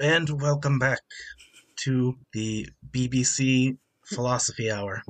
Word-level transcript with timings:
And 0.00 0.40
welcome 0.40 0.78
back 0.78 1.00
to 1.80 2.16
the 2.32 2.66
BBC 2.90 3.76
Philosophy 4.06 4.70
Hour. 4.70 5.02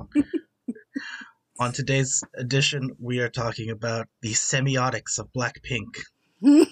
On 1.61 1.71
today's 1.71 2.21
edition, 2.35 2.97
we 2.99 3.19
are 3.19 3.29
talking 3.29 3.69
about 3.69 4.09
the 4.21 4.33
semiotics 4.33 5.17
of 5.17 5.31
Blackpink, 5.31 5.95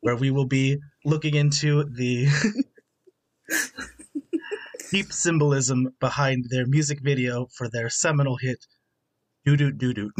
where 0.00 0.16
we 0.16 0.30
will 0.30 0.46
be 0.46 0.78
looking 1.04 1.34
into 1.34 1.84
the 1.84 2.28
deep 4.90 5.12
symbolism 5.12 5.94
behind 6.00 6.46
their 6.48 6.66
music 6.66 7.00
video 7.02 7.46
for 7.54 7.68
their 7.68 7.90
seminal 7.90 8.38
hit, 8.38 8.64
Doo 9.44 9.58
Doo 9.58 9.70
Doo 9.70 9.92
Doo. 9.92 10.10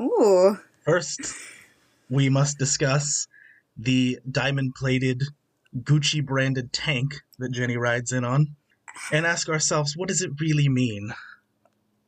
Ooh. 0.00 0.58
First, 0.84 1.20
we 2.10 2.28
must 2.28 2.58
discuss 2.58 3.26
the 3.76 4.18
diamond 4.30 4.74
plated 4.74 5.22
Gucci 5.76 6.24
branded 6.24 6.72
tank 6.72 7.22
that 7.38 7.52
Jennie 7.52 7.76
rides 7.76 8.12
in 8.12 8.24
on 8.24 8.56
and 9.12 9.26
ask 9.26 9.48
ourselves 9.48 9.96
what 9.96 10.08
does 10.08 10.22
it 10.22 10.32
really 10.40 10.68
mean? 10.68 11.12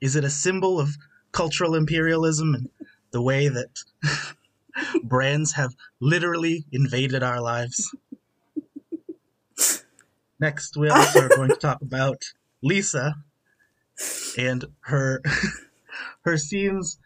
Is 0.01 0.17
it 0.17 0.25
a 0.25 0.31
symbol 0.31 0.81
of 0.81 0.97
cultural 1.33 1.75
imperialism 1.75 2.55
and 2.55 2.69
the 3.13 3.23
way 3.23 3.49
that 3.49 3.85
brands 5.05 5.53
have 5.53 5.75
literally 6.01 6.65
invaded 6.73 7.23
our 7.23 7.41
lives? 7.41 7.95
Next, 10.39 10.77
we 10.77 10.89
also 10.89 11.21
are 11.21 11.29
going 11.29 11.51
to 11.51 11.57
talk 11.57 11.83
about 11.83 12.33
Lisa 12.63 13.17
and 14.39 14.65
her 14.81 15.21
her 16.23 16.39
scenes 16.39 16.99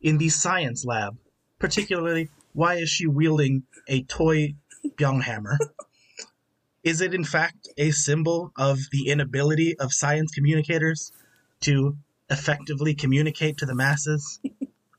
in 0.00 0.18
the 0.18 0.28
science 0.28 0.84
lab. 0.84 1.16
Particularly, 1.58 2.28
why 2.56 2.76
is 2.76 2.88
she 2.88 3.06
wielding 3.06 3.64
a 3.86 4.02
toy 4.04 4.54
Byung 4.98 5.22
hammer? 5.22 5.58
Is 6.82 7.02
it 7.02 7.12
in 7.12 7.22
fact 7.22 7.68
a 7.76 7.90
symbol 7.90 8.50
of 8.56 8.78
the 8.92 9.08
inability 9.08 9.78
of 9.78 9.92
science 9.92 10.30
communicators 10.32 11.12
to 11.60 11.98
effectively 12.30 12.94
communicate 12.94 13.58
to 13.58 13.66
the 13.66 13.74
masses, 13.74 14.40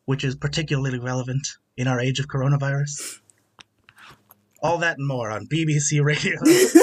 which 0.05 0.23
is 0.23 0.35
particularly 0.35 0.99
relevant 0.99 1.47
in 1.75 1.87
our 1.87 1.99
age 1.99 2.19
of 2.19 2.27
coronavirus? 2.27 3.21
All 4.61 4.77
that 4.77 4.99
and 4.99 5.07
more 5.07 5.31
on 5.31 5.47
BBC 5.47 6.03
Radio. 6.03 6.37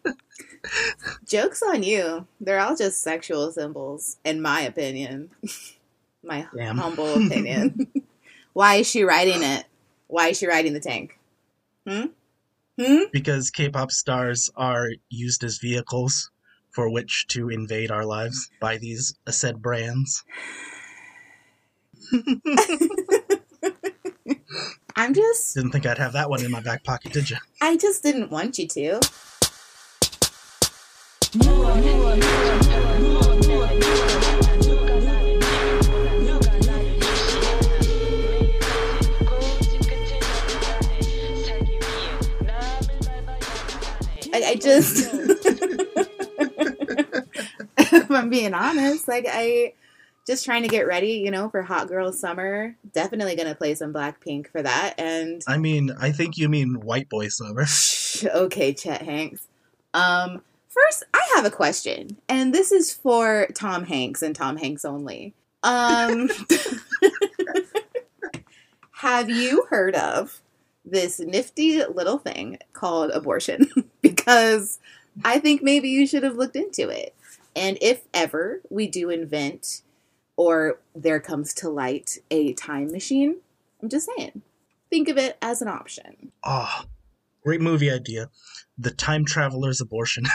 Joke's 1.26 1.62
on 1.62 1.82
you. 1.82 2.26
They're 2.40 2.60
all 2.60 2.76
just 2.76 3.00
sexual 3.00 3.50
symbols, 3.52 4.18
in 4.24 4.42
my 4.42 4.60
opinion. 4.60 5.30
my 6.22 6.46
Damn. 6.56 6.76
humble 6.76 7.14
opinion. 7.14 7.88
Why 8.52 8.76
is 8.76 8.88
she 8.88 9.02
riding 9.04 9.42
it? 9.42 9.64
Why 10.08 10.28
is 10.28 10.38
she 10.38 10.46
riding 10.46 10.72
the 10.72 10.80
tank? 10.80 11.18
Hmm? 11.86 12.06
Hmm? 12.80 13.04
because 13.12 13.50
K-pop 13.50 13.90
stars 13.90 14.50
are 14.56 14.88
used 15.10 15.44
as 15.44 15.58
vehicles 15.58 16.30
for 16.70 16.88
which 16.90 17.26
to 17.28 17.50
invade 17.50 17.90
our 17.90 18.06
lives 18.06 18.48
by 18.58 18.78
these 18.78 19.14
said 19.28 19.60
brands. 19.60 20.24
I'm 24.96 25.12
just 25.14 25.54
Didn't 25.54 25.72
think 25.72 25.84
I'd 25.84 25.98
have 25.98 26.14
that 26.14 26.30
one 26.30 26.42
in 26.44 26.50
my 26.50 26.60
back 26.60 26.82
pocket, 26.84 27.12
did 27.12 27.28
you? 27.28 27.36
I 27.60 27.76
just 27.76 28.02
didn't 28.02 28.30
want 28.30 28.58
you 28.58 28.66
to. 28.68 29.00
I'm 48.30 48.38
being 48.38 48.54
honest, 48.54 49.08
like 49.08 49.26
I 49.28 49.74
just 50.24 50.44
trying 50.44 50.62
to 50.62 50.68
get 50.68 50.86
ready, 50.86 51.14
you 51.14 51.32
know, 51.32 51.50
for 51.50 51.62
Hot 51.62 51.88
Girl 51.88 52.12
Summer. 52.12 52.76
Definitely 52.92 53.34
gonna 53.34 53.56
play 53.56 53.74
some 53.74 53.92
Blackpink 53.92 54.46
for 54.52 54.62
that. 54.62 54.94
And 55.00 55.42
I 55.48 55.58
mean, 55.58 55.90
I 55.98 56.12
think 56.12 56.38
you 56.38 56.48
mean 56.48 56.78
white 56.78 57.08
boy 57.08 57.26
summer. 57.26 57.66
okay, 58.24 58.72
Chet 58.72 59.02
Hanks. 59.02 59.48
Um, 59.94 60.42
first, 60.68 61.02
I 61.12 61.28
have 61.34 61.44
a 61.44 61.50
question, 61.50 62.18
and 62.28 62.54
this 62.54 62.70
is 62.70 62.94
for 62.94 63.48
Tom 63.56 63.82
Hanks 63.82 64.22
and 64.22 64.36
Tom 64.36 64.56
Hanks 64.56 64.84
only. 64.84 65.34
Um, 65.64 66.30
have 68.92 69.28
you 69.28 69.66
heard 69.70 69.96
of 69.96 70.40
this 70.84 71.18
nifty 71.18 71.84
little 71.84 72.18
thing 72.18 72.58
called 72.74 73.10
abortion? 73.10 73.68
because 74.02 74.78
I 75.24 75.40
think 75.40 75.64
maybe 75.64 75.88
you 75.88 76.06
should 76.06 76.22
have 76.22 76.36
looked 76.36 76.54
into 76.54 76.88
it. 76.88 77.12
And 77.54 77.78
if 77.80 78.02
ever 78.14 78.60
we 78.70 78.88
do 78.88 79.10
invent 79.10 79.82
or 80.36 80.80
there 80.94 81.20
comes 81.20 81.52
to 81.54 81.68
light 81.68 82.18
a 82.30 82.52
time 82.54 82.90
machine, 82.90 83.36
I'm 83.82 83.88
just 83.88 84.08
saying, 84.16 84.42
think 84.88 85.08
of 85.08 85.18
it 85.18 85.36
as 85.42 85.62
an 85.62 85.68
option. 85.68 86.32
Oh, 86.44 86.82
great 87.44 87.60
movie 87.60 87.90
idea. 87.90 88.30
The 88.78 88.90
Time 88.90 89.24
Traveler's 89.24 89.80
Abortion. 89.80 90.24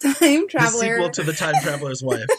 time 0.00 0.42
the 0.42 0.46
traveler. 0.48 0.96
sequel 0.96 1.10
to 1.10 1.22
The 1.22 1.32
Time 1.32 1.54
Traveler's 1.62 2.02
Wife. 2.02 2.26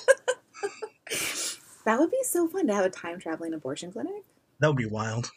That 1.85 1.99
would 1.99 2.11
be 2.11 2.21
so 2.23 2.47
fun 2.47 2.67
to 2.67 2.75
have 2.75 2.85
a 2.85 2.89
time 2.91 3.19
traveling 3.19 3.51
abortion 3.51 3.91
clinic. 3.91 4.23
That 4.59 4.67
would 4.67 4.77
be 4.77 4.85
wild. 4.85 5.31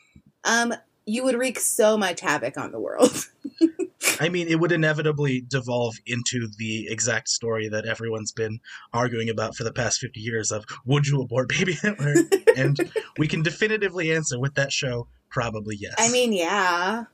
Um, 0.44 0.74
you 1.06 1.24
would 1.24 1.34
wreak 1.34 1.58
so 1.58 1.96
much 1.96 2.20
havoc 2.20 2.56
on 2.56 2.72
the 2.72 2.80
world. 2.80 3.26
I 4.20 4.28
mean, 4.28 4.48
it 4.48 4.60
would 4.60 4.72
inevitably 4.72 5.40
devolve 5.40 5.96
into 6.06 6.48
the 6.58 6.86
exact 6.88 7.28
story 7.28 7.68
that 7.68 7.86
everyone's 7.86 8.32
been 8.32 8.60
arguing 8.92 9.28
about 9.28 9.56
for 9.56 9.64
the 9.64 9.72
past 9.72 10.00
50 10.00 10.20
years 10.20 10.52
of 10.52 10.64
would 10.84 11.06
you 11.06 11.20
abort 11.20 11.48
baby 11.48 11.72
Hitler? 11.72 12.14
and 12.56 12.78
we 13.18 13.26
can 13.26 13.42
definitively 13.42 14.12
answer 14.12 14.38
with 14.38 14.54
that 14.54 14.72
show 14.72 15.08
probably 15.30 15.76
yes. 15.76 15.94
I 15.98 16.10
mean, 16.10 16.32
yeah. 16.32 17.04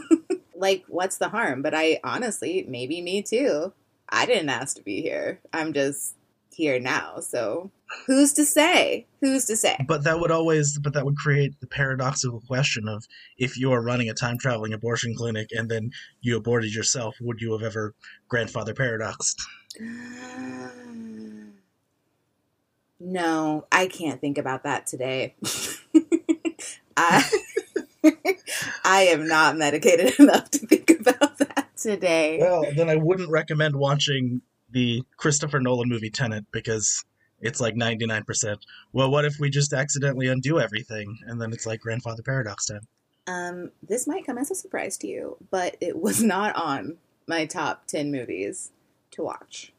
like, 0.56 0.84
what's 0.88 1.18
the 1.18 1.28
harm? 1.28 1.62
But 1.62 1.74
I 1.74 2.00
honestly, 2.02 2.64
maybe 2.68 3.02
me 3.02 3.22
too. 3.22 3.72
I 4.08 4.26
didn't 4.26 4.48
ask 4.48 4.76
to 4.76 4.82
be 4.82 5.02
here. 5.02 5.40
I'm 5.52 5.72
just 5.72 6.14
here 6.58 6.80
now. 6.80 7.20
So 7.20 7.70
who's 8.06 8.32
to 8.34 8.44
say? 8.44 9.06
Who's 9.20 9.46
to 9.46 9.56
say? 9.56 9.76
but 9.86 10.02
that 10.04 10.18
would 10.18 10.32
always 10.32 10.76
but 10.78 10.92
that 10.94 11.04
would 11.04 11.16
create 11.16 11.58
the 11.60 11.68
paradoxical 11.68 12.42
question 12.46 12.88
of 12.88 13.06
if 13.38 13.56
you 13.56 13.72
are 13.72 13.80
running 13.80 14.10
a 14.10 14.14
time 14.14 14.38
traveling 14.38 14.72
abortion 14.72 15.14
clinic 15.16 15.48
and 15.52 15.70
then 15.70 15.92
you 16.20 16.36
aborted 16.36 16.74
yourself, 16.74 17.16
would 17.20 17.40
you 17.40 17.52
have 17.52 17.62
ever 17.62 17.94
grandfather 18.28 18.74
paradoxed? 18.74 19.40
No, 23.00 23.64
I 23.70 23.86
can't 23.86 24.20
think 24.20 24.38
about 24.38 24.64
that 24.64 24.88
today. 24.88 25.36
I 26.96 27.22
I 28.84 29.02
am 29.02 29.28
not 29.28 29.56
medicated 29.56 30.14
enough 30.18 30.50
to 30.50 30.58
think 30.58 30.90
about 30.90 31.38
that 31.38 31.68
today. 31.76 32.38
Well, 32.40 32.64
then 32.74 32.90
I 32.90 32.96
wouldn't 32.96 33.30
recommend 33.30 33.76
watching 33.76 34.42
the 34.70 35.02
Christopher 35.16 35.60
Nolan 35.60 35.88
movie 35.88 36.10
Tenet 36.10 36.44
because 36.52 37.04
it's 37.40 37.60
like 37.60 37.74
99%. 37.74 38.56
Well, 38.92 39.10
what 39.10 39.24
if 39.24 39.38
we 39.38 39.50
just 39.50 39.72
accidentally 39.72 40.28
undo 40.28 40.58
everything 40.60 41.18
and 41.26 41.40
then 41.40 41.52
it's 41.52 41.66
like 41.66 41.80
grandfather 41.80 42.22
paradox 42.22 42.66
time? 42.66 42.86
Um, 43.26 43.70
this 43.86 44.06
might 44.06 44.26
come 44.26 44.38
as 44.38 44.50
a 44.50 44.54
surprise 44.54 44.96
to 44.98 45.06
you, 45.06 45.36
but 45.50 45.76
it 45.80 46.00
was 46.00 46.22
not 46.22 46.56
on 46.56 46.96
my 47.26 47.44
top 47.44 47.86
10 47.86 48.10
movies 48.10 48.72
to 49.12 49.22
watch. 49.22 49.72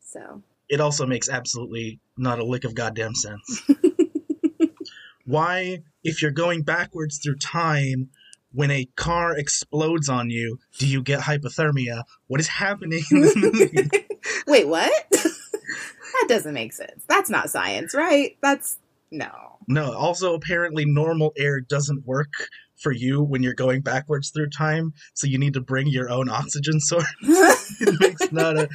So, 0.00 0.42
It 0.68 0.80
also 0.80 1.04
makes 1.06 1.28
absolutely 1.28 1.98
not 2.16 2.38
a 2.38 2.44
lick 2.44 2.64
of 2.64 2.74
goddamn 2.74 3.14
sense. 3.14 3.62
Why, 5.26 5.82
if 6.04 6.22
you're 6.22 6.30
going 6.30 6.62
backwards 6.62 7.18
through 7.18 7.36
time, 7.36 8.10
when 8.54 8.70
a 8.70 8.86
car 8.96 9.36
explodes 9.36 10.08
on 10.08 10.30
you, 10.30 10.58
do 10.78 10.86
you 10.86 11.02
get 11.02 11.20
hypothermia? 11.20 12.04
What 12.28 12.40
is 12.40 12.48
happening 12.48 13.02
in 13.10 13.20
this 13.20 13.36
movie? 13.36 13.90
wait, 14.46 14.68
what? 14.68 14.92
that 15.10 16.26
doesn't 16.28 16.54
make 16.54 16.72
sense. 16.72 17.04
That's 17.08 17.28
not 17.28 17.50
science, 17.50 17.94
right? 17.94 18.36
That's 18.40 18.78
no. 19.10 19.30
no, 19.68 19.92
also 19.92 20.34
apparently 20.34 20.84
normal 20.84 21.32
air 21.36 21.60
doesn't 21.60 22.06
work 22.06 22.32
for 22.76 22.92
you 22.92 23.22
when 23.22 23.42
you're 23.42 23.54
going 23.54 23.80
backwards 23.80 24.30
through 24.30 24.50
time, 24.50 24.92
so 25.14 25.26
you 25.26 25.38
need 25.38 25.54
to 25.54 25.60
bring 25.60 25.86
your 25.86 26.10
own 26.10 26.28
oxygen 26.28 26.80
source. 26.80 27.06
it 27.80 28.00
makes 28.00 28.32
not 28.32 28.56
a 28.56 28.68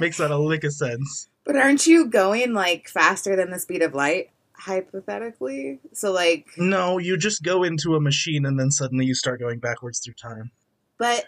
makes 0.00 0.18
not 0.18 0.30
a 0.30 0.38
lick 0.38 0.64
of 0.64 0.72
sense. 0.72 1.28
But 1.44 1.56
aren't 1.56 1.86
you 1.86 2.06
going 2.06 2.52
like 2.54 2.88
faster 2.88 3.36
than 3.36 3.50
the 3.50 3.58
speed 3.58 3.82
of 3.82 3.94
light, 3.94 4.30
hypothetically? 4.54 5.80
So, 5.92 6.12
like, 6.12 6.46
No, 6.56 6.98
you 6.98 7.16
just 7.16 7.42
go 7.42 7.62
into 7.62 7.94
a 7.94 8.00
machine 8.00 8.46
and 8.46 8.58
then 8.58 8.70
suddenly 8.70 9.04
you 9.06 9.14
start 9.14 9.40
going 9.40 9.58
backwards 9.58 10.00
through 10.00 10.14
time. 10.14 10.50
but 10.98 11.26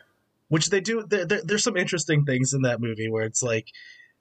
Which 0.48 0.70
they 0.70 0.80
do. 0.80 1.04
There, 1.06 1.26
there, 1.26 1.40
there's 1.44 1.64
some 1.64 1.76
interesting 1.76 2.24
things 2.24 2.52
in 2.52 2.62
that 2.62 2.80
movie 2.80 3.08
where 3.08 3.24
it's 3.24 3.42
like 3.42 3.68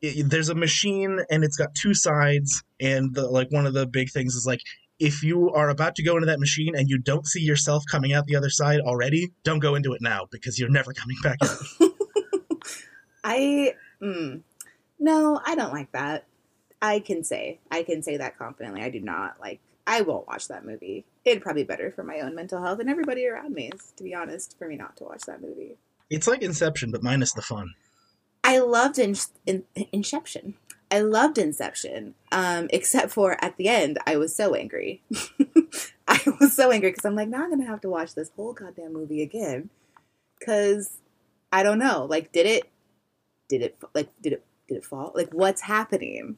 it, 0.01 0.29
there's 0.29 0.49
a 0.49 0.55
machine 0.55 1.19
and 1.29 1.43
it's 1.43 1.57
got 1.57 1.75
two 1.75 1.93
sides 1.93 2.63
and 2.79 3.13
the, 3.13 3.27
like 3.27 3.51
one 3.51 3.65
of 3.65 3.73
the 3.73 3.87
big 3.87 4.11
things 4.11 4.35
is 4.35 4.45
like 4.45 4.61
if 4.97 5.23
you 5.23 5.51
are 5.51 5.69
about 5.69 5.95
to 5.95 6.03
go 6.03 6.15
into 6.15 6.25
that 6.25 6.39
machine 6.39 6.73
and 6.75 6.89
you 6.89 6.97
don't 6.97 7.27
see 7.27 7.41
yourself 7.41 7.83
coming 7.89 8.13
out 8.13 8.25
the 8.25 8.35
other 8.35 8.49
side 8.49 8.79
already 8.79 9.29
don't 9.43 9.59
go 9.59 9.75
into 9.75 9.93
it 9.93 10.01
now 10.01 10.25
because 10.31 10.57
you're 10.57 10.69
never 10.69 10.93
coming 10.93 11.17
back 11.21 11.37
out 11.43 11.57
I 13.23 13.73
mm, 14.01 14.41
no, 14.99 15.41
I 15.45 15.55
don't 15.55 15.73
like 15.73 15.91
that. 15.91 16.25
I 16.81 16.99
can 16.99 17.23
say 17.23 17.59
I 17.71 17.83
can 17.83 18.01
say 18.01 18.17
that 18.17 18.37
confidently. 18.37 18.81
I 18.81 18.89
do 18.89 18.99
not 18.99 19.39
like. 19.39 19.59
I 19.87 20.01
won't 20.01 20.27
watch 20.27 20.47
that 20.47 20.65
movie. 20.65 21.05
It'd 21.25 21.43
probably 21.43 21.61
be 21.61 21.67
better 21.67 21.91
for 21.91 22.03
my 22.03 22.19
own 22.21 22.33
mental 22.33 22.61
health 22.61 22.79
and 22.79 22.89
everybody 22.89 23.27
around 23.27 23.53
me. 23.53 23.69
To 23.97 24.03
be 24.03 24.15
honest, 24.15 24.57
for 24.57 24.67
me 24.67 24.75
not 24.77 24.97
to 24.97 25.03
watch 25.03 25.21
that 25.27 25.41
movie. 25.41 25.77
it's 26.09 26.27
like 26.27 26.41
inception 26.41 26.91
but 26.91 27.03
minus 27.03 27.33
the 27.33 27.41
fun 27.41 27.73
I 28.45 28.59
loved 28.59 28.99
in, 28.99 29.15
in, 29.47 29.63
Inception. 29.91 30.53
I 30.91 30.99
loved 30.99 31.39
Inception, 31.39 32.13
um, 32.31 32.67
except 32.69 33.11
for 33.11 33.43
at 33.43 33.57
the 33.57 33.67
end, 33.67 33.97
I 34.05 34.17
was 34.17 34.35
so 34.35 34.53
angry. 34.53 35.01
I 36.07 36.19
was 36.39 36.53
so 36.53 36.69
angry 36.69 36.91
because 36.91 37.05
I'm 37.05 37.15
like, 37.15 37.27
now 37.27 37.43
I'm 37.43 37.49
gonna 37.49 37.65
have 37.65 37.81
to 37.81 37.89
watch 37.89 38.13
this 38.13 38.29
whole 38.35 38.53
goddamn 38.53 38.93
movie 38.93 39.23
again. 39.23 39.71
Because 40.37 40.99
I 41.51 41.63
don't 41.63 41.79
know, 41.79 42.05
like, 42.05 42.31
did 42.31 42.45
it, 42.45 42.69
did 43.49 43.63
it, 43.63 43.77
like, 43.95 44.09
did 44.21 44.33
it, 44.33 44.45
did 44.67 44.77
it 44.77 44.85
fall? 44.85 45.11
Like, 45.15 45.33
what's 45.33 45.61
happening? 45.61 46.37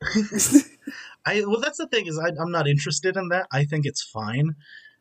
i 1.26 1.42
well 1.46 1.60
that's 1.60 1.78
the 1.78 1.88
thing 1.88 2.06
is 2.06 2.18
I, 2.18 2.28
i'm 2.40 2.50
not 2.50 2.68
interested 2.68 3.16
in 3.16 3.28
that 3.28 3.46
i 3.52 3.64
think 3.64 3.86
it's 3.86 4.02
fine 4.02 4.54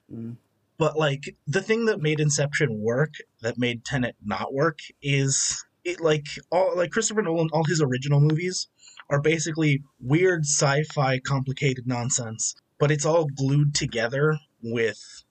Mm. 0.09 0.37
but 0.77 0.97
like 0.97 1.35
the 1.47 1.61
thing 1.61 1.83
that 1.87 1.99
made 1.99 2.21
inception 2.21 2.79
work 2.79 3.15
that 3.41 3.57
made 3.57 3.83
tenet 3.83 4.15
not 4.23 4.53
work 4.53 4.79
is 5.01 5.65
it 5.83 5.99
like 5.99 6.27
all 6.49 6.77
like 6.77 6.91
christopher 6.91 7.21
nolan 7.21 7.49
all 7.51 7.65
his 7.65 7.81
original 7.81 8.21
movies 8.21 8.69
are 9.09 9.19
basically 9.19 9.83
weird 9.99 10.45
sci-fi 10.45 11.19
complicated 11.19 11.87
nonsense 11.87 12.55
but 12.79 12.89
it's 12.89 13.05
all 13.05 13.25
glued 13.25 13.75
together 13.75 14.39
with 14.63 15.25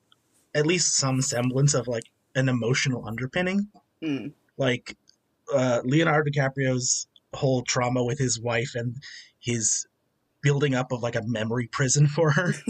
at 0.54 0.66
least 0.66 0.94
some 0.94 1.22
semblance 1.22 1.72
of 1.72 1.88
like 1.88 2.04
an 2.34 2.48
emotional 2.50 3.06
underpinning 3.06 3.68
Mm. 4.02 4.34
like 4.58 4.94
uh, 5.54 5.80
Leonardo 5.84 6.30
DiCaprio's 6.30 7.06
whole 7.32 7.62
trauma 7.62 8.04
with 8.04 8.18
his 8.18 8.38
wife 8.38 8.72
and 8.74 8.96
his 9.46 9.86
building 10.42 10.74
up 10.74 10.92
of 10.92 11.02
like 11.02 11.16
a 11.16 11.22
memory 11.24 11.68
prison 11.68 12.06
for 12.16 12.32
her 12.32 12.52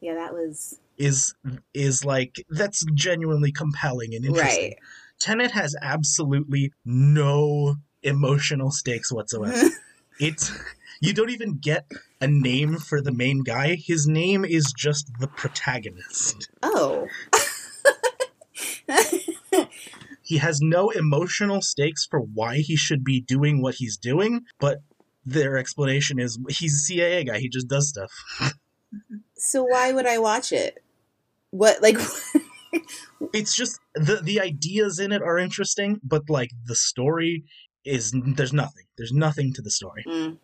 Yeah, 0.00 0.14
that 0.14 0.32
was 0.32 0.78
is 0.96 1.34
is 1.74 2.04
like 2.04 2.36
that's 2.48 2.84
genuinely 2.94 3.52
compelling 3.52 4.14
and 4.14 4.24
interesting. 4.24 4.70
right. 4.70 4.78
Tenet 5.18 5.50
has 5.50 5.76
absolutely 5.82 6.72
no 6.86 7.76
emotional 8.02 8.70
stakes 8.70 9.12
whatsoever. 9.12 9.68
it's 10.20 10.52
you 11.02 11.12
don't 11.12 11.30
even 11.30 11.58
get 11.58 11.86
a 12.20 12.26
name 12.26 12.78
for 12.78 13.02
the 13.02 13.12
main 13.12 13.42
guy. 13.42 13.74
His 13.76 14.06
name 14.06 14.44
is 14.44 14.72
just 14.76 15.10
the 15.20 15.28
protagonist. 15.28 16.50
oh. 16.62 17.06
He 20.22 20.38
has 20.38 20.60
no 20.60 20.90
emotional 20.90 21.60
stakes 21.60 22.06
for 22.06 22.20
why 22.20 22.58
he 22.58 22.76
should 22.76 23.02
be 23.02 23.20
doing 23.20 23.60
what 23.60 23.74
he's 23.74 23.96
doing, 23.96 24.42
but 24.60 24.78
their 25.30 25.56
explanation 25.56 26.18
is 26.18 26.38
he's 26.48 26.74
a 26.74 26.84
CIA 26.84 27.24
guy. 27.24 27.38
He 27.38 27.48
just 27.48 27.68
does 27.68 27.88
stuff. 27.88 28.10
so 29.36 29.64
why 29.64 29.92
would 29.92 30.06
I 30.06 30.18
watch 30.18 30.52
it? 30.52 30.82
What 31.50 31.82
like? 31.82 31.98
It's 33.32 33.54
just 33.54 33.80
the 33.94 34.20
the 34.22 34.40
ideas 34.40 34.98
in 34.98 35.12
it 35.12 35.22
are 35.22 35.38
interesting, 35.38 36.00
but 36.02 36.22
like 36.28 36.50
the 36.66 36.74
story 36.74 37.44
is 37.84 38.14
there's 38.14 38.52
nothing. 38.52 38.84
There's 38.96 39.12
nothing 39.12 39.52
to 39.54 39.62
the 39.62 39.70
story. 39.70 40.04
Mm. 40.06 40.38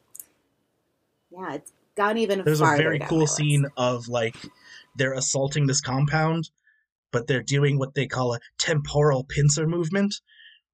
Yeah, 1.30 1.54
it's 1.54 1.72
gone 1.96 2.18
even 2.18 2.42
There's 2.44 2.60
a 2.60 2.76
very 2.76 2.98
cool 2.98 3.26
scene 3.26 3.66
of 3.76 4.08
like 4.08 4.36
they're 4.96 5.14
assaulting 5.14 5.66
this 5.66 5.80
compound, 5.80 6.50
but 7.12 7.26
they're 7.26 7.42
doing 7.42 7.78
what 7.78 7.94
they 7.94 8.06
call 8.06 8.34
a 8.34 8.40
temporal 8.58 9.24
pincer 9.24 9.66
movement, 9.66 10.16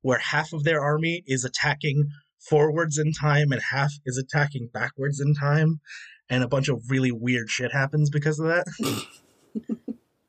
where 0.02 0.18
half 0.18 0.52
of 0.52 0.64
their 0.64 0.82
army 0.82 1.22
is 1.26 1.44
attacking 1.44 2.10
forwards 2.48 2.98
in 2.98 3.12
time 3.12 3.52
and 3.52 3.62
half 3.70 3.92
is 4.04 4.18
attacking 4.18 4.68
backwards 4.72 5.20
in 5.20 5.34
time, 5.34 5.80
and 6.28 6.42
a 6.42 6.48
bunch 6.48 6.68
of 6.68 6.82
really 6.88 7.12
weird 7.12 7.50
shit 7.50 7.72
happens 7.72 8.10
because 8.10 8.38
of 8.38 8.46
that. 8.46 8.66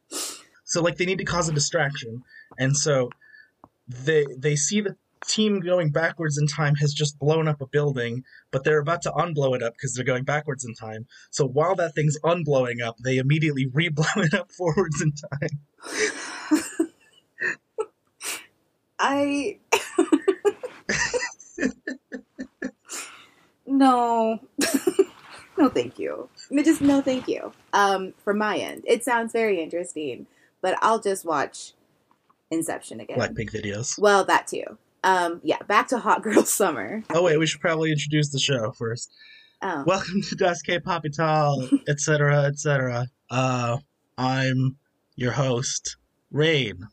so 0.64 0.82
like 0.82 0.98
they 0.98 1.06
need 1.06 1.20
to 1.20 1.26
cause 1.26 1.50
a 1.50 1.54
distraction, 1.54 2.24
and 2.58 2.76
so 2.76 3.10
they 3.88 4.26
they 4.38 4.56
see 4.56 4.82
the 4.82 4.96
team 5.26 5.60
going 5.60 5.92
backwards 5.92 6.38
in 6.38 6.48
time 6.48 6.76
has 6.76 6.94
just 6.94 7.18
blown 7.20 7.48
up 7.48 7.62
a 7.62 7.68
building, 7.68 8.24
but 8.52 8.64
they're 8.64 8.80
about 8.80 9.02
to 9.04 9.12
unblow 9.12 9.56
it 9.56 9.64
up 9.64 9.74
because 9.74 9.94
they're 9.94 10.06
going 10.06 10.24
backwards 10.24 10.66
in 10.66 10.74
time. 10.74 11.08
So 11.32 11.46
while 11.48 11.76
that 11.76 11.96
thing's 11.96 12.20
unblowing 12.24 12.82
up, 12.82 12.98
they 13.04 13.18
immediately 13.18 13.66
re-blow 13.74 14.06
it 14.18 14.34
up 14.34 14.52
forwards 14.52 15.02
in 15.02 15.14
time. 15.14 16.90
I 19.00 19.60
no, 23.74 24.40
no, 25.58 25.70
thank 25.70 26.00
you. 26.00 26.30
No, 26.50 26.64
Just 26.64 26.82
no, 26.82 27.02
thank 27.02 27.28
you. 27.28 27.52
Um, 27.74 28.14
from 28.24 28.38
my 28.38 28.58
end, 28.58 28.84
it 28.88 29.04
sounds 29.04 29.34
very 29.34 29.62
interesting, 29.62 30.28
but 30.62 30.78
I'll 30.82 31.00
just 31.00 31.26
watch 31.26 31.74
Inception 32.52 33.00
again. 33.00 33.18
Blackpink 33.18 33.52
videos. 33.52 34.00
Well, 34.00 34.24
that 34.26 34.48
too. 34.48 34.78
Um, 35.04 35.42
yeah, 35.44 35.58
back 35.68 35.88
to 35.90 35.98
Hot 35.98 36.22
Girl 36.22 36.44
Summer. 36.44 37.04
Oh 37.10 37.24
wait, 37.24 37.38
we 37.38 37.48
should 37.48 37.62
probably 37.62 37.92
introduce 37.92 38.30
the 38.30 38.40
show 38.40 38.72
first. 38.72 39.12
Oh, 39.62 39.84
Welcome 39.86 40.22
to 40.24 40.36
Das 40.36 40.62
K-Pop 40.62 41.04
Ital, 41.06 41.70
etc., 41.88 42.44
etc. 42.44 43.08
Uh, 43.30 43.78
I'm 44.18 44.78
your 45.16 45.32
host, 45.32 45.98
Rain. 46.32 46.88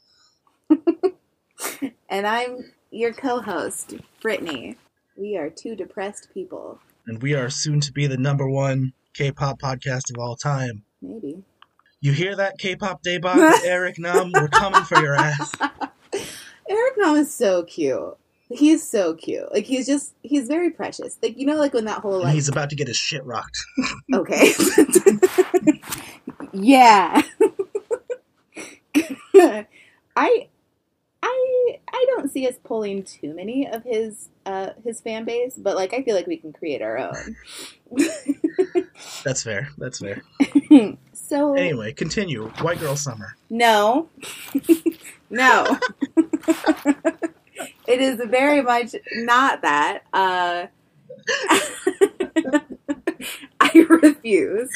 and 2.08 2.26
I'm 2.26 2.72
your 2.90 3.12
co-host, 3.12 3.94
Brittany. 4.22 4.76
We 5.20 5.36
are 5.36 5.50
two 5.50 5.76
depressed 5.76 6.28
people. 6.32 6.80
and 7.06 7.20
we 7.22 7.34
are 7.34 7.50
soon 7.50 7.80
to 7.80 7.92
be 7.92 8.06
the 8.06 8.16
number 8.16 8.48
one 8.48 8.94
K-pop 9.12 9.60
podcast 9.60 10.10
of 10.10 10.16
all 10.18 10.34
time. 10.34 10.82
Maybe. 11.02 11.42
You 12.00 12.12
hear 12.12 12.34
that, 12.36 12.56
K-pop 12.56 13.02
Daebak, 13.02 13.58
Eric 13.66 13.98
Nam? 13.98 14.32
We're 14.32 14.48
coming 14.48 14.82
for 14.84 14.98
your 14.98 15.14
ass. 15.16 15.52
Eric 16.70 16.94
Nam 16.96 17.16
is 17.16 17.34
so 17.34 17.64
cute. 17.64 18.16
He's 18.48 18.88
so 18.88 19.12
cute. 19.14 19.52
Like 19.52 19.64
he's 19.64 19.86
just 19.86 20.14
he's 20.22 20.48
very 20.48 20.70
precious. 20.70 21.18
Like 21.22 21.36
you 21.36 21.44
know, 21.44 21.56
like 21.56 21.74
when 21.74 21.84
that 21.84 21.98
whole 21.98 22.22
like 22.22 22.32
he's 22.32 22.48
about 22.48 22.70
to 22.70 22.76
get 22.76 22.88
his 22.88 22.96
shit 22.96 23.22
rocked. 23.26 23.62
okay, 24.14 24.52
yeah. 26.54 27.20
I 30.16 30.48
I 31.30 31.78
I 31.92 32.04
don't 32.08 32.30
see 32.30 32.46
us 32.46 32.54
pulling 32.64 33.02
too 33.04 33.34
many 33.34 33.68
of 33.68 33.84
his 33.84 34.28
uh 34.46 34.70
his 34.84 35.00
fan 35.00 35.24
base, 35.24 35.54
but 35.56 35.76
like 35.76 35.94
I 35.94 36.02
feel 36.02 36.14
like 36.14 36.26
we 36.26 36.36
can 36.36 36.52
create 36.52 36.82
our 36.82 36.98
own. 36.98 37.36
That's 39.24 39.42
fair. 39.42 39.68
That's 39.78 39.98
fair. 39.98 40.22
so 41.12 41.54
Anyway, 41.54 41.92
continue. 41.92 42.48
White 42.60 42.80
Girl 42.80 42.96
Summer. 42.96 43.36
No. 43.48 44.08
no. 45.30 45.78
it 47.86 48.00
is 48.00 48.20
very 48.28 48.62
much 48.62 48.94
not 49.14 49.62
that. 49.62 50.02
Uh, 50.12 50.66
I 53.60 53.86
refuse. 53.88 54.70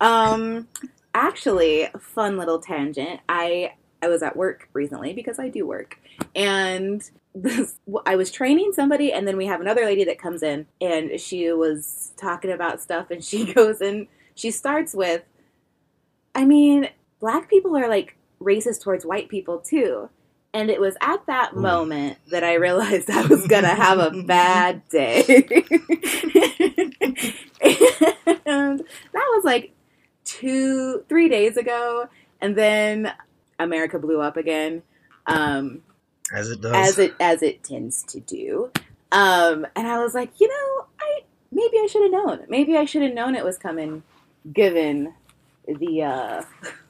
Um, 0.00 0.68
actually, 1.14 1.88
fun 2.00 2.36
little 2.36 2.58
tangent. 2.58 3.20
I 3.28 3.74
I 4.02 4.08
was 4.08 4.22
at 4.22 4.36
work 4.36 4.68
recently 4.72 5.12
because 5.12 5.38
I 5.38 5.48
do 5.48 5.66
work, 5.66 5.98
and 6.34 7.02
this, 7.34 7.76
I 8.04 8.16
was 8.16 8.30
training 8.30 8.72
somebody, 8.74 9.12
and 9.12 9.26
then 9.26 9.36
we 9.36 9.46
have 9.46 9.60
another 9.60 9.84
lady 9.84 10.04
that 10.04 10.18
comes 10.18 10.42
in, 10.42 10.66
and 10.80 11.20
she 11.20 11.52
was 11.52 12.12
talking 12.16 12.50
about 12.50 12.82
stuff, 12.82 13.10
and 13.10 13.24
she 13.24 13.52
goes 13.54 13.80
and 13.80 14.08
she 14.34 14.50
starts 14.50 14.94
with, 14.94 15.22
I 16.34 16.44
mean, 16.44 16.88
black 17.20 17.48
people 17.48 17.76
are 17.76 17.88
like 17.88 18.16
racist 18.40 18.82
towards 18.82 19.04
white 19.06 19.28
people 19.28 19.58
too. 19.58 20.08
And 20.54 20.68
it 20.68 20.80
was 20.80 20.96
at 21.00 21.24
that 21.26 21.54
Ooh. 21.54 21.60
moment 21.60 22.18
that 22.30 22.44
I 22.44 22.54
realized 22.54 23.08
I 23.08 23.24
was 23.24 23.46
going 23.46 23.62
to 23.62 23.68
have 23.70 23.98
a 23.98 24.10
bad 24.26 24.86
day. 24.90 25.22
and 28.44 28.80
that 28.80 29.28
was 29.34 29.44
like 29.44 29.72
two, 30.24 31.04
three 31.08 31.28
days 31.30 31.56
ago. 31.56 32.08
And 32.40 32.54
then 32.54 33.12
America 33.62 33.98
blew 33.98 34.20
up 34.20 34.36
again. 34.36 34.82
Um, 35.26 35.82
As 36.34 36.50
it 36.50 36.60
does. 36.60 36.74
as 36.74 36.98
it 36.98 37.14
as 37.20 37.42
it 37.42 37.62
tends 37.62 38.02
to 38.04 38.20
do. 38.20 38.70
Um, 39.12 39.66
and 39.76 39.86
I 39.86 40.02
was 40.02 40.14
like, 40.14 40.40
you 40.40 40.48
know, 40.48 40.86
I 41.00 41.20
maybe 41.50 41.78
I 41.78 41.86
should 41.86 42.02
have 42.02 42.12
known. 42.12 42.44
Maybe 42.48 42.76
I 42.76 42.84
should 42.84 43.02
have 43.02 43.12
known 43.14 43.34
it 43.34 43.44
was 43.44 43.58
coming, 43.58 44.02
given 44.52 45.14
the 45.66 46.02
uh, 46.02 46.42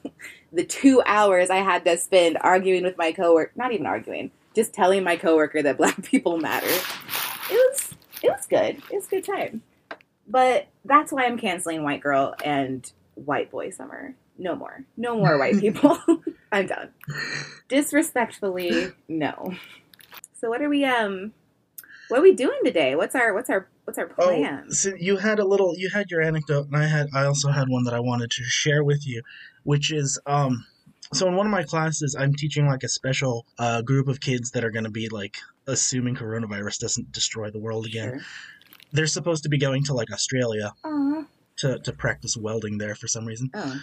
the 0.53 0.63
two 0.63 1.01
hours 1.05 1.49
I 1.49 1.57
had 1.57 1.83
to 1.85 1.97
spend 1.97 2.37
arguing 2.41 2.83
with 2.83 2.97
my 2.97 3.11
coworker. 3.11 3.51
Not 3.55 3.73
even 3.73 3.85
arguing, 3.85 4.31
just 4.55 4.73
telling 4.73 5.03
my 5.03 5.17
coworker 5.17 5.61
that 5.61 5.77
black 5.77 6.01
people 6.03 6.37
matter. 6.37 6.67
It 6.67 7.71
was 7.71 7.93
it 8.23 8.29
was 8.29 8.45
good. 8.47 8.81
It 8.89 8.95
was 8.95 9.07
a 9.07 9.09
good 9.09 9.25
time. 9.25 9.61
But 10.27 10.67
that's 10.85 11.11
why 11.11 11.25
I'm 11.25 11.37
canceling 11.37 11.83
White 11.83 12.01
Girl 12.01 12.33
and 12.43 12.89
White 13.15 13.51
Boy 13.51 13.69
Summer. 13.69 14.15
No 14.37 14.55
more. 14.55 14.83
No 14.97 15.17
more 15.17 15.37
white 15.37 15.59
people. 15.59 15.97
I'm 16.51 16.67
done. 16.67 16.89
Disrespectfully, 17.67 18.91
no. 19.07 19.53
So 20.39 20.49
what 20.49 20.61
are 20.61 20.69
we 20.69 20.85
um 20.85 21.33
what 22.09 22.19
are 22.19 22.23
we 22.23 22.33
doing 22.33 22.59
today? 22.63 22.95
What's 22.95 23.15
our 23.15 23.33
what's 23.33 23.49
our 23.49 23.67
what's 23.85 23.97
our 23.97 24.07
plan? 24.07 24.65
Oh, 24.67 24.71
so 24.71 24.91
you 24.99 25.17
had 25.17 25.39
a 25.39 25.45
little. 25.45 25.73
You 25.77 25.89
had 25.89 26.11
your 26.11 26.21
anecdote, 26.21 26.67
and 26.67 26.77
I 26.77 26.85
had. 26.85 27.07
I 27.13 27.25
also 27.25 27.49
had 27.49 27.69
one 27.69 27.85
that 27.85 27.93
I 27.93 27.99
wanted 27.99 28.29
to 28.31 28.43
share 28.43 28.83
with 28.83 29.07
you, 29.07 29.21
which 29.63 29.91
is 29.91 30.19
um. 30.25 30.65
So 31.13 31.27
in 31.27 31.35
one 31.35 31.45
of 31.45 31.51
my 31.51 31.63
classes, 31.63 32.15
I'm 32.15 32.33
teaching 32.33 32.67
like 32.67 32.83
a 32.83 32.89
special 32.89 33.45
uh, 33.57 33.81
group 33.83 34.07
of 34.07 34.19
kids 34.19 34.51
that 34.51 34.63
are 34.63 34.71
going 34.71 34.85
to 34.85 34.91
be 34.91 35.09
like 35.09 35.37
assuming 35.67 36.15
coronavirus 36.15 36.79
doesn't 36.79 37.11
destroy 37.11 37.49
the 37.51 37.59
world 37.59 37.85
again. 37.85 38.09
Sure. 38.09 38.19
They're 38.91 39.07
supposed 39.07 39.43
to 39.43 39.49
be 39.49 39.57
going 39.57 39.83
to 39.85 39.93
like 39.93 40.11
Australia 40.11 40.73
Aw. 40.83 41.23
to 41.57 41.79
to 41.79 41.93
practice 41.93 42.35
welding 42.37 42.77
there 42.77 42.95
for 42.95 43.07
some 43.07 43.25
reason. 43.25 43.49
Oh. 43.53 43.79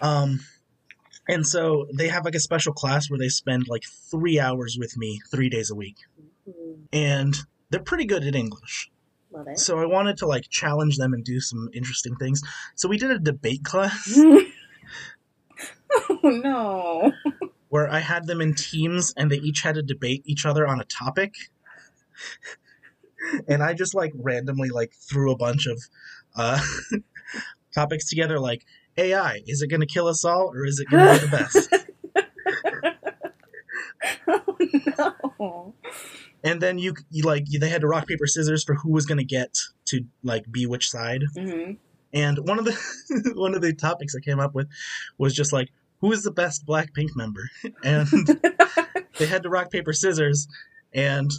Um, 0.00 0.40
and 1.28 1.46
so 1.46 1.86
they 1.92 2.08
have 2.08 2.24
like 2.24 2.34
a 2.34 2.40
special 2.40 2.72
class 2.72 3.08
where 3.08 3.18
they 3.18 3.28
spend 3.28 3.68
like 3.68 3.84
three 4.10 4.40
hours 4.40 4.76
with 4.78 4.96
me 4.96 5.20
three 5.30 5.48
days 5.48 5.70
a 5.70 5.74
week, 5.74 5.96
Ooh, 6.48 6.78
and 6.92 7.34
they're 7.70 7.80
pretty 7.80 8.04
good 8.04 8.24
at 8.24 8.34
English. 8.34 8.90
Love 9.32 9.48
it. 9.48 9.58
So 9.58 9.78
I 9.78 9.86
wanted 9.86 10.18
to 10.18 10.26
like 10.26 10.48
challenge 10.50 10.98
them 10.98 11.14
and 11.14 11.24
do 11.24 11.40
some 11.40 11.70
interesting 11.72 12.16
things. 12.16 12.42
So 12.74 12.88
we 12.88 12.98
did 12.98 13.10
a 13.10 13.18
debate 13.18 13.64
class 13.64 14.12
oh 15.98 16.18
no. 16.22 17.12
where 17.68 17.90
I 17.90 18.00
had 18.00 18.26
them 18.26 18.40
in 18.40 18.54
teams 18.54 19.14
and 19.16 19.30
they 19.30 19.38
each 19.38 19.62
had 19.62 19.76
to 19.76 19.82
debate 19.82 20.22
each 20.26 20.44
other 20.44 20.66
on 20.66 20.80
a 20.80 20.84
topic. 20.84 21.34
And 23.48 23.62
I 23.62 23.72
just 23.72 23.94
like 23.94 24.12
randomly 24.16 24.68
like 24.68 24.92
threw 24.92 25.32
a 25.32 25.36
bunch 25.36 25.66
of 25.66 25.80
uh 26.36 26.60
topics 27.74 28.08
together 28.08 28.38
like 28.38 28.66
AI, 28.96 29.40
is 29.46 29.62
it 29.62 29.68
going 29.68 29.80
to 29.80 29.86
kill 29.86 30.06
us 30.06 30.24
all 30.24 30.52
or 30.54 30.64
is 30.66 30.78
it 30.80 30.88
going 30.90 31.06
to 31.06 31.20
be 31.20 31.26
the 31.26 31.36
best? 31.36 31.74
oh 34.28 34.56
no. 35.38 35.74
and 36.44 36.60
then 36.60 36.78
you 36.78 36.94
you 37.10 37.22
like 37.24 37.44
you, 37.48 37.58
they 37.58 37.68
had 37.68 37.80
to 37.82 37.86
rock 37.86 38.06
paper 38.06 38.26
scissors 38.26 38.64
for 38.64 38.74
who 38.74 38.90
was 38.90 39.06
going 39.06 39.18
to 39.18 39.24
get 39.24 39.56
to 39.86 40.04
like 40.22 40.44
be 40.50 40.66
which 40.66 40.88
side. 40.90 41.22
hmm 41.34 41.72
And 42.12 42.38
one 42.46 42.58
of 42.58 42.64
the 42.64 43.32
one 43.36 43.54
of 43.54 43.62
the 43.62 43.72
topics 43.72 44.14
I 44.16 44.20
came 44.20 44.40
up 44.40 44.54
with 44.54 44.68
was 45.18 45.34
just 45.34 45.52
like 45.52 45.70
who 46.00 46.10
is 46.12 46.22
the 46.24 46.30
best 46.32 46.66
Blackpink 46.66 47.10
member? 47.16 47.48
And 47.84 48.06
they 49.18 49.26
had 49.26 49.42
to 49.44 49.48
rock 49.48 49.70
paper 49.70 49.92
scissors 49.92 50.48
and 50.92 51.30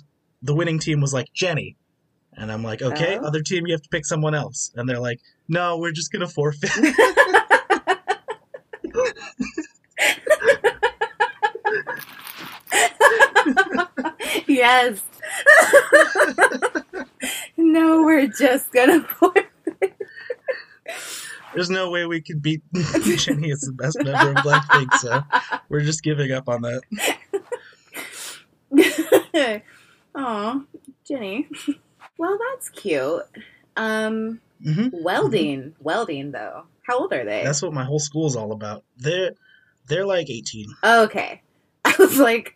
the 0.41 0.55
winning 0.55 0.79
team 0.79 1.01
was 1.01 1.13
like 1.13 1.27
Jennie. 1.33 1.75
And 2.35 2.51
I'm 2.51 2.63
like, 2.63 2.81
"Okay, 2.81 3.17
Oh. 3.19 3.25
other 3.27 3.41
team 3.43 3.67
you 3.67 3.73
have 3.73 3.81
to 3.83 3.89
pick 3.89 4.05
someone 4.07 4.33
else." 4.33 4.71
And 4.75 4.89
they're 4.89 4.99
like, 4.99 5.19
"No, 5.47 5.77
we're 5.77 5.91
just 5.91 6.11
going 6.11 6.21
to 6.21 6.27
forfeit." 6.27 6.71
Yes. 14.63 15.01
no, 17.57 18.03
we're 18.03 18.27
just 18.27 18.71
gonna 18.71 19.01
pour. 19.01 19.33
There's 21.53 21.69
no 21.69 21.89
way 21.89 22.05
we 22.05 22.21
could 22.21 22.41
beat 22.41 22.61
Jennie 23.17 23.51
as 23.51 23.59
the 23.59 23.73
best 23.73 24.01
member 24.01 24.29
of 24.29 24.37
Blackpink, 24.37 24.93
so 24.93 25.21
we're 25.67 25.81
just 25.81 26.01
giving 26.01 26.31
up 26.31 26.47
on 26.47 26.61
that. 26.61 26.81
Aw, 30.15 30.61
Jennie. 31.05 31.49
Well, 32.17 32.39
that's 32.53 32.69
cute. 32.69 33.21
Um, 33.75 34.39
hmm 34.63 34.87
welding, 34.93 35.75
welding 35.81 36.31
though. 36.31 36.63
How 36.87 36.99
old 36.99 37.11
are 37.11 37.25
they? 37.25 37.43
That's 37.43 37.61
what 37.61 37.73
my 37.73 37.83
whole 37.83 37.99
school 37.99 38.27
is 38.27 38.37
all 38.37 38.53
about. 38.53 38.85
They're 38.95 39.31
they're 39.89 40.05
like 40.05 40.29
18. 40.29 40.67
Okay. 40.85 41.41
I 41.83 41.95
was 41.99 42.17
like, 42.17 42.55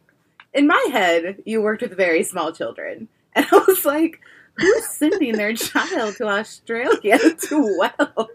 in 0.53 0.67
my 0.67 0.87
head, 0.91 1.41
you 1.45 1.61
worked 1.61 1.81
with 1.81 1.95
very 1.95 2.23
small 2.23 2.51
children. 2.51 3.07
And 3.37 3.45
I 3.51 3.63
was 3.67 3.85
like, 3.85 4.19
who's 4.55 4.87
sending 4.89 5.33
their 5.37 5.53
child 5.53 6.15
to 6.15 6.27
Australia 6.27 7.19
to 7.49 7.77
weld? 7.77 8.29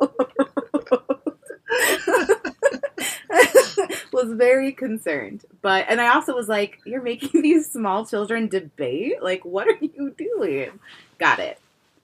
was 4.12 4.32
very 4.34 4.70
concerned. 4.70 5.44
But, 5.60 5.86
and 5.88 6.00
I 6.00 6.14
also 6.14 6.36
was 6.36 6.48
like, 6.48 6.78
you're 6.84 7.02
making 7.02 7.42
these 7.42 7.70
small 7.70 8.06
children 8.06 8.46
debate? 8.46 9.22
Like, 9.22 9.44
what 9.44 9.66
are 9.66 9.78
you 9.80 10.14
doing? 10.16 10.78
Got 11.18 11.40
it. 11.40 11.58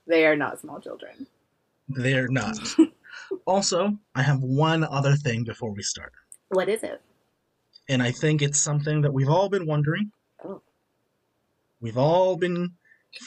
They 0.09 0.27
are 0.27 0.37
not 0.37 0.61
small 0.61 0.81
children. 0.81 1.29
They're 1.89 2.29
not. 2.29 2.59
also, 3.47 3.97
I 4.15 4.23
have 4.23 4.43
one 4.43 4.83
other 4.83 5.15
thing 5.15 5.45
before 5.45 5.73
we 5.73 5.83
start. 5.83 6.13
What 6.49 6.69
is 6.69 6.83
it? 6.83 7.01
And 7.89 8.03
I 8.03 8.11
think 8.11 8.43
it's 8.43 8.61
something 8.61 9.03
that 9.03 9.13
we've 9.13 9.29
all 9.29 9.49
been 9.49 9.67
wondering. 9.67 10.13
Oh. 10.45 10.63
We've 11.81 11.97
all 11.97 12.37
been 12.37 12.75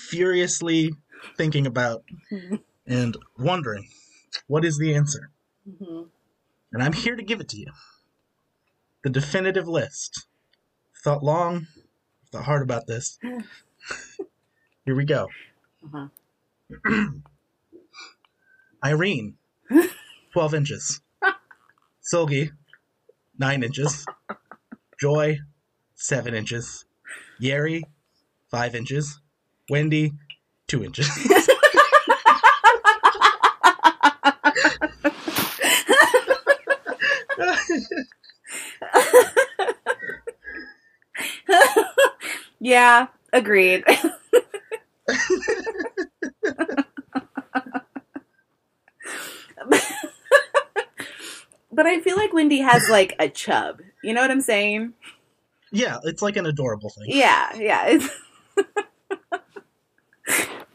furiously 0.09 0.93
thinking 1.35 1.65
about 1.65 2.03
and 2.87 3.17
wondering 3.37 3.87
what 4.47 4.63
is 4.63 4.77
the 4.77 4.93
answer? 4.95 5.29
Mhm. 5.67 6.09
And 6.71 6.83
I'm 6.83 6.93
here 6.93 7.15
to 7.15 7.23
give 7.23 7.41
it 7.41 7.49
to 7.49 7.57
you. 7.57 7.67
The 9.03 9.09
definitive 9.09 9.67
list. 9.67 10.27
Thought 11.03 11.23
long, 11.23 11.67
thought 12.31 12.45
hard 12.45 12.61
about 12.61 12.85
this. 12.87 13.17
Here 14.85 14.95
we 14.95 15.05
go. 15.05 15.27
Uh-huh. 15.83 16.07
Irene, 18.83 19.35
12 20.33 20.53
inches. 20.53 21.01
Seulgi, 22.13 22.51
9 23.37 23.63
inches. 23.63 24.05
Joy, 25.01 25.39
7 25.95 26.35
inches. 26.35 26.85
Yeri, 27.39 27.83
5 28.51 28.75
inches. 28.75 29.19
Wendy, 29.67 30.13
2 30.67 30.83
inches. 30.83 31.09
yeah, 42.59 43.07
agreed. 43.33 43.83
but 51.71 51.87
I 51.87 51.99
feel 52.01 52.17
like 52.17 52.33
Wendy 52.33 52.59
has 52.59 52.87
like 52.87 53.15
a 53.17 53.27
chub. 53.27 53.81
You 54.03 54.13
know 54.13 54.21
what 54.21 54.31
I'm 54.31 54.41
saying? 54.41 54.93
yeah, 55.71 55.97
it's 56.03 56.21
like 56.21 56.35
an 56.35 56.45
adorable 56.45 56.89
thing. 56.89 57.05
Yeah, 57.07 57.55
yeah. 57.55 57.99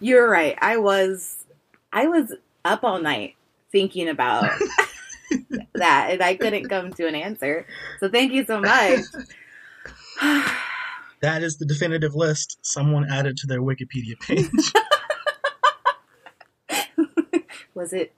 You're 0.00 0.28
right. 0.28 0.56
I 0.61 0.76
was 0.76 1.45
I 1.92 2.06
was 2.06 2.33
up 2.64 2.85
all 2.85 3.00
night 3.00 3.35
thinking 3.73 4.09
about 4.09 4.50
that 5.75 6.09
and 6.11 6.23
I 6.23 6.35
couldn't 6.37 6.68
come 6.68 6.92
to 6.95 7.06
an 7.06 7.14
answer. 7.14 7.66
So 8.00 8.09
thank 8.09 8.33
you 8.33 8.45
so 8.45 8.61
much. 8.61 9.00
That 11.23 11.42
is 11.42 11.56
the 11.56 11.64
definitive 11.64 12.14
list 12.14 12.59
someone 12.61 13.11
added 13.11 13.38
to 13.38 13.47
their 13.47 13.62
Wikipedia 13.62 14.21
page. 14.21 14.50
was 17.75 17.95
it 17.95 18.12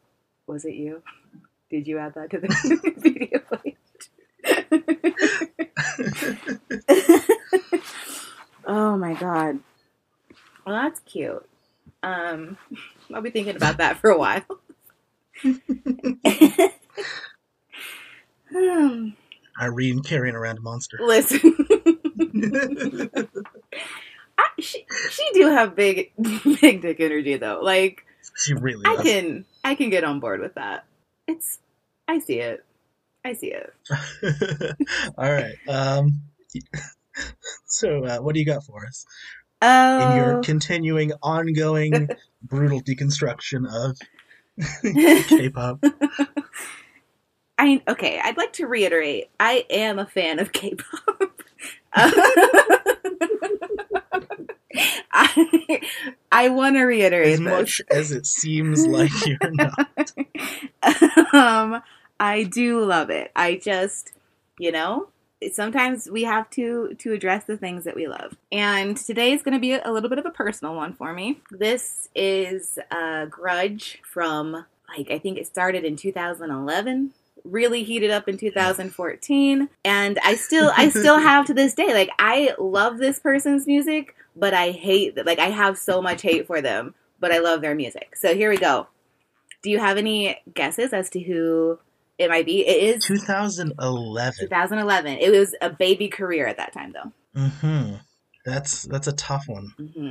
was 0.49 0.65
it 0.65 0.75
you? 0.75 1.03
Did 1.71 1.87
you 1.87 1.99
add 1.99 2.15
that 2.15 2.31
to 2.31 2.41
the 2.41 2.49
Wikipedia 2.49 3.63
page? 3.63 3.68
oh 8.67 8.97
my 8.97 9.15
god. 9.15 9.59
Well 10.67 10.77
that's 10.77 11.01
cute. 11.01 11.47
Um 12.03 12.57
I'll 13.15 13.23
be 13.23 13.31
thinking 13.31 13.57
about 13.57 13.79
that 13.79 13.99
for 13.99 14.11
a 14.11 14.19
while. 14.19 14.45
um, 18.55 19.17
Irene 19.61 20.03
carrying 20.03 20.35
around 20.35 20.59
a 20.59 20.61
monster. 20.61 20.99
listen. 21.03 21.41
I, 24.39 24.45
she, 24.61 24.87
she 25.11 25.29
do 25.33 25.49
have 25.49 25.75
big 25.75 26.13
big 26.61 26.83
dick 26.83 27.01
energy 27.01 27.37
though. 27.37 27.61
Like 27.63 28.05
she 28.37 28.55
really 28.55 28.83
I 28.87 28.97
does. 28.97 29.05
can 29.05 29.45
I 29.65 29.75
can 29.75 29.91
get 29.91 30.05
on 30.05 30.21
board 30.21 30.41
with 30.41 30.55
that. 30.55 30.85
It's 31.27 31.59
I 32.07 32.21
see 32.21 32.39
it. 32.41 32.65
I 33.29 33.35
see 33.35 33.53
it. 33.53 33.73
All 35.19 35.31
right. 35.31 35.55
Um, 35.69 36.23
so, 37.67 38.05
uh, 38.05 38.19
what 38.19 38.33
do 38.35 38.41
you 38.41 38.47
got 38.47 38.65
for 38.65 38.87
us 38.87 39.05
Oh, 39.61 39.99
in 39.99 40.17
your 40.17 40.41
continuing, 40.43 41.13
ongoing, 41.23 42.09
brutal 42.43 42.81
deconstruction 42.81 43.67
of 43.71 43.99
K-pop? 45.29 45.83
I 47.59 47.83
okay. 47.89 48.21
I'd 48.23 48.37
like 48.37 48.53
to 48.55 48.67
reiterate. 48.67 49.29
I 49.41 49.65
am 49.69 49.99
a 49.99 50.07
fan 50.07 50.39
of 50.39 50.53
K-pop. 50.53 51.23
Uh, 51.93 52.11
I, 55.13 55.81
I 56.31 56.49
want 56.51 56.77
to 56.77 56.83
reiterate 56.85 57.33
As 57.33 57.39
this. 57.41 57.49
much 57.49 57.83
as 57.91 58.13
it 58.13 58.27
seems 58.27 58.87
like 58.87 59.11
you're 59.27 59.39
not. 59.43 60.13
um, 61.35 61.83
I 62.21 62.45
do 62.45 62.85
love 62.85 63.11
it. 63.11 63.31
I 63.37 63.57
just, 63.57 64.13
you 64.59 64.73
know, 64.73 65.09
sometimes 65.53 66.11
we 66.11 66.25
have 66.25 66.51
to 66.51 66.95
to 66.99 67.13
address 67.13 67.45
the 67.45 67.57
things 67.57 67.85
that 67.85 67.95
we 67.95 68.09
love. 68.09 68.37
And 68.51 68.97
today 68.97 69.33
is 69.33 69.43
going 69.43 69.55
to 69.55 69.61
be 69.61 69.73
a 69.73 69.93
little 69.93 70.09
bit 70.09 70.19
of 70.19 70.27
a 70.27 70.31
personal 70.31 70.75
one 70.75 70.95
for 70.95 71.13
me. 71.13 71.41
This 71.51 72.09
is 72.15 72.79
a 72.91 73.27
grudge 73.27 74.01
from 74.05 74.65
like 74.97 75.11
I 75.11 75.19
think 75.19 75.39
it 75.39 75.47
started 75.47 75.85
in 75.85 75.97
2011 75.97 77.13
really 77.45 77.85
heated 77.85 78.11
up 78.11 78.29
in 78.29 78.37
2014 78.37 79.69
and 79.85 80.19
I 80.25 80.35
still 80.35 80.73
I 80.77 80.89
still 80.91 81.19
have 81.21 81.47
to 81.47 81.55
this 81.55 81.73
day 81.73 81.95
like 81.95 82.11
I 82.19 82.55
love 82.59 82.99
this 82.99 83.19
person's 83.21 83.67
music 83.67 84.17
but 84.37 84.55
I 84.55 84.73
hate 84.73 85.25
like 85.25 85.39
I 85.39 85.51
have 85.51 85.79
so 85.79 86.03
much 86.03 86.23
hate 86.23 86.47
for 86.47 86.61
them 86.61 86.95
but 87.21 87.33
I 87.33 87.39
love 87.39 87.61
their 87.61 87.75
music. 87.75 88.17
So 88.17 88.35
here 88.35 88.51
we 88.51 88.59
go. 88.59 88.89
Do 89.63 89.71
you 89.71 89.79
have 89.79 89.97
any 89.97 90.41
guesses 90.55 90.93
as 90.93 91.11
to 91.11 91.21
who 91.21 91.79
it 92.19 92.29
might 92.29 92.47
be? 92.47 92.67
It 92.67 92.97
is 92.97 93.05
2011. 93.05 94.35
2011. 94.41 95.19
It 95.19 95.31
was 95.31 95.55
a 95.61 95.71
baby 95.71 96.09
career 96.09 96.47
at 96.47 96.57
that 96.57 96.73
time 96.73 96.93
though. 96.93 97.13
Mm-hmm. 97.41 97.95
That's 98.45 98.83
that's 98.83 99.07
a 99.07 99.13
tough 99.13 99.45
one. 99.47 99.73
Mm-hmm. 99.79 100.11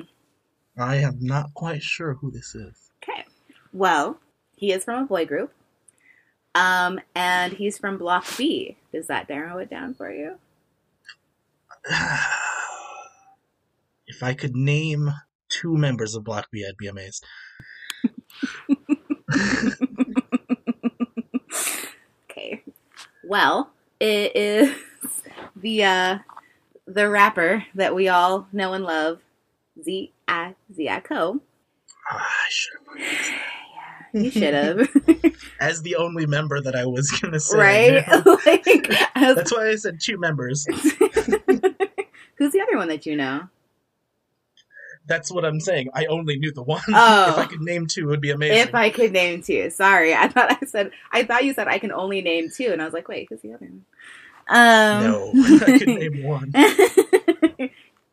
I 0.81 0.97
am 0.97 1.17
not 1.19 1.53
quite 1.53 1.83
sure 1.83 2.13
who 2.13 2.31
this 2.31 2.55
is. 2.55 2.91
Okay. 3.03 3.25
Well, 3.73 4.19
he 4.55 4.71
is 4.71 4.85
from 4.85 5.03
a 5.03 5.07
boy 5.07 5.25
group. 5.25 5.53
Um, 6.55 6.99
and 7.13 7.53
he's 7.53 7.77
from 7.77 7.97
Block 7.97 8.25
B. 8.37 8.77
Does 8.91 9.07
that 9.07 9.29
narrow 9.29 9.57
it 9.59 9.69
down 9.69 9.93
for 9.93 10.11
you? 10.11 10.37
if 14.07 14.23
I 14.23 14.33
could 14.33 14.55
name 14.55 15.11
two 15.49 15.77
members 15.77 16.15
of 16.15 16.23
Block 16.23 16.47
B, 16.51 16.65
I'd 16.67 16.77
be 16.77 16.87
amazed. 16.87 17.25
Okay. 22.37 22.63
Well, 23.27 23.69
it 23.99 24.35
is 24.35 24.73
the 25.55 25.83
uh 25.83 26.17
the 26.85 27.09
rapper 27.09 27.65
that 27.75 27.93
we 27.93 28.07
all 28.07 28.47
know 28.53 28.73
and 28.73 28.85
love, 28.85 29.19
Z 29.83 30.13
I 30.27 30.55
Zico. 30.73 31.41
Ah, 32.09 32.17
I 32.17 32.47
should 32.49 33.01
have. 33.01 34.23
You 34.23 34.31
should 34.31 34.53
have. 34.53 34.89
As 35.59 35.81
the 35.81 35.97
only 35.97 36.25
member 36.25 36.61
that 36.61 36.75
I 36.75 36.85
was 36.85 37.11
gonna 37.11 37.39
say. 37.39 37.57
right? 37.57 38.25
like 38.45 38.87
I 39.15 39.33
That's 39.33 39.51
why 39.53 39.69
I 39.69 39.75
said 39.75 39.99
two 39.99 40.17
members. 40.17 40.65
Who's 40.65 42.51
the 42.53 42.61
other 42.61 42.77
one 42.77 42.87
that 42.87 43.05
you 43.05 43.17
know? 43.17 43.49
That's 45.07 45.31
what 45.31 45.45
I'm 45.45 45.59
saying. 45.59 45.89
I 45.93 46.05
only 46.05 46.37
knew 46.37 46.51
the 46.51 46.63
one. 46.63 46.81
Oh. 46.89 47.29
if 47.31 47.37
I 47.37 47.45
could 47.45 47.61
name 47.61 47.87
two, 47.87 48.03
it 48.03 48.05
would 48.07 48.21
be 48.21 48.31
amazing. 48.31 48.57
If 48.57 48.75
I 48.75 48.89
could 48.89 49.13
name 49.13 49.41
two. 49.41 49.69
Sorry. 49.69 50.13
I 50.15 50.27
thought 50.27 50.57
I 50.61 50.65
said 50.65 50.91
I 51.11 51.23
thought 51.23 51.45
you 51.45 51.53
said 51.53 51.67
I 51.67 51.79
can 51.79 51.91
only 51.91 52.21
name 52.21 52.49
two 52.49 52.69
and 52.71 52.81
I 52.81 52.85
was 52.85 52.93
like, 52.93 53.07
wait, 53.07 53.27
who's 53.29 53.41
the 53.41 53.53
other 53.53 53.65
one? 53.65 53.85
Um 54.49 55.03
no, 55.03 55.31
I 55.35 55.77
could 55.77 55.87
name 55.87 56.23
one. 56.23 56.53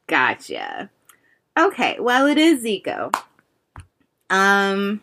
gotcha. 0.06 0.90
Okay, 1.58 1.96
well 2.00 2.26
it 2.26 2.38
is 2.38 2.64
Zico. 2.64 3.14
Um 4.30 5.00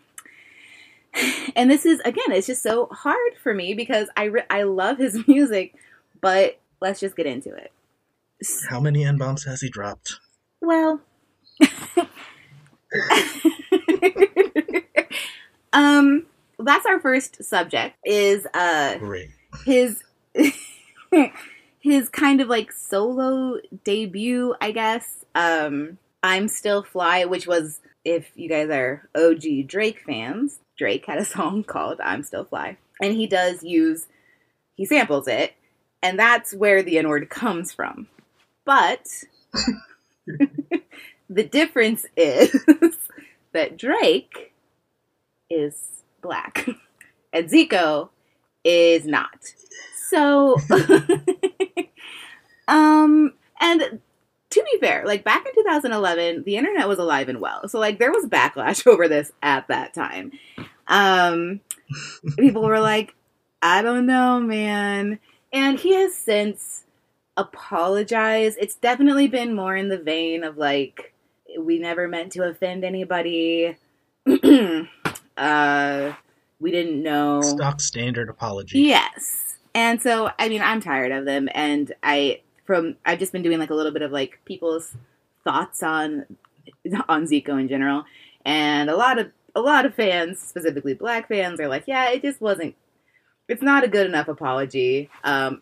and 1.56 1.70
this 1.70 1.86
is 1.86 2.00
again, 2.02 2.32
it's 2.32 2.48
just 2.48 2.64
so 2.64 2.88
hard 2.88 3.34
for 3.42 3.54
me 3.54 3.74
because 3.74 4.08
I 4.16 4.26
re- 4.26 4.46
I 4.50 4.64
love 4.64 4.98
his 4.98 5.28
music, 5.28 5.76
but 6.22 6.60
let's 6.82 7.00
just 7.00 7.16
get 7.16 7.26
into 7.26 7.54
it. 7.54 7.72
How 8.70 8.80
many 8.80 9.06
N 9.06 9.18
bombs 9.18 9.46
has 9.46 9.62
he 9.62 9.70
dropped? 9.70 10.20
Well, 10.62 11.02
um 15.74 16.26
that's 16.60 16.86
our 16.86 17.00
first 17.00 17.44
subject 17.44 17.96
is 18.06 18.46
uh 18.54 18.98
Great. 18.98 19.30
his 19.66 20.04
his 21.80 22.10
kind 22.10 22.42
of 22.42 22.48
like 22.48 22.72
solo 22.72 23.58
debut, 23.84 24.56
I 24.62 24.72
guess. 24.72 25.25
Um 25.36 25.98
I'm 26.24 26.48
Still 26.48 26.84
Fly, 26.84 27.25
which 27.25 27.48
was 27.48 27.80
if 28.06 28.32
you 28.36 28.48
guys 28.48 28.70
are 28.70 29.10
OG 29.16 29.68
Drake 29.68 30.01
fans, 30.06 30.60
Drake 30.77 31.06
had 31.06 31.18
a 31.18 31.25
song 31.36 31.64
called 31.64 32.00
I'm 32.01 32.24
Still 32.24 32.46
Fly. 32.46 32.77
And 33.01 33.14
he 33.14 33.25
does 33.27 33.64
use 33.64 34.08
he 34.75 34.86
samples 34.86 35.27
it, 35.27 35.54
and 36.01 36.18
that's 36.18 36.54
where 36.54 36.82
the 36.82 36.98
N-word 36.98 37.30
comes 37.30 37.72
from. 37.74 38.08
But 38.66 39.06
the 41.31 41.44
difference 41.44 42.05
is 42.17 42.55
that 43.53 43.77
Drake 43.77 44.53
is 45.50 46.03
black 46.22 46.67
and 47.33 47.50
Zico 47.50 48.09
is 48.63 49.05
not. 49.05 49.53
So, 50.09 50.57
um, 52.67 53.33
and 53.61 54.01
to 54.50 54.63
be 54.72 54.79
fair, 54.81 55.03
like 55.05 55.24
back 55.24 55.46
in 55.46 55.55
2011, 55.55 56.44
the 56.44 56.57
internet 56.57 56.87
was 56.89 57.00
alive 57.00 57.29
and 57.29 57.39
well. 57.39 57.67
So, 57.70 57.79
like, 57.79 57.98
there 57.98 58.11
was 58.11 58.25
backlash 58.25 58.85
over 58.85 59.07
this 59.07 59.31
at 59.41 59.70
that 59.70 59.94
time. 59.94 60.33
Um, 60.87 61.61
people 62.37 62.63
were 62.63 62.81
like, 62.81 63.15
I 63.61 63.81
don't 63.81 64.05
know, 64.05 64.41
man. 64.41 65.20
And 65.53 65.79
he 65.79 65.94
has 65.94 66.13
since 66.13 66.83
apologized. 67.37 68.57
It's 68.59 68.75
definitely 68.75 69.29
been 69.29 69.55
more 69.55 69.77
in 69.77 69.87
the 69.87 69.98
vein 69.98 70.44
of 70.44 70.57
like, 70.57 71.11
we 71.59 71.79
never 71.79 72.07
meant 72.07 72.31
to 72.33 72.44
offend 72.44 72.83
anybody. 72.83 73.77
uh, 75.37 76.14
we 76.59 76.72
didn't 76.72 77.03
know. 77.03 77.42
Stock 77.42 77.81
standard 77.81 78.29
apology. 78.29 78.79
Yes. 78.79 79.57
And 79.74 80.01
so, 80.01 80.31
I 80.37 80.50
mean, 80.50 80.61
I'm 80.61 80.81
tired 80.81 81.11
of 81.11 81.25
them, 81.25 81.50
and 81.53 81.94
I 82.03 82.42
from 82.66 82.96
I've 83.05 83.20
just 83.20 83.31
been 83.31 83.42
doing 83.42 83.59
like 83.59 83.70
a 83.70 83.75
little 83.75 83.92
bit 83.92 84.01
of 84.01 84.11
like 84.11 84.40
people's 84.46 84.96
thoughts 85.44 85.81
on 85.81 86.25
on 87.09 87.25
Zico 87.25 87.59
in 87.59 87.68
general, 87.68 88.03
and 88.46 88.90
a 88.90 88.96
lot 88.96 89.18
of 89.18 89.31
a 89.55 89.61
lot 89.61 89.85
of 89.85 89.94
fans, 89.94 90.40
specifically 90.40 90.94
black 90.94 91.27
fans, 91.27 91.59
are 91.59 91.68
like, 91.68 91.83
yeah, 91.87 92.09
it 92.09 92.22
just 92.22 92.42
wasn't. 92.42 92.75
It's 93.48 93.61
not 93.61 93.83
a 93.83 93.87
good 93.87 94.05
enough 94.05 94.27
apology, 94.27 95.09
um, 95.24 95.61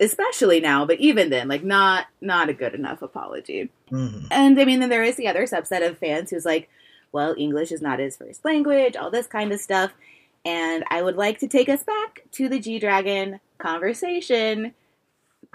especially 0.00 0.60
now. 0.60 0.84
But 0.84 1.00
even 1.00 1.30
then, 1.30 1.48
like, 1.48 1.64
not 1.64 2.06
not 2.20 2.48
a 2.48 2.54
good 2.54 2.74
enough 2.74 3.02
apology. 3.02 3.70
Mhm. 3.90 4.28
And 4.30 4.60
I 4.60 4.64
mean, 4.64 4.80
then 4.80 4.88
there 4.88 5.04
is 5.04 5.16
the 5.16 5.28
other 5.28 5.44
subset 5.44 5.86
of 5.86 5.98
fans 5.98 6.30
who's 6.30 6.44
like, 6.44 6.68
well, 7.12 7.34
English 7.38 7.72
is 7.72 7.82
not 7.82 7.98
his 7.98 8.16
first 8.16 8.44
language, 8.44 8.96
all 8.96 9.10
this 9.10 9.26
kind 9.26 9.52
of 9.52 9.60
stuff. 9.60 9.92
And 10.44 10.84
I 10.90 11.02
would 11.02 11.16
like 11.16 11.38
to 11.40 11.48
take 11.48 11.68
us 11.68 11.82
back 11.82 12.22
to 12.32 12.48
the 12.48 12.60
G 12.60 12.78
Dragon 12.78 13.40
conversation. 13.58 14.74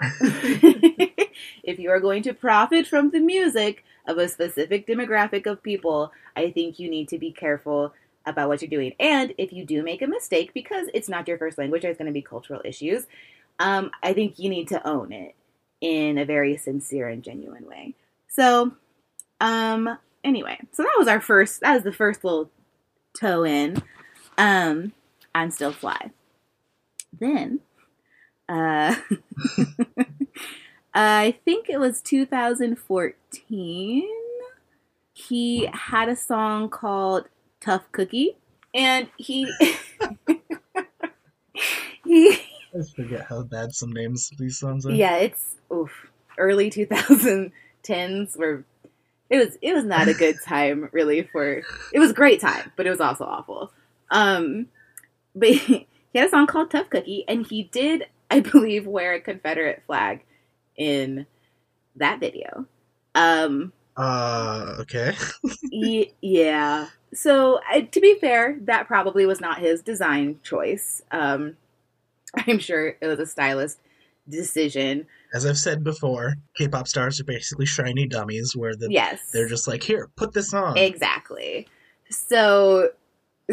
if 0.02 1.78
you 1.78 1.90
are 1.90 2.00
going 2.00 2.22
to 2.24 2.34
profit 2.34 2.86
from 2.86 3.10
the 3.10 3.20
music 3.20 3.84
of 4.06 4.18
a 4.18 4.28
specific 4.28 4.86
demographic 4.86 5.46
of 5.46 5.62
people, 5.62 6.12
I 6.36 6.50
think 6.50 6.78
you 6.78 6.90
need 6.90 7.08
to 7.08 7.18
be 7.18 7.30
careful 7.30 7.94
about 8.26 8.48
what 8.48 8.62
you're 8.62 8.70
doing. 8.70 8.94
And 9.00 9.34
if 9.38 9.52
you 9.52 9.64
do 9.64 9.82
make 9.82 10.02
a 10.02 10.06
mistake 10.06 10.52
because 10.54 10.88
it's 10.94 11.08
not 11.08 11.28
your 11.28 11.38
first 11.38 11.58
language, 11.58 11.82
there's 11.82 11.96
going 11.96 12.06
to 12.06 12.12
be 12.12 12.22
cultural 12.22 12.60
issues. 12.64 13.06
Um, 13.58 13.90
I 14.02 14.12
think 14.12 14.38
you 14.38 14.48
need 14.48 14.68
to 14.68 14.86
own 14.86 15.12
it 15.12 15.34
in 15.80 16.18
a 16.18 16.24
very 16.24 16.56
sincere 16.56 17.08
and 17.08 17.22
genuine 17.22 17.66
way. 17.66 17.94
So, 18.28 18.72
um, 19.40 19.98
anyway, 20.24 20.58
so 20.72 20.82
that 20.82 20.94
was 20.98 21.08
our 21.08 21.20
first. 21.20 21.60
That 21.60 21.74
was 21.74 21.82
the 21.82 21.92
first 21.92 22.24
little 22.24 22.50
toe 23.18 23.44
in. 23.44 23.82
Um, 24.38 24.92
I'm 25.34 25.50
still 25.50 25.72
fly. 25.72 26.10
Then, 27.18 27.60
uh, 28.48 28.94
I 30.94 31.36
think 31.44 31.68
it 31.68 31.78
was 31.78 32.00
2014. 32.00 34.08
He 35.14 35.68
had 35.72 36.08
a 36.08 36.16
song 36.16 36.70
called 36.70 37.28
"Tough 37.60 37.84
Cookie," 37.92 38.36
and 38.74 39.08
he 39.16 39.52
he 42.04 42.38
I 42.74 42.78
just 42.78 42.96
forget 42.96 43.26
how 43.28 43.42
bad 43.42 43.74
some 43.74 43.92
names 43.92 44.30
of 44.32 44.38
these 44.38 44.58
songs 44.58 44.86
are. 44.86 44.92
yeah, 44.92 45.16
it's 45.16 45.56
oof, 45.72 46.10
early 46.38 46.70
2010s 46.70 48.36
were 48.36 48.64
it 49.30 49.38
was 49.38 49.56
it 49.62 49.74
was 49.74 49.84
not 49.84 50.08
a 50.08 50.14
good 50.14 50.38
time 50.44 50.88
really 50.92 51.22
for 51.22 51.62
it 51.92 51.98
was 51.98 52.10
a 52.10 52.14
great 52.14 52.40
time, 52.40 52.72
but 52.76 52.86
it 52.86 52.90
was 52.90 53.00
also 53.00 53.24
awful. 53.24 53.72
Um 54.10 54.68
but 55.34 55.48
he 55.50 55.86
had 56.14 56.26
a 56.28 56.30
song 56.30 56.46
called 56.46 56.70
Tough 56.70 56.90
Cookie 56.90 57.24
and 57.28 57.46
he 57.46 57.64
did 57.64 58.04
I 58.30 58.40
believe 58.40 58.86
wear 58.86 59.14
a 59.14 59.20
Confederate 59.20 59.82
flag 59.86 60.24
in 60.76 61.26
that 61.96 62.20
video. 62.20 62.66
Um 63.14 63.72
Uh, 63.96 64.76
okay. 64.80 65.14
Ye- 65.70 66.12
yeah. 66.20 66.88
So 67.14 67.60
uh, 67.72 67.82
to 67.90 68.00
be 68.00 68.18
fair, 68.18 68.56
that 68.62 68.86
probably 68.86 69.26
was 69.26 69.40
not 69.40 69.58
his 69.58 69.82
design 69.82 70.40
choice. 70.42 71.02
Um, 71.10 71.56
I'm 72.46 72.58
sure 72.58 72.96
it 73.00 73.06
was 73.06 73.18
a 73.18 73.26
stylist 73.26 73.78
decision. 74.28 75.06
as 75.34 75.46
I've 75.46 75.58
said 75.58 75.82
before, 75.82 76.34
K-pop 76.56 76.88
stars 76.88 77.20
are 77.20 77.24
basically 77.24 77.66
shiny 77.66 78.06
dummies, 78.06 78.54
where 78.54 78.74
the, 78.74 78.88
yes. 78.90 79.30
they're 79.32 79.48
just 79.48 79.66
like, 79.66 79.82
here, 79.82 80.10
put 80.16 80.32
this 80.32 80.54
on. 80.54 80.76
Exactly. 80.76 81.66
So, 82.08 82.90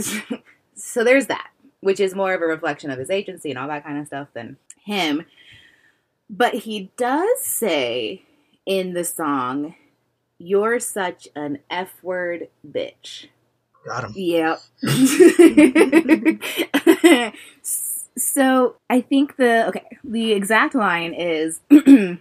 so 0.75 1.03
there's 1.03 1.27
that, 1.27 1.49
which 1.81 1.99
is 1.99 2.15
more 2.15 2.33
of 2.33 2.41
a 2.41 2.45
reflection 2.45 2.91
of 2.91 2.99
his 2.99 3.09
agency 3.09 3.49
and 3.49 3.57
all 3.57 3.67
that 3.67 3.83
kind 3.83 3.99
of 3.99 4.07
stuff 4.07 4.27
than 4.33 4.57
him. 4.83 5.25
But 6.29 6.53
he 6.53 6.91
does 6.95 7.43
say 7.43 8.23
in 8.65 8.93
the 8.93 9.03
song, 9.03 9.73
"You're 10.37 10.79
such 10.79 11.27
an 11.35 11.59
f 11.71 12.03
word 12.03 12.49
bitch." 12.67 13.27
Got 13.85 14.03
him. 14.03 14.13
Yep. 14.15 14.59
so 18.33 18.75
I 18.89 19.01
think 19.01 19.37
the 19.37 19.67
okay, 19.69 19.97
the 20.03 20.33
exact 20.33 20.75
line 20.75 21.13
is 21.13 21.61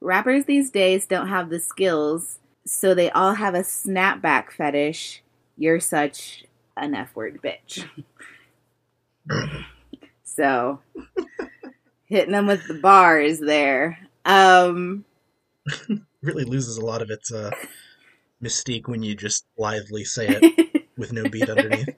rappers 0.00 0.44
these 0.44 0.70
days 0.70 1.06
don't 1.06 1.28
have 1.28 1.48
the 1.48 1.60
skills, 1.60 2.38
so 2.66 2.94
they 2.94 3.10
all 3.10 3.34
have 3.34 3.54
a 3.54 3.60
snapback 3.60 4.50
fetish. 4.50 5.22
You're 5.56 5.80
such 5.80 6.44
an 6.76 6.94
F 6.94 7.16
word 7.16 7.40
bitch. 7.42 7.86
so 10.24 10.80
hitting 12.04 12.32
them 12.32 12.46
with 12.46 12.66
the 12.68 12.74
bars 12.74 13.40
there. 13.40 13.98
Um 14.26 15.04
really 16.22 16.44
loses 16.44 16.76
a 16.76 16.84
lot 16.84 17.00
of 17.00 17.10
its 17.10 17.32
uh, 17.32 17.50
mystique 18.42 18.88
when 18.88 19.02
you 19.02 19.14
just 19.14 19.46
blithely 19.56 20.04
say 20.04 20.28
it 20.28 20.86
with 20.98 21.12
no 21.12 21.28
beat 21.28 21.48
underneath. 21.48 21.88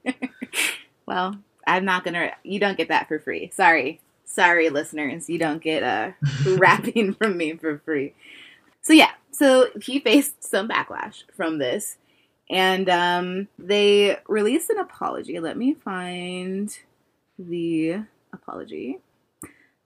well, 1.05 1.35
I'm 1.69 1.85
not 1.85 2.03
gonna. 2.03 2.31
You 2.43 2.59
don't 2.59 2.77
get 2.77 2.87
that 2.89 3.07
for 3.07 3.19
free. 3.19 3.51
Sorry, 3.53 4.01
sorry, 4.25 4.69
listeners. 4.69 5.29
You 5.29 5.37
don't 5.39 5.61
get 5.61 5.83
uh, 5.83 6.11
rapping 6.57 7.13
from 7.13 7.37
me 7.37 7.53
for 7.55 7.79
free. 7.79 8.13
So 8.81 8.93
yeah, 8.93 9.11
so 9.31 9.67
he 9.81 9.99
faced 9.99 10.43
some 10.43 10.67
backlash 10.67 11.23
from 11.35 11.57
this, 11.59 11.97
and 12.49 12.89
um, 12.89 13.47
they 13.57 14.17
released 14.27 14.69
an 14.69 14.79
apology. 14.79 15.39
Let 15.39 15.57
me 15.57 15.73
find 15.73 16.75
the 17.37 17.99
apology. 18.33 18.99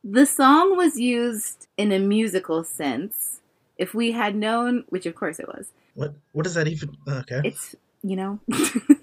The 0.04 0.26
song 0.26 0.76
was 0.76 1.00
used 1.00 1.67
in 1.78 1.91
a 1.91 2.00
musical 2.00 2.63
sense. 2.63 3.39
If 3.78 3.93
we 3.93 4.12
had 4.12 4.36
known, 4.36 4.84
which 4.89 5.06
of 5.06 5.15
course 5.15 5.39
it 5.39 5.48
was, 5.48 5.72
What 5.96 6.13
what 6.32 6.43
does 6.43 6.54
that 6.54 6.67
even? 6.67 6.96
Okay. 7.08 7.41
it's 7.43 7.76
you 8.04 8.15
know 8.15 8.39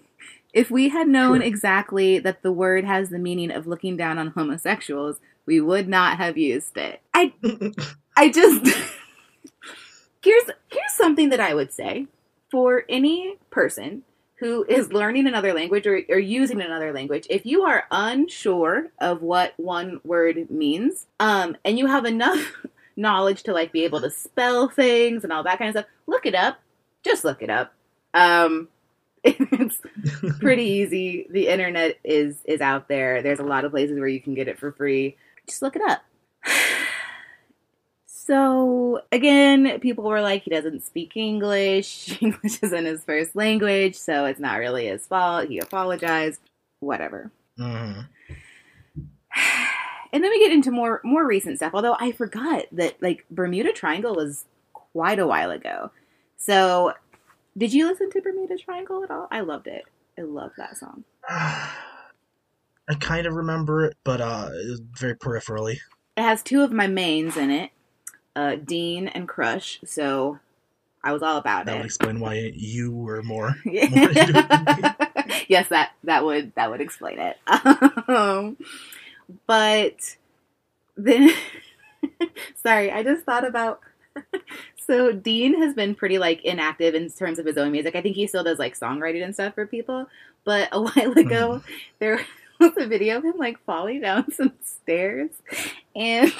if 0.52 0.70
we 0.70 0.88
had 0.88 1.08
known 1.08 1.42
exactly 1.42 2.18
that 2.18 2.42
the 2.42 2.52
word 2.52 2.84
has 2.84 3.10
the 3.10 3.18
meaning 3.18 3.50
of 3.50 3.66
looking 3.66 3.96
down 3.96 4.18
on 4.18 4.28
homosexuals 4.28 5.20
we 5.46 5.60
would 5.60 5.88
not 5.88 6.18
have 6.18 6.38
used 6.38 6.76
it. 6.76 7.00
I 7.12 7.32
i 8.16 8.30
just 8.30 8.64
here's 10.22 10.44
here's 10.70 10.92
something 10.92 11.30
that 11.30 11.40
i 11.40 11.54
would 11.54 11.72
say. 11.72 12.06
For 12.50 12.84
any 12.88 13.36
person 13.50 14.02
who 14.36 14.64
is 14.68 14.92
learning 14.92 15.26
another 15.26 15.52
language 15.52 15.86
or, 15.86 16.00
or 16.08 16.18
using 16.18 16.60
another 16.60 16.92
language 16.92 17.26
if 17.30 17.46
you 17.46 17.62
are 17.62 17.84
unsure 17.90 18.88
of 19.00 19.22
what 19.22 19.54
one 19.56 20.00
word 20.02 20.50
means 20.50 21.06
um 21.20 21.56
and 21.64 21.78
you 21.78 21.86
have 21.86 22.04
enough 22.04 22.64
knowledge 22.96 23.42
to 23.44 23.52
like 23.52 23.70
be 23.72 23.84
able 23.84 24.00
to 24.00 24.10
spell 24.10 24.68
things 24.68 25.22
and 25.24 25.32
all 25.32 25.44
that 25.44 25.58
kind 25.58 25.68
of 25.68 25.82
stuff 25.82 25.90
look 26.06 26.26
it 26.26 26.34
up. 26.34 26.58
Just 27.04 27.24
look 27.24 27.42
it 27.42 27.50
up. 27.50 27.72
Um 28.14 28.68
it's 29.24 29.80
pretty 30.38 30.64
easy. 30.64 31.26
The 31.30 31.48
internet 31.48 31.98
is 32.04 32.38
is 32.44 32.60
out 32.60 32.88
there. 32.88 33.22
There's 33.22 33.38
a 33.38 33.44
lot 33.44 33.64
of 33.64 33.72
places 33.72 33.98
where 33.98 34.08
you 34.08 34.20
can 34.20 34.34
get 34.34 34.48
it 34.48 34.58
for 34.58 34.72
free. 34.72 35.16
Just 35.46 35.62
look 35.62 35.76
it 35.76 35.82
up. 35.88 36.02
So 38.06 39.00
again 39.10 39.80
people 39.80 40.04
were 40.04 40.20
like 40.20 40.42
he 40.44 40.50
doesn't 40.50 40.84
speak 40.84 41.16
english. 41.16 42.16
English 42.22 42.62
isn't 42.62 42.84
his 42.84 43.02
first 43.02 43.34
language 43.34 43.96
so 43.96 44.24
it's 44.24 44.38
not 44.38 44.58
really 44.58 44.86
his 44.86 45.04
fault. 45.04 45.48
He 45.48 45.58
apologized. 45.58 46.38
Whatever. 46.78 47.32
Mhm. 47.58 48.06
and 50.12 50.22
then 50.22 50.30
we 50.30 50.38
get 50.38 50.52
into 50.52 50.70
more 50.70 51.00
more 51.02 51.26
recent 51.26 51.56
stuff 51.56 51.72
although 51.74 51.96
i 51.98 52.12
forgot 52.12 52.66
that 52.72 53.02
like 53.02 53.24
bermuda 53.30 53.72
triangle 53.72 54.14
was 54.14 54.44
quite 54.92 55.18
a 55.18 55.26
while 55.26 55.50
ago. 55.50 55.90
So 56.36 56.94
did 57.60 57.72
you 57.74 57.86
listen 57.86 58.10
to 58.10 58.20
bermuda 58.20 58.56
triangle 58.58 59.04
at 59.04 59.10
all 59.10 59.28
i 59.30 59.40
loved 59.40 59.66
it 59.68 59.84
i 60.18 60.22
love 60.22 60.50
that 60.56 60.76
song 60.76 61.04
I 62.88 62.94
kind 62.98 63.26
of 63.28 63.34
remember 63.34 63.84
it, 63.84 63.96
but 64.02 64.20
uh, 64.20 64.48
very 64.98 65.14
peripherally. 65.14 65.78
it 66.16 66.22
has 66.22 66.42
two 66.42 66.62
of 66.62 66.72
my 66.72 66.88
mains 66.88 67.36
in 67.36 67.50
it 67.50 67.70
uh 68.34 68.56
dean 68.56 69.06
and 69.06 69.28
crush 69.28 69.78
so 69.84 70.40
i 71.04 71.12
was 71.12 71.22
all 71.22 71.36
about 71.36 71.62
it. 71.62 71.66
That 71.66 71.76
would 71.76 71.86
explain 71.86 72.18
why 72.18 72.50
you 72.54 72.92
were 72.92 73.22
more. 73.22 73.54
yes 73.64 73.92
that 75.68 75.90
that 76.04 76.24
would 76.24 76.52
that 76.56 76.70
would 76.70 76.80
explain 76.80 77.18
it 77.20 77.36
um, 78.08 78.56
but 79.46 80.16
then 80.96 81.30
sorry 82.56 82.90
i 82.90 83.04
just 83.04 83.24
thought 83.24 83.46
about 83.46 83.80
so 84.90 85.12
dean 85.12 85.62
has 85.62 85.72
been 85.72 85.94
pretty 85.94 86.18
like 86.18 86.42
inactive 86.44 86.96
in 86.96 87.08
terms 87.10 87.38
of 87.38 87.46
his 87.46 87.56
own 87.56 87.70
music. 87.70 87.94
I 87.94 88.02
think 88.02 88.16
he 88.16 88.26
still 88.26 88.42
does 88.42 88.58
like 88.58 88.76
songwriting 88.76 89.22
and 89.22 89.32
stuff 89.32 89.54
for 89.54 89.64
people. 89.64 90.08
But 90.42 90.68
a 90.72 90.80
while 90.82 91.12
ago 91.12 91.48
mm-hmm. 91.48 91.72
there 92.00 92.26
was 92.58 92.72
a 92.76 92.88
video 92.88 93.18
of 93.18 93.24
him 93.24 93.38
like 93.38 93.64
falling 93.64 94.00
down 94.00 94.32
some 94.32 94.52
stairs. 94.64 95.30
And 95.94 96.32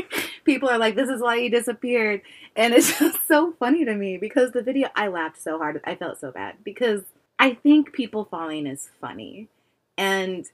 people 0.44 0.70
are 0.70 0.78
like 0.78 0.94
this 0.94 1.10
is 1.10 1.20
why 1.20 1.38
he 1.38 1.50
disappeared. 1.50 2.22
And 2.56 2.72
it's 2.72 2.98
just 2.98 3.18
so 3.28 3.52
funny 3.58 3.84
to 3.84 3.94
me 3.94 4.16
because 4.16 4.52
the 4.52 4.62
video 4.62 4.88
i 4.96 5.08
laughed 5.08 5.42
so 5.42 5.58
hard. 5.58 5.82
I 5.84 5.94
felt 5.94 6.18
so 6.18 6.32
bad 6.32 6.56
because 6.64 7.02
i 7.38 7.52
think 7.52 7.92
people 7.92 8.24
falling 8.24 8.66
is 8.66 8.88
funny. 9.02 9.48
And 9.98 10.46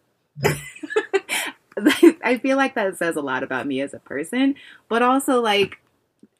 I 2.22 2.38
feel 2.38 2.56
like 2.56 2.74
that 2.74 2.96
says 2.96 3.14
a 3.14 3.20
lot 3.20 3.42
about 3.42 3.66
me 3.66 3.80
as 3.80 3.94
a 3.94 3.98
person, 3.98 4.56
but 4.88 5.02
also 5.02 5.40
like, 5.40 5.78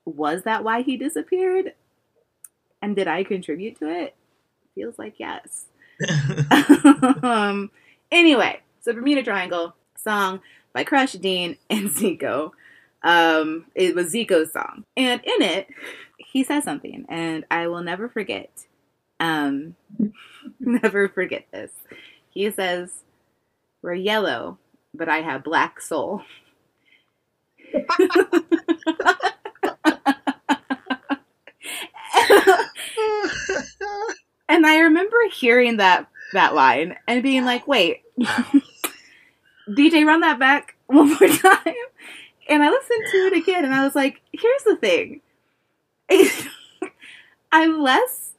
was 0.05 0.43
that 0.43 0.65
why 0.65 0.83
he 0.83 0.97
disappeared? 0.97 1.75
And 2.83 2.95
did 2.95 3.09
I 3.09 3.25
contribute 3.25 3.79
to 3.79 3.89
it? 3.89 4.15
Feels 4.75 4.99
like 4.99 5.15
yes. 5.19 5.67
um, 7.23 7.71
anyway, 8.11 8.61
so 8.81 8.93
Bermuda 8.93 9.23
Triangle 9.23 9.75
song 9.97 10.41
by 10.73 10.85
Crush 10.85 11.13
Dean 11.13 11.57
and 11.71 11.89
Zico. 11.95 12.51
Um, 13.03 13.67
it 13.75 13.95
was 13.95 14.13
Zico's 14.13 14.53
song, 14.53 14.85
and 14.97 15.21
in 15.23 15.43
it, 15.43 15.69
he 16.17 16.43
says 16.43 16.65
something, 16.65 17.05
and 17.09 17.45
I 17.51 17.67
will 17.69 17.83
never 17.83 18.09
forget. 18.09 18.51
Um, 19.21 19.77
never 20.61 21.09
forget 21.09 21.47
this. 21.53 21.71
He 22.31 22.51
says, 22.51 22.91
"We're 23.83 23.95
yellow, 23.95 24.59
but 24.95 25.09
I 25.09 25.19
have 25.19 25.45
black 25.45 25.81
soul." 25.81 26.23
And 34.55 34.65
I 34.65 34.79
remember 34.79 35.17
hearing 35.33 35.79
that 35.79 36.07
that 36.33 36.55
line 36.55 36.95
and 37.09 37.25
being 37.25 37.45
like, 37.45 37.67
"Wait, 37.67 38.03
DJ, 39.69 40.07
run 40.07 40.21
that 40.21 40.39
back 40.39 40.77
one 40.87 41.09
more 41.09 41.29
time." 41.29 41.75
And 42.49 42.63
I 42.63 42.71
listened 42.71 43.05
to 43.11 43.17
it 43.17 43.33
again, 43.39 43.65
and 43.65 43.75
I 43.75 43.85
was 43.85 43.97
like, 43.97 44.21
"Here's 44.31 44.63
the 44.63 44.77
thing, 44.77 45.23
I'm 47.53 47.83
less 47.83 48.35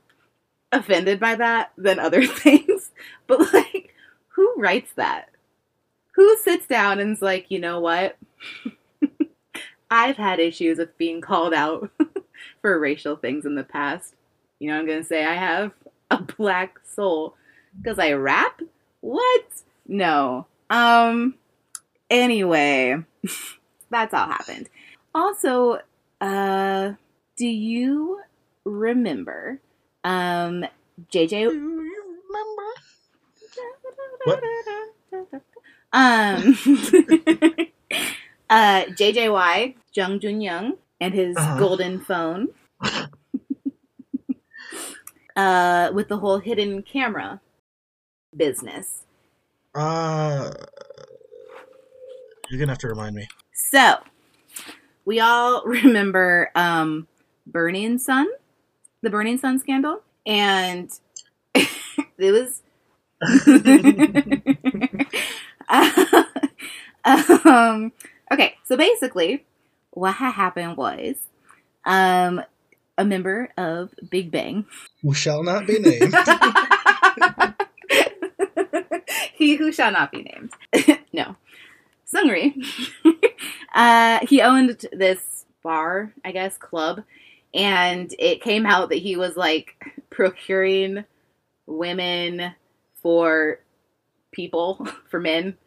offended 0.72 1.20
by 1.20 1.36
that 1.36 1.74
than 1.78 2.00
other 2.00 2.26
things, 2.26 2.92
but 3.28 3.54
like, 3.54 3.94
who 4.30 4.54
writes 4.58 4.94
that? 4.96 5.28
Who 6.14 6.38
sits 6.38 6.66
down 6.66 7.02
and's 7.02 7.22
like, 7.22 7.52
you 7.52 7.60
know 7.60 7.82
what? 7.82 8.18
I've 9.92 10.16
had 10.16 10.40
issues 10.40 10.78
with 10.78 10.98
being 10.98 11.20
called 11.20 11.54
out 11.54 11.92
for 12.62 12.80
racial 12.80 13.18
things 13.18 13.46
in 13.46 13.56
the 13.56 13.66
past. 13.66 14.16
You 14.60 14.70
know, 14.70 14.76
what 14.76 14.84
I'm 14.84 14.88
gonna 14.88 15.04
say 15.04 15.26
I 15.26 15.34
have." 15.34 15.74
a 16.12 16.22
black 16.22 16.80
soul 16.86 17.36
because 17.82 18.00
I 18.00 18.14
rap? 18.14 18.62
What? 19.02 19.46
No. 19.88 20.48
Um 20.70 21.36
anyway, 22.10 22.98
that's 23.90 24.14
all 24.14 24.28
happened. 24.28 24.70
Also, 25.14 25.80
uh 26.22 26.94
do 27.38 27.48
you 27.48 28.22
remember 28.64 29.60
um 30.04 30.66
JJ 31.12 31.30
Do 31.30 31.36
you 31.36 31.52
remember? 32.30 32.64
What? 34.26 34.44
Um 35.94 36.58
uh 38.50 38.84
JJY, 38.86 39.76
Jung 39.94 40.20
Jun 40.20 40.42
Young 40.42 40.74
and 41.00 41.14
his 41.14 41.36
Uh-huh. 41.38 41.58
golden 41.58 42.00
phone. 42.02 42.50
Uh, 45.36 45.92
with 45.94 46.08
the 46.08 46.18
whole 46.18 46.40
hidden 46.40 46.82
camera 46.82 47.42
business. 48.36 49.04
Uh, 49.74 50.52
you're 52.50 52.60
gonna 52.60 52.72
have 52.72 52.80
to 52.80 52.88
remind 52.88 53.16
me. 53.16 53.28
So, 53.54 53.96
we 55.06 55.20
all 55.20 55.64
remember 55.66 56.52
um, 56.56 57.08
Burning 57.48 57.98
Sun, 57.98 58.28
the 59.02 59.10
Burning 59.10 59.38
Sun 59.38 59.60
scandal, 59.60 60.02
and 60.26 60.92
it 61.54 61.70
was. 62.20 62.62
um, 67.46 67.92
okay, 68.32 68.56
so 68.66 68.76
basically, 68.76 69.46
what 69.92 70.16
had 70.16 70.32
happened 70.32 70.78
was 70.78 71.16
um, 71.86 72.42
a 72.98 73.06
member 73.06 73.50
of 73.58 73.94
Big 74.10 74.32
Bang 74.32 74.66
Who 75.02 75.14
shall 75.14 75.44
not 75.44 75.68
be 75.68 75.80
named. 75.80 76.16
he 79.34 79.56
who 79.56 79.72
shall 79.72 79.92
not 79.92 80.12
be 80.12 80.24
named. 80.24 80.52
no. 81.14 81.36
Seungri. 82.12 82.56
uh, 83.74 84.20
he 84.26 84.42
owned 84.42 84.86
this 84.92 85.46
bar, 85.64 86.14
I 86.24 86.32
guess, 86.32 86.58
club, 86.58 87.04
and 87.54 88.14
it 88.20 88.42
came 88.42 88.66
out 88.66 88.90
that 88.90 89.00
he 89.00 89.16
was 89.16 89.36
like 89.36 89.76
procuring 90.10 91.04
women 91.66 92.54
for 93.02 93.60
people, 94.32 94.88
for 95.10 95.20
men. 95.20 95.58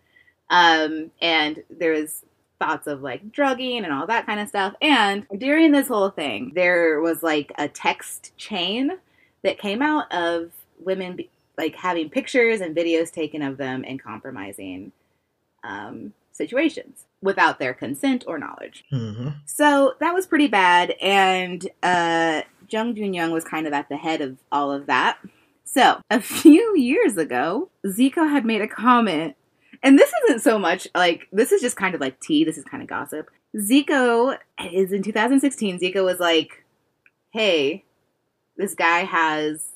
Um, 0.51 1.11
and 1.21 1.63
there 1.69 1.93
was 1.93 2.25
thoughts 2.59 2.87
of 2.87 3.03
like 3.03 3.31
drugging 3.33 3.85
and 3.85 3.93
all 3.93 4.07
that 4.07 4.27
kind 4.27 4.41
of 4.41 4.49
stuff. 4.49 4.75
And 4.81 5.27
during 5.37 5.73
this 5.73 5.89
whole 5.89 6.11
thing, 6.11 6.53
there 6.55 7.01
was 7.01 7.23
like 7.23 7.53
a 7.59 7.69
text 7.69 8.37
chain 8.37 8.93
that 9.43 9.59
came 9.59 9.83
out 9.83 10.13
of 10.13 10.51
women 10.81 11.17
be- 11.17 11.31
like 11.57 11.75
having 11.75 12.09
pictures 12.11 12.61
and 12.61 12.77
videos 12.77 13.11
taken 13.13 13.43
of 13.43 13.57
them 13.57 13.85
in 13.85 13.99
compromising 13.99 14.93
um, 15.65 16.13
situations 16.33 17.05
without 17.21 17.59
their 17.59 17.75
consent 17.75 18.25
or 18.27 18.39
knowledge. 18.39 18.85
hmm 18.91 19.29
So 19.47 19.95
that 20.01 20.15
was 20.15 20.27
pretty 20.27 20.47
bad, 20.47 20.95
and 21.03 21.69
uh, 21.83 22.43
Jung 22.71 22.95
Jun 22.95 23.13
Young 23.13 23.33
was 23.33 23.45
kind 23.45 23.67
of 23.67 23.73
at 23.73 23.89
the 23.89 23.97
head 23.97 24.21
of 24.21 24.39
all 24.53 24.71
of 24.71 24.87
that. 24.87 25.19
So 25.65 26.01
a 26.11 26.21
few 26.23 26.77
years 26.77 27.17
ago, 27.17 27.71
Zico 27.85 28.31
had 28.31 28.45
made 28.45 28.63
a 28.63 28.69
comment, 28.69 29.35
and 29.83 29.99
this 29.99 30.13
isn't 30.25 30.41
so 30.41 30.59
much 30.59 30.89
like 30.95 31.29
this 31.33 31.53
is 31.53 31.61
just 31.61 31.77
kind 31.77 31.95
of 31.95 32.01
like 32.01 32.21
tea. 32.21 32.45
This 32.45 32.59
is 32.59 32.65
kind 32.65 32.83
of 32.83 32.89
gossip. 32.89 33.31
Zico 33.57 34.37
is 34.73 34.93
in 34.93 35.03
2016. 35.03 35.79
Zico 35.79 36.05
was 36.05 36.21
like, 36.21 36.65
"Hey, 37.31 37.85
this 38.57 38.75
guy 38.75 39.01
has 39.01 39.69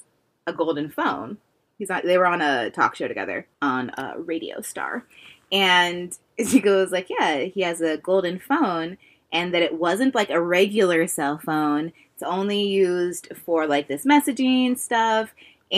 a 0.46 0.52
golden 0.52 0.90
phone." 0.90 1.38
He's 1.78 1.88
not. 1.88 2.04
They 2.04 2.18
were 2.18 2.26
on 2.26 2.42
a 2.42 2.70
talk 2.70 2.94
show 2.94 3.08
together 3.08 3.46
on 3.60 3.90
a 3.96 4.14
Radio 4.18 4.60
Star, 4.60 5.04
and 5.50 6.16
Zico 6.38 6.82
was 6.82 6.92
like, 6.92 7.08
"Yeah, 7.10 7.38
he 7.40 7.62
has 7.62 7.80
a 7.80 7.96
golden 7.98 8.38
phone." 8.38 8.98
and 9.32 9.54
that 9.54 9.62
it 9.62 9.74
wasn't 9.74 10.14
like 10.14 10.30
a 10.30 10.40
regular 10.40 11.06
cell 11.06 11.38
phone. 11.38 11.92
It's 12.14 12.22
only 12.22 12.62
used 12.62 13.28
for 13.44 13.66
like 13.66 13.88
this 13.88 14.04
messaging 14.04 14.78
stuff. 14.78 15.34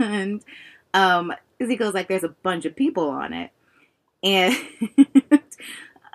And 0.00 0.42
um, 0.92 1.32
Ezekiel's 1.60 1.94
like, 1.94 2.08
there's 2.08 2.24
a 2.24 2.28
bunch 2.42 2.64
of 2.64 2.76
people 2.76 3.10
on 3.10 3.32
it. 3.32 3.50
And 4.22 4.54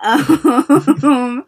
um, 0.00 1.44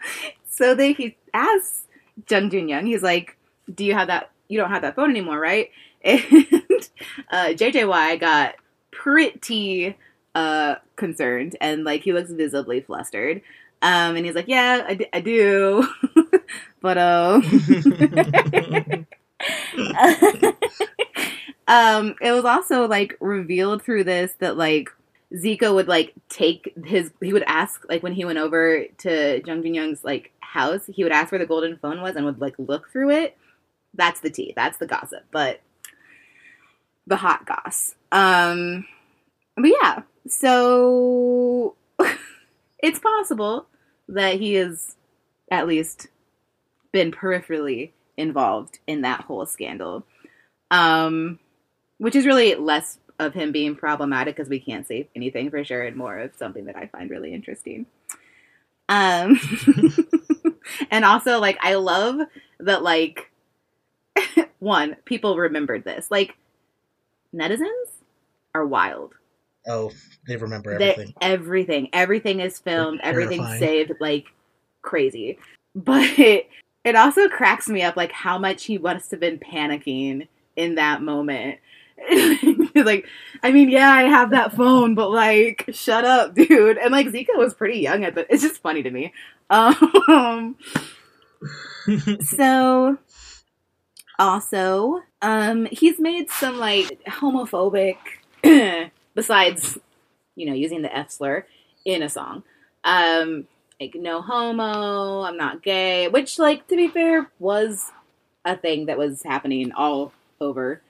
so 0.48 0.74
then 0.74 0.94
he 0.94 1.16
asks 1.32 1.84
Jung 2.28 2.50
Jun 2.50 2.68
Young, 2.68 2.87
he's 2.87 3.02
like, 3.02 3.37
Do 3.72 3.84
you 3.84 3.94
have 3.94 4.08
that? 4.08 4.30
You 4.48 4.58
don't 4.58 4.70
have 4.70 4.82
that 4.82 4.96
phone 4.96 5.11
anymore, 5.11 5.38
right? 5.38 5.70
And 6.04 6.88
uh, 7.30 7.46
JJY 7.54 8.20
got 8.20 8.54
pretty 8.92 9.96
uh, 10.34 10.76
concerned 10.94 11.56
and 11.61 11.82
like 11.84 12.02
he 12.02 12.12
looks 12.12 12.30
visibly 12.30 12.80
flustered. 12.80 13.42
Um, 13.82 14.16
and 14.16 14.24
he's 14.26 14.34
like, 14.34 14.48
"Yeah, 14.48 14.84
I, 14.88 14.94
d- 14.94 15.08
I 15.12 15.20
do, 15.20 15.87
but 16.80 16.98
uh, 16.98 17.40
um, 21.68 22.16
it 22.20 22.33
was 22.33 22.44
also 22.44 22.88
like 22.88 23.16
revealed 23.20 23.83
through 23.83 24.04
this 24.04 24.33
that 24.40 24.57
like 24.57 24.88
Zico 25.35 25.74
would 25.74 25.87
like 25.87 26.14
take 26.31 26.72
his 26.85 27.12
he 27.20 27.35
would 27.35 27.44
ask 27.46 27.85
like 27.88 28.02
when 28.02 28.14
he 28.14 28.24
went 28.24 28.38
over 28.38 28.87
to 28.98 29.42
Jung 29.46 29.62
Jun 29.62 29.74
Young's 29.74 30.02
like 30.02 30.33
house, 30.40 30.87
he 30.87 31.02
would 31.02 31.12
ask 31.12 31.31
where 31.31 31.38
the 31.38 31.46
golden 31.46 31.76
phone 31.76 32.00
was 32.00 32.16
and 32.16 32.24
would 32.24 32.40
like 32.40 32.54
look 32.59 32.90
through 32.90 33.11
it. 33.11 33.37
That's 33.94 34.20
the 34.20 34.31
tea. 34.31 34.54
That's 34.57 34.78
the 34.78 34.87
gossip, 34.87 35.24
but 35.31 35.61
the 37.07 37.16
hot 37.16 37.44
goss. 37.44 37.94
Um, 38.11 38.87
but 39.54 39.68
yeah, 39.68 40.02
so 40.26 41.74
it's 42.78 42.98
possible 42.98 43.66
that 44.09 44.37
he 44.40 44.54
has 44.54 44.96
at 45.50 45.66
least 45.66 46.09
been 46.92 47.12
peripherally 47.12 47.90
involved 48.16 48.78
in 48.87 49.02
that 49.02 49.22
whole 49.22 49.44
scandal. 49.44 50.07
Um, 50.70 51.38
which 51.98 52.16
is 52.16 52.26
really 52.26 52.54
less 52.54 52.98
of 53.18 53.34
him 53.34 53.52
being 53.52 53.74
problematic 53.74 54.37
because 54.37 54.48
we 54.48 54.61
can't 54.61 54.87
say 54.87 55.08
anything 55.16 55.50
for 55.50 55.64
sure 55.64 55.82
and 55.82 55.96
more 55.96 56.18
of 56.18 56.34
something 56.37 56.64
that 56.66 56.76
I 56.76 56.87
find 56.87 57.11
really 57.11 57.34
interesting. 57.34 57.87
Um, 58.88 59.38
and 60.90 61.04
also 61.04 61.40
like 61.40 61.58
I 61.61 61.74
love 61.74 62.20
that 62.61 62.82
like 62.82 63.30
one, 64.58 64.96
people 65.04 65.37
remembered 65.37 65.84
this. 65.84 66.11
Like 66.11 66.37
netizens 67.34 67.88
are 68.54 68.66
wild. 68.66 69.14
oh, 69.68 69.90
they 70.26 70.37
remember 70.37 70.72
everything. 70.72 71.14
everything. 71.20 71.88
Everything 71.92 72.40
is 72.40 72.58
filmed. 72.58 73.00
They're 73.02 73.11
Everything's 73.11 73.46
terrifying. 73.46 73.61
saved 73.61 73.92
like 74.00 74.26
crazy. 74.82 75.38
But 75.74 76.18
it, 76.18 76.48
it 76.84 76.96
also 76.96 77.28
cracks 77.28 77.68
me 77.68 77.82
up 77.82 77.96
like 77.96 78.12
how 78.12 78.38
much 78.38 78.64
he 78.64 78.78
must 78.78 79.11
have 79.11 79.20
been 79.20 79.38
panicking 79.38 80.28
in 80.56 80.76
that 80.76 81.02
moment. 81.02 81.58
He's 82.08 82.84
like, 82.84 83.06
I 83.42 83.52
mean, 83.52 83.70
yeah, 83.70 83.90
I 83.90 84.02
have 84.02 84.30
that 84.30 84.54
phone, 84.54 84.94
but 84.94 85.11
like, 85.11 85.70
shut 85.72 86.04
up, 86.04 86.34
dude. 86.37 86.78
And 86.78 86.92
like, 86.92 87.08
Zico 87.08 87.37
was 87.37 87.54
pretty 87.54 87.78
young 87.80 88.04
at 88.04 88.14
the. 88.14 88.32
It's 88.32 88.42
just 88.42 88.62
funny 88.62 88.82
to 88.82 88.90
me. 88.90 89.12
Um, 89.50 90.56
so 92.20 92.98
also 94.18 95.00
um 95.22 95.66
he's 95.70 96.00
made 96.00 96.30
some 96.30 96.58
like 96.58 97.00
homophobic 97.06 97.96
besides 99.14 99.78
you 100.34 100.46
know 100.46 100.52
using 100.52 100.82
the 100.82 100.96
f 100.96 101.11
slur 101.11 101.46
in 101.84 102.02
a 102.02 102.08
song 102.08 102.42
um 102.84 103.46
like 103.80 103.94
no 103.94 104.20
homo 104.20 105.22
i'm 105.22 105.37
not 105.37 105.62
gay 105.62 106.08
which 106.08 106.38
like 106.38 106.66
to 106.66 106.76
be 106.76 106.88
fair 106.88 107.30
was 107.38 107.92
a 108.44 108.56
thing 108.56 108.87
that 108.87 108.98
was 108.98 109.22
happening 109.22 109.72
all 109.72 110.12
over 110.40 110.82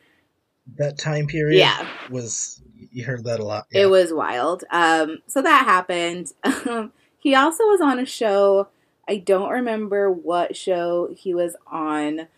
that 0.76 0.98
time 0.98 1.26
period 1.26 1.58
yeah 1.58 1.88
was 2.10 2.62
you 2.90 3.04
heard 3.04 3.24
that 3.24 3.40
a 3.40 3.44
lot. 3.44 3.66
it 3.70 3.86
was 3.86 4.12
wild. 4.12 4.64
Um, 4.70 5.18
so 5.26 5.42
that 5.42 5.64
happened. 5.64 6.32
Um, 6.68 6.92
he 7.20 7.34
also 7.34 7.64
was 7.64 7.80
on 7.80 7.98
a 7.98 8.06
show. 8.06 8.68
I 9.08 9.16
don't 9.16 9.50
remember 9.50 10.10
what 10.10 10.56
show 10.56 11.12
he 11.16 11.34
was 11.34 11.56
on, 11.66 12.28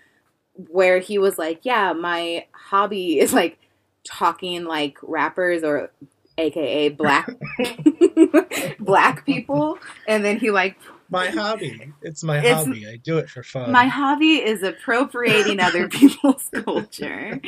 where 0.54 0.98
he 0.98 1.18
was 1.18 1.38
like, 1.38 1.60
"Yeah, 1.62 1.92
my 1.92 2.46
hobby 2.52 3.18
is 3.18 3.32
like 3.32 3.58
talking 4.04 4.64
like 4.64 4.96
rappers 5.02 5.62
or 5.62 5.90
AKA 6.38 6.90
black 6.90 7.30
black 8.80 9.26
people," 9.26 9.78
and 10.08 10.24
then 10.24 10.38
he 10.38 10.50
like 10.50 10.76
my 11.10 11.28
hobby. 11.28 11.92
It's 12.02 12.22
my 12.22 12.38
It's- 12.38 12.64
hobby. 12.64 12.86
I 12.86 12.96
do 12.96 13.18
it 13.18 13.28
for 13.28 13.42
fun. 13.42 13.72
my 13.72 13.86
hobby 13.86 14.36
is 14.36 14.62
appropriating 14.62 15.60
other 15.60 15.88
people's 15.98 16.48
culture. 16.52 17.40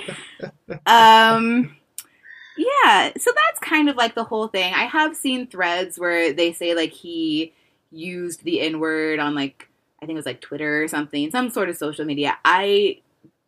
Um 0.87 1.77
yeah, 2.57 3.13
so 3.19 3.31
that's 3.35 3.59
kind 3.63 3.89
of 3.89 3.97
like 3.97 4.15
the 4.15 4.25
whole 4.25 4.47
thing. 4.49 4.75
I 4.75 4.85
have 4.85 5.17
seen 5.17 5.47
threads 5.47 5.99
where 5.99 6.33
they 6.35 6.53
say 6.53 6.75
like 6.75 6.91
he 6.93 7.53
used 7.91 8.45
the 8.45 8.61
N-word 8.61 9.19
on 9.19 9.35
like 9.35 9.69
I 10.03 10.07
think 10.07 10.17
it 10.17 10.19
was 10.19 10.27
like 10.27 10.41
Twitter 10.41 10.83
or 10.83 10.89
something, 10.89 11.31
some 11.31 11.49
sort 11.51 11.69
of 11.69 11.77
social 11.77 12.05
media. 12.05 12.37
I 12.45 12.99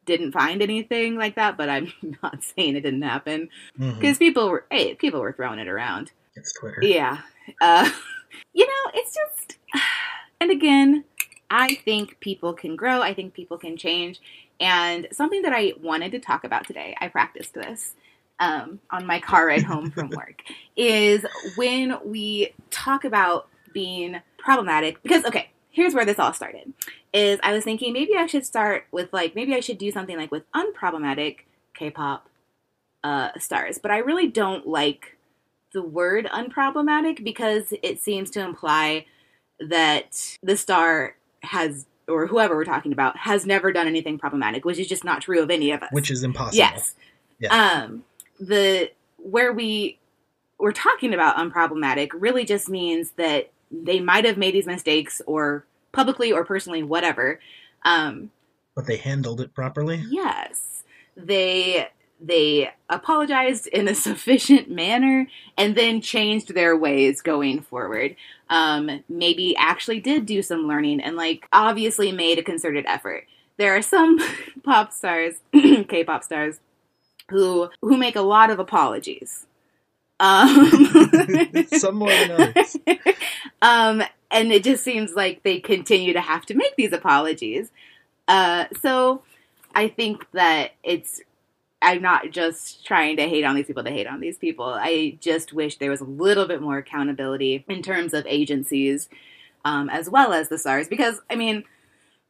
didn't 0.06 0.32
find 0.32 0.62
anything 0.62 1.16
like 1.16 1.34
that, 1.36 1.56
but 1.56 1.68
I'm 1.68 1.92
not 2.22 2.42
saying 2.42 2.76
it 2.76 2.80
didn't 2.82 3.02
happen 3.02 3.48
because 3.78 4.18
people 4.18 4.48
were 4.48 4.64
hey, 4.70 4.94
people 4.94 5.20
were 5.20 5.32
throwing 5.32 5.58
it 5.58 5.68
around. 5.68 6.12
It's 6.36 6.52
Twitter. 6.58 6.80
Yeah. 6.82 7.18
Uh, 7.60 7.88
you 8.54 8.66
know, 8.66 8.90
it's 8.94 9.14
just, 9.14 9.58
and 10.40 10.50
again, 10.50 11.04
I 11.50 11.74
think 11.74 12.18
people 12.20 12.52
can 12.52 12.76
grow. 12.76 13.00
I 13.00 13.14
think 13.14 13.34
people 13.34 13.58
can 13.58 13.76
change. 13.76 14.20
And 14.60 15.08
something 15.12 15.42
that 15.42 15.52
I 15.52 15.74
wanted 15.80 16.12
to 16.12 16.18
talk 16.18 16.44
about 16.44 16.66
today, 16.66 16.96
I 17.00 17.08
practiced 17.08 17.54
this 17.54 17.94
um, 18.40 18.80
on 18.90 19.06
my 19.06 19.20
car 19.20 19.46
ride 19.46 19.62
home 19.62 19.90
from 19.90 20.10
work, 20.16 20.42
is 20.76 21.24
when 21.56 21.98
we 22.04 22.52
talk 22.70 23.04
about 23.04 23.48
being 23.72 24.20
problematic. 24.38 25.02
Because, 25.02 25.24
okay, 25.24 25.50
here's 25.70 25.94
where 25.94 26.04
this 26.04 26.18
all 26.18 26.32
started. 26.32 26.72
Is 27.12 27.38
I 27.42 27.52
was 27.52 27.64
thinking 27.64 27.92
maybe 27.92 28.16
I 28.16 28.26
should 28.26 28.46
start 28.46 28.86
with 28.90 29.12
like, 29.12 29.34
maybe 29.34 29.54
I 29.54 29.60
should 29.60 29.78
do 29.78 29.90
something 29.90 30.16
like 30.16 30.30
with 30.30 30.50
unproblematic 30.52 31.38
K 31.74 31.90
pop 31.90 32.28
uh, 33.04 33.30
stars. 33.38 33.78
But 33.78 33.90
I 33.90 33.98
really 33.98 34.28
don't 34.28 34.66
like 34.66 35.16
the 35.72 35.82
word 35.82 36.26
unproblematic 36.26 37.22
because 37.22 37.72
it 37.82 38.00
seems 38.00 38.30
to 38.30 38.40
imply 38.40 39.06
that 39.60 40.38
the 40.42 40.56
star 40.56 41.16
has 41.42 41.86
or 42.06 42.26
whoever 42.26 42.54
we're 42.54 42.64
talking 42.64 42.92
about 42.92 43.16
has 43.16 43.46
never 43.46 43.72
done 43.72 43.86
anything 43.86 44.18
problematic, 44.18 44.64
which 44.64 44.78
is 44.78 44.86
just 44.86 45.04
not 45.04 45.22
true 45.22 45.42
of 45.42 45.50
any 45.50 45.70
of 45.70 45.82
us. 45.82 45.88
Which 45.92 46.10
is 46.10 46.22
impossible. 46.22 46.58
Yes. 46.58 46.94
Um, 47.50 48.04
the 48.40 48.90
where 49.18 49.52
we 49.52 49.98
we're 50.58 50.72
talking 50.72 51.12
about 51.14 51.36
unproblematic 51.36 52.10
really 52.14 52.44
just 52.44 52.68
means 52.68 53.12
that 53.12 53.50
they 53.70 54.00
might 54.00 54.24
have 54.24 54.36
made 54.38 54.54
these 54.54 54.66
mistakes 54.66 55.20
or 55.26 55.64
publicly 55.92 56.32
or 56.32 56.44
personally, 56.44 56.82
whatever. 56.82 57.40
Um, 57.84 58.30
But 58.74 58.86
they 58.86 58.96
handled 58.96 59.40
it 59.40 59.54
properly. 59.54 60.04
yes, 60.08 60.84
they 61.16 61.88
they 62.20 62.70
apologized 62.88 63.66
in 63.68 63.88
a 63.88 63.94
sufficient 64.06 64.70
manner 64.70 65.28
and 65.56 65.74
then 65.76 66.00
changed 66.00 66.54
their 66.54 66.76
ways 66.76 67.22
going 67.22 67.60
forward. 67.60 68.16
Um, 68.50 69.02
maybe 69.08 69.56
actually 69.56 70.00
did 70.00 70.26
do 70.26 70.42
some 70.42 70.68
learning 70.68 71.00
and 71.00 71.16
like 71.16 71.48
obviously 71.52 72.12
made 72.12 72.38
a 72.38 72.42
concerted 72.42 72.84
effort. 72.86 73.26
There 73.56 73.76
are 73.76 73.82
some 73.82 74.18
pop 74.62 74.92
stars, 74.92 75.34
K-pop 75.52 76.24
stars, 76.24 76.60
who 77.30 77.70
who 77.80 77.96
make 77.96 78.16
a 78.16 78.20
lot 78.22 78.50
of 78.50 78.58
apologies. 78.58 79.46
Um, 80.20 80.70
Some 81.72 81.96
more 81.96 82.08
than 82.08 82.30
others. 82.30 82.76
um, 83.62 84.02
and 84.30 84.52
it 84.52 84.64
just 84.64 84.84
seems 84.84 85.14
like 85.14 85.42
they 85.42 85.60
continue 85.60 86.12
to 86.12 86.20
have 86.20 86.46
to 86.46 86.54
make 86.54 86.76
these 86.76 86.92
apologies. 86.92 87.70
Uh, 88.28 88.66
so 88.80 89.22
I 89.74 89.88
think 89.88 90.26
that 90.32 90.72
it's. 90.82 91.20
I'm 91.84 92.00
not 92.00 92.30
just 92.30 92.84
trying 92.86 93.18
to 93.18 93.28
hate 93.28 93.44
on 93.44 93.54
these 93.54 93.66
people 93.66 93.84
to 93.84 93.90
hate 93.90 94.06
on 94.06 94.20
these 94.20 94.38
people. 94.38 94.64
I 94.64 95.18
just 95.20 95.52
wish 95.52 95.76
there 95.76 95.90
was 95.90 96.00
a 96.00 96.04
little 96.04 96.46
bit 96.46 96.62
more 96.62 96.78
accountability 96.78 97.64
in 97.68 97.82
terms 97.82 98.14
of 98.14 98.26
agencies, 98.26 99.08
um, 99.64 99.90
as 99.90 100.08
well 100.08 100.32
as 100.32 100.48
the 100.48 100.58
stars. 100.58 100.88
Because 100.88 101.20
I 101.28 101.36
mean, 101.36 101.64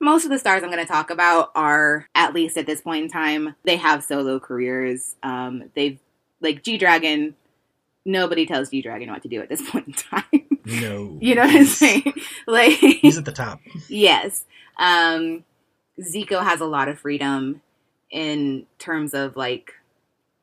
most 0.01 0.25
of 0.25 0.31
the 0.31 0.39
stars 0.39 0.63
I'm 0.63 0.71
going 0.71 0.85
to 0.85 0.93
talk 0.93 1.11
about 1.11 1.53
are, 1.55 2.09
at 2.15 2.35
least 2.35 2.57
at 2.59 2.67
this 2.67 2.81
point 2.81 3.05
in 3.05 3.11
time, 3.11 3.55
they 3.65 3.77
have 3.77 4.03
solo 4.03 4.41
careers. 4.41 5.15
Um, 5.23 5.71
they've 5.75 6.01
like 6.41 6.63
G 6.63 6.77
Dragon. 6.77 7.37
Nobody 8.05 8.47
tells 8.47 8.71
G 8.71 8.83
Dragon 8.83 9.11
what 9.11 9.23
to 9.23 9.29
do 9.29 9.41
at 9.41 9.49
this 9.49 9.63
point 9.71 9.87
in 9.87 9.95
time. 9.95 10.47
No. 10.65 11.17
You 11.21 11.37
know 11.37 11.43
what 11.43 11.55
I'm 11.55 11.65
saying? 11.65 12.13
Like, 12.47 12.73
He's 12.73 13.17
at 13.17 13.25
the 13.25 13.33
top. 13.33 13.61
yes. 13.89 14.45
Um, 14.79 15.45
Zico 16.01 16.43
has 16.43 16.61
a 16.61 16.67
lot 16.67 16.89
of 16.89 16.99
freedom 16.99 17.63
in 18.11 18.67
terms 18.79 19.15
of 19.15 19.37
like 19.37 19.73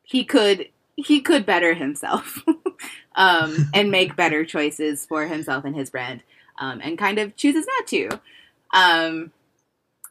he 0.03 0.23
could 0.23 0.67
he 0.95 1.21
could 1.21 1.45
better 1.45 1.73
himself 1.73 2.43
um, 3.15 3.69
and 3.73 3.91
make 3.91 4.15
better 4.15 4.45
choices 4.45 5.05
for 5.05 5.27
himself 5.27 5.65
and 5.65 5.75
his 5.75 5.89
brand, 5.89 6.23
um, 6.59 6.79
and 6.83 6.97
kind 6.97 7.19
of 7.19 7.35
chooses 7.35 7.65
not 7.67 7.87
to. 7.87 8.09
Um, 8.73 9.31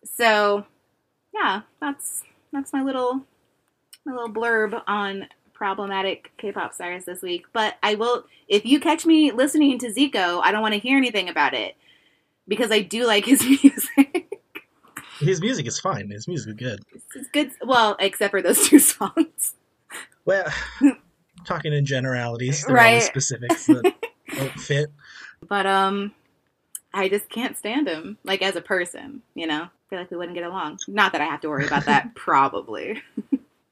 so, 0.04 0.66
yeah, 1.32 1.62
that's 1.80 2.24
that's 2.52 2.72
my 2.72 2.82
little 2.82 3.22
my 4.04 4.12
little 4.12 4.32
blurb 4.32 4.82
on 4.86 5.28
problematic 5.52 6.32
K-pop 6.38 6.72
stars 6.72 7.04
this 7.04 7.20
week. 7.20 7.44
But 7.52 7.76
I 7.82 7.94
will, 7.94 8.24
if 8.48 8.64
you 8.64 8.80
catch 8.80 9.04
me 9.04 9.30
listening 9.30 9.78
to 9.80 9.92
Zico, 9.92 10.40
I 10.42 10.52
don't 10.52 10.62
want 10.62 10.74
to 10.74 10.80
hear 10.80 10.96
anything 10.96 11.28
about 11.28 11.52
it 11.52 11.76
because 12.48 12.70
I 12.70 12.80
do 12.80 13.06
like 13.06 13.26
his 13.26 13.42
music. 13.62 14.09
His 15.20 15.40
music 15.40 15.66
is 15.66 15.78
fine. 15.78 16.10
His 16.10 16.26
music 16.26 16.50
is 16.50 16.54
good. 16.56 16.80
it's 17.14 17.28
good. 17.32 17.50
Well, 17.64 17.96
except 18.00 18.30
for 18.32 18.42
those 18.42 18.66
two 18.68 18.78
songs. 18.78 19.54
Well, 20.24 20.46
talking 21.46 21.72
in 21.72 21.84
generalities, 21.86 22.64
there 22.64 22.74
are 22.74 22.78
Right. 22.78 22.88
always 22.88 23.04
specifics 23.06 23.66
that 23.68 23.92
don't 24.36 24.58
fit. 24.58 24.88
But 25.48 25.66
um, 25.66 26.12
I 26.94 27.08
just 27.08 27.28
can't 27.28 27.56
stand 27.56 27.88
him 27.88 28.18
like 28.24 28.42
as 28.42 28.56
a 28.56 28.60
person. 28.60 29.22
You 29.34 29.46
know, 29.46 29.62
I 29.64 29.68
feel 29.88 29.98
like 29.98 30.10
we 30.10 30.16
wouldn't 30.16 30.36
get 30.36 30.44
along. 30.44 30.78
Not 30.88 31.12
that 31.12 31.20
I 31.20 31.24
have 31.26 31.40
to 31.42 31.48
worry 31.48 31.66
about 31.66 31.86
that. 31.86 32.14
Probably. 32.14 33.02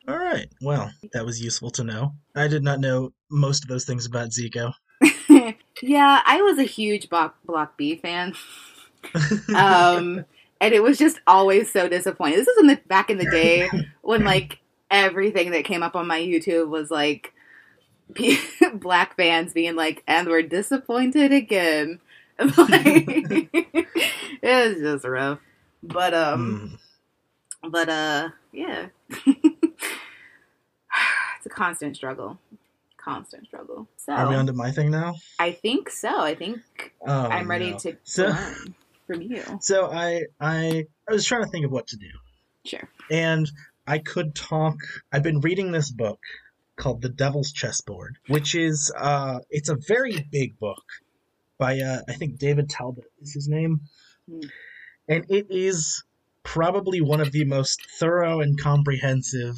All 0.09 0.17
right. 0.19 0.49
Well, 0.63 0.91
that 1.13 1.27
was 1.27 1.41
useful 1.43 1.71
to 1.73 1.85
know. 1.85 2.15
I 2.35 2.49
did 2.49 2.65
not 2.65 2.81
know 2.81 3.13
most 3.31 3.63
of 3.65 3.69
those 3.69 3.85
things 3.85 4.07
about 4.07 4.31
Zico. 4.31 4.73
yeah, 5.83 6.23
I 6.25 6.41
was 6.43 6.59
a 6.59 6.63
huge 6.65 7.09
Block 7.11 7.37
Block 7.45 7.77
B 7.77 7.97
fan. 7.97 8.35
um, 9.55 10.25
and 10.61 10.75
it 10.75 10.83
was 10.83 10.99
just 10.99 11.21
always 11.27 11.73
so 11.73 11.89
disappointing. 11.89 12.39
This 12.39 12.49
is 12.49 12.59
in 12.59 12.67
the 12.67 12.81
back 12.87 13.11
in 13.11 13.19
the 13.19 13.31
day 13.31 13.69
when 14.03 14.25
like 14.25 14.59
everything 14.91 15.51
that 15.53 15.65
came 15.65 15.83
up 15.83 15.97
on 15.97 16.07
my 16.07 16.21
YouTube 16.21 16.69
was 16.69 16.91
like 16.91 17.33
p- 18.15 18.39
black 18.75 19.17
fans 19.17 19.53
being 19.53 19.77
like, 19.77 20.03
"And 20.07 20.29
we're 20.29 20.43
disappointed 20.43 21.33
again." 21.33 22.01
like, 22.39 22.57
it 23.53 23.87
was 24.43 24.81
just 24.81 25.05
rough, 25.05 25.41
but 25.83 26.15
um, 26.15 26.79
Hmm. 27.63 27.71
but 27.71 27.89
uh, 27.89 28.29
yeah, 28.53 28.87
it's 29.27 29.87
a 31.47 31.49
constant 31.49 31.97
struggle, 31.97 32.39
constant 32.97 33.47
struggle. 33.47 33.89
So 33.97 34.13
Are 34.13 34.29
we 34.29 34.37
on 34.37 34.47
to 34.47 34.53
my 34.53 34.71
thing 34.71 34.91
now? 34.91 35.17
I 35.39 35.53
think 35.53 35.91
so. 35.91 36.21
I 36.21 36.35
think 36.35 36.61
Oh, 37.07 37.29
I'm 37.29 37.51
ready 37.51 37.71
no. 37.71 37.79
to, 37.79 37.97
So, 38.05 38.33
from 39.09 39.23
you. 39.23 39.43
so 39.61 39.91
I, 39.91 40.23
I, 40.41 40.85
I 41.09 41.13
was 41.13 41.25
trying 41.27 41.43
to 41.43 41.51
think 41.51 41.65
of 41.67 41.73
what 41.73 41.89
to 41.89 41.97
do, 41.97 42.07
Sure. 42.65 42.89
and 43.11 43.51
I 43.87 43.99
could 43.99 44.35
talk. 44.37 44.77
I've 45.13 45.23
been 45.25 45.41
reading 45.41 45.73
this 45.73 45.91
book 45.91 46.21
called 46.77 47.03
The 47.03 47.09
Devil's 47.09 47.51
Chessboard, 47.51 48.19
which 48.29 48.55
is, 48.55 48.93
uh, 48.97 49.41
it's 49.51 49.69
a 49.69 49.77
very 49.89 50.29
big 50.31 50.59
book 50.61 50.85
by, 51.59 51.81
uh, 51.81 52.03
I 52.09 52.13
think 52.13 52.39
David 52.39 52.69
Talbot 52.71 53.11
is 53.21 53.33
his 53.35 53.49
name, 53.49 53.81
Hmm. 54.31 54.41
and 55.09 55.25
it 55.29 55.47
is 55.51 56.05
probably 56.45 57.01
one 57.01 57.21
of 57.21 57.33
the 57.33 57.45
most 57.45 57.81
thorough 57.99 58.41
and 58.41 58.61
comprehensive 58.61 59.57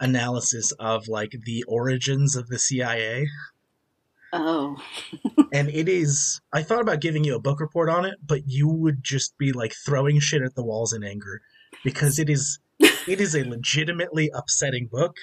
analysis 0.00 0.72
of 0.78 1.08
like 1.08 1.32
the 1.44 1.64
origins 1.64 2.36
of 2.36 2.48
the 2.48 2.58
CIA. 2.58 3.26
Oh, 4.32 4.76
and 5.52 5.70
it 5.70 5.88
is 5.88 6.40
i 6.52 6.62
thought 6.62 6.82
about 6.82 7.00
giving 7.00 7.24
you 7.24 7.34
a 7.34 7.40
book 7.40 7.60
report 7.60 7.88
on 7.88 8.04
it 8.04 8.16
but 8.24 8.42
you 8.46 8.68
would 8.68 9.02
just 9.02 9.38
be 9.38 9.52
like 9.52 9.72
throwing 9.74 10.20
shit 10.20 10.42
at 10.42 10.54
the 10.54 10.64
walls 10.64 10.92
in 10.92 11.02
anger 11.02 11.40
because 11.82 12.18
it 12.18 12.28
is 12.28 12.58
it 12.78 13.20
is 13.20 13.34
a 13.34 13.44
legitimately 13.44 14.30
upsetting 14.34 14.86
book 14.86 15.16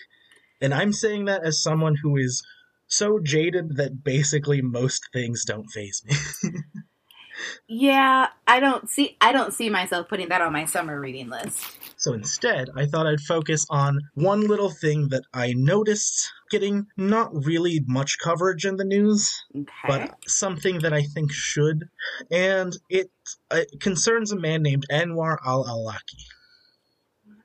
and 0.59 0.73
i'm 0.73 0.91
saying 0.91 1.25
that 1.25 1.43
as 1.43 1.61
someone 1.61 1.95
who 2.01 2.17
is 2.17 2.43
so 2.87 3.19
jaded 3.19 3.77
that 3.77 4.03
basically 4.03 4.61
most 4.61 5.03
things 5.13 5.45
don't 5.45 5.69
phase 5.69 6.03
me 6.05 6.15
yeah. 7.67 8.27
I 8.47 8.59
don't 8.59 8.89
see. 8.89 9.17
I 9.19 9.31
don't 9.31 9.53
see 9.53 9.69
myself 9.69 10.07
putting 10.07 10.29
that 10.29 10.41
on 10.41 10.53
my 10.53 10.65
summer 10.65 10.99
reading 10.99 11.29
list. 11.29 11.59
so 11.97 12.13
instead 12.13 12.69
i 12.75 12.85
thought 12.85 13.07
i'd 13.07 13.19
focus 13.21 13.65
on 13.69 13.99
one 14.13 14.41
little 14.41 14.69
thing 14.69 15.09
that 15.09 15.23
i 15.33 15.53
noticed 15.55 16.31
getting 16.55 16.87
not 16.95 17.31
really 17.33 17.81
much 17.85 18.17
coverage 18.23 18.65
in 18.65 18.77
the 18.77 18.85
news 18.85 19.43
Okay. 19.55 19.87
but 19.87 20.15
something 20.25 20.79
that 20.79 20.93
I 20.93 21.01
think 21.01 21.31
should, 21.31 21.89
and 22.31 22.71
it, 22.89 23.11
uh, 23.51 23.63
it 23.71 23.81
concerns 23.81 24.31
a 24.31 24.39
man 24.39 24.61
named 24.61 24.85
Anwar 24.89 25.37
al 25.45 25.65
Awlaki. 25.65 26.23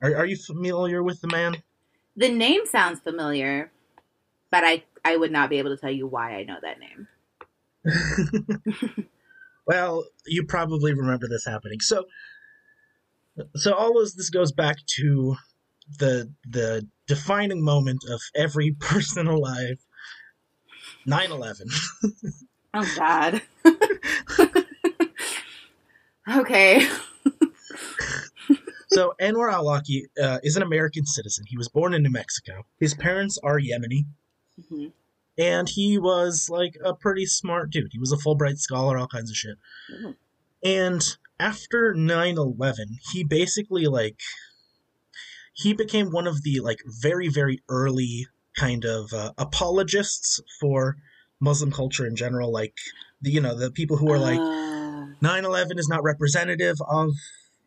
Are, 0.01 0.15
are 0.15 0.25
you 0.25 0.37
familiar 0.37 1.03
with 1.03 1.19
the 1.21 1.27
man? 1.27 1.57
the 2.15 2.29
name 2.29 2.65
sounds 2.65 2.99
familiar, 2.99 3.71
but 4.49 4.63
I 4.63 4.83
I 5.03 5.17
would 5.17 5.31
not 5.31 5.49
be 5.49 5.57
able 5.57 5.75
to 5.75 5.81
tell 5.81 5.91
you 5.91 6.07
why 6.07 6.35
I 6.35 6.43
know 6.43 6.57
that 6.61 6.77
name. 6.79 7.07
well, 9.67 10.05
you 10.25 10.45
probably 10.45 10.93
remember 10.93 11.27
this 11.27 11.45
happening. 11.45 11.79
So, 11.79 12.05
so 13.55 13.73
all 13.73 13.99
of 13.99 14.13
this 14.15 14.29
goes 14.29 14.51
back 14.51 14.77
to 14.97 15.35
the 15.99 16.31
the 16.47 16.87
defining 17.15 17.63
moment 17.63 18.03
of 18.09 18.21
every 18.35 18.71
person 18.79 19.27
alive. 19.27 19.77
9-11. 21.07 21.71
Oh 22.73 22.89
God. 22.95 23.41
okay. 26.37 26.87
So 28.91 29.13
Anwar 29.21 29.51
al-Awlaki 29.51 30.03
uh, 30.21 30.39
is 30.41 30.55
an 30.55 30.63
American 30.63 31.05
citizen. 31.05 31.43
He 31.49 31.57
was 31.57 31.67
born 31.67 31.93
in 31.93 32.01
New 32.01 32.11
Mexico. 32.11 32.65
His 32.79 32.93
parents 32.93 33.37
are 33.43 33.59
Yemeni. 33.59 34.05
hmm 34.69 34.87
and 35.37 35.67
he 35.69 35.97
was 35.97 36.49
like 36.49 36.75
a 36.83 36.93
pretty 36.93 37.25
smart 37.25 37.71
dude. 37.71 37.89
He 37.91 37.99
was 37.99 38.11
a 38.13 38.17
Fulbright 38.17 38.59
scholar, 38.59 38.97
all 38.97 39.07
kinds 39.07 39.29
of 39.31 39.35
shit. 39.35 39.57
Mhm. 39.91 40.15
And 40.63 41.17
after 41.39 41.93
9/11, 41.93 42.99
he 43.11 43.23
basically 43.23 43.85
like 43.85 44.19
he 45.53 45.73
became 45.73 46.11
one 46.11 46.27
of 46.27 46.43
the 46.43 46.59
like 46.59 46.79
very 46.85 47.27
very 47.27 47.61
early 47.69 48.27
kind 48.57 48.85
of 48.85 49.13
uh, 49.13 49.31
apologists 49.37 50.39
for 50.59 50.97
Muslim 51.39 51.71
culture 51.71 52.05
in 52.05 52.15
general 52.15 52.51
like 52.51 52.75
the 53.21 53.31
you 53.31 53.41
know 53.41 53.55
the 53.57 53.71
people 53.71 53.97
who 53.97 54.11
are 54.11 54.19
like 54.19 54.39
Uh, 54.39 55.07
9/11 55.21 55.77
is 55.77 55.89
not 55.89 56.03
representative 56.03 56.77
of 56.89 57.09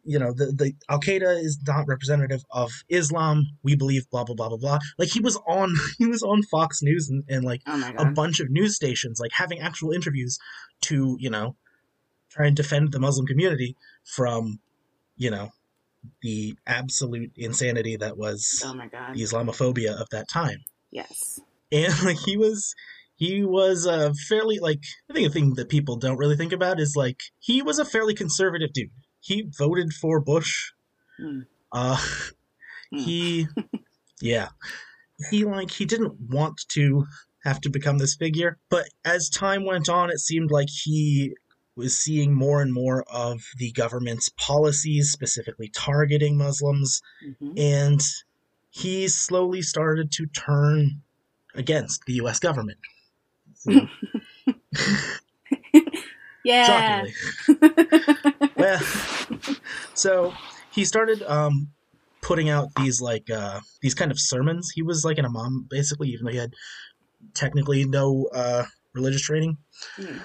you 0.05 0.19
know 0.19 0.33
the 0.33 0.47
the 0.47 0.73
Al 0.89 1.01
Qaeda 1.01 1.43
is 1.43 1.59
not 1.67 1.87
representative 1.87 2.43
of 2.51 2.71
Islam. 2.89 3.45
We 3.63 3.75
believe 3.75 4.09
blah 4.11 4.25
blah 4.25 4.35
blah 4.35 4.49
blah 4.51 4.59
blah. 4.59 4.79
Like 4.99 5.09
he 5.09 5.21
was 5.21 5.37
on 5.49 5.75
he 5.99 6.07
was 6.07 6.23
on 6.23 6.43
Fox 6.43 6.81
News 6.83 7.09
and, 7.09 7.25
and 7.29 7.45
like 7.45 7.63
oh 7.67 7.95
a 7.99 8.07
bunch 8.07 8.41
of 8.41 8.51
news 8.51 8.77
stations 8.77 9.19
like 9.21 9.33
having 9.33 9.61
actual 9.61 9.93
interviews 9.93 10.39
to 10.83 11.17
you 11.19 11.31
know 11.31 11.57
try 12.35 12.47
and 12.47 12.57
defend 12.57 12.93
the 12.93 12.99
Muslim 12.99 13.27
community 13.27 13.77
from, 14.05 14.59
you 15.17 15.31
know, 15.31 15.51
the 16.23 16.57
absolute 16.67 17.33
insanity 17.37 17.97
that 17.97 18.17
was 18.17 18.63
Oh 18.65 18.75
my 18.75 18.87
god. 18.89 19.15
the 19.15 19.23
Islamophobia 19.23 20.01
of 20.01 20.09
that 20.11 20.29
time. 20.29 20.59
Yes. 20.91 21.41
And 21.73 21.93
like 22.05 22.19
he 22.19 22.37
was 22.37 22.75
he 23.17 23.45
was 23.45 23.87
a 23.87 24.13
fairly 24.29 24.59
like 24.59 24.83
I 25.11 25.15
think 25.15 25.27
the 25.29 25.33
thing 25.33 25.55
that 25.55 25.69
people 25.69 25.97
don't 25.97 26.19
really 26.19 26.37
think 26.37 26.53
about 26.53 26.81
is 26.81 26.95
like 26.97 27.21
he 27.39 27.63
was 27.63 27.79
a 27.79 27.85
fairly 27.85 28.15
conservative 28.15 28.73
dude. 28.73 28.91
He 29.21 29.49
voted 29.59 29.93
for 29.93 30.21
Bush. 30.21 30.73
Hmm. 31.19 31.41
Uh 31.73 31.99
Hmm. 32.93 32.99
he 32.99 33.47
yeah. 34.21 34.49
He 35.31 35.45
like 35.45 35.71
he 35.71 35.85
didn't 35.87 36.15
want 36.29 36.61
to 36.73 37.07
have 37.45 37.61
to 37.63 37.71
become 37.71 37.99
this 37.99 38.15
figure, 38.17 38.59
but 38.71 38.87
as 39.05 39.29
time 39.29 39.65
went 39.65 39.89
on 39.89 40.11
it 40.11 40.19
seemed 40.19 40.51
like 40.51 40.69
he 40.71 41.35
was 41.77 41.99
seeing 41.99 42.35
more 42.35 42.63
and 42.63 42.73
more 42.73 43.05
of 43.11 43.41
the 43.59 43.73
government's 43.73 44.31
policies 44.39 45.11
specifically 45.11 45.69
targeting 45.69 46.37
Muslims 46.37 47.01
hmm 47.41 47.53
and 47.57 48.01
he 48.71 49.07
slowly 49.07 49.63
started 49.63 50.11
to 50.11 50.27
turn 50.27 51.03
against 51.55 52.03
the 52.07 52.15
U.S. 52.15 52.41
government. 52.41 52.79
So, 53.55 53.89
Yeah. 56.45 56.67
shockingly. 56.67 57.15
well, 58.57 58.81
so 59.95 60.33
he 60.73 60.85
started 60.85 61.23
um, 61.23 61.71
putting 62.21 62.51
out 62.51 62.69
these 62.77 63.01
like 63.01 63.31
uh, 63.31 63.61
these 63.81 63.95
kind 63.95 64.11
of 64.11 64.21
sermons. 64.21 64.71
He 64.75 64.83
was 64.83 65.05
like 65.05 65.19
an 65.19 65.25
imam, 65.25 65.67
basically, 65.71 66.09
even 66.09 66.27
though 66.27 66.33
he 66.33 66.39
had 66.39 66.53
technically 67.35 67.85
no 67.85 68.29
uh, 68.35 68.65
religious 68.95 69.23
training. 69.23 69.57
Hmm. 69.97 70.19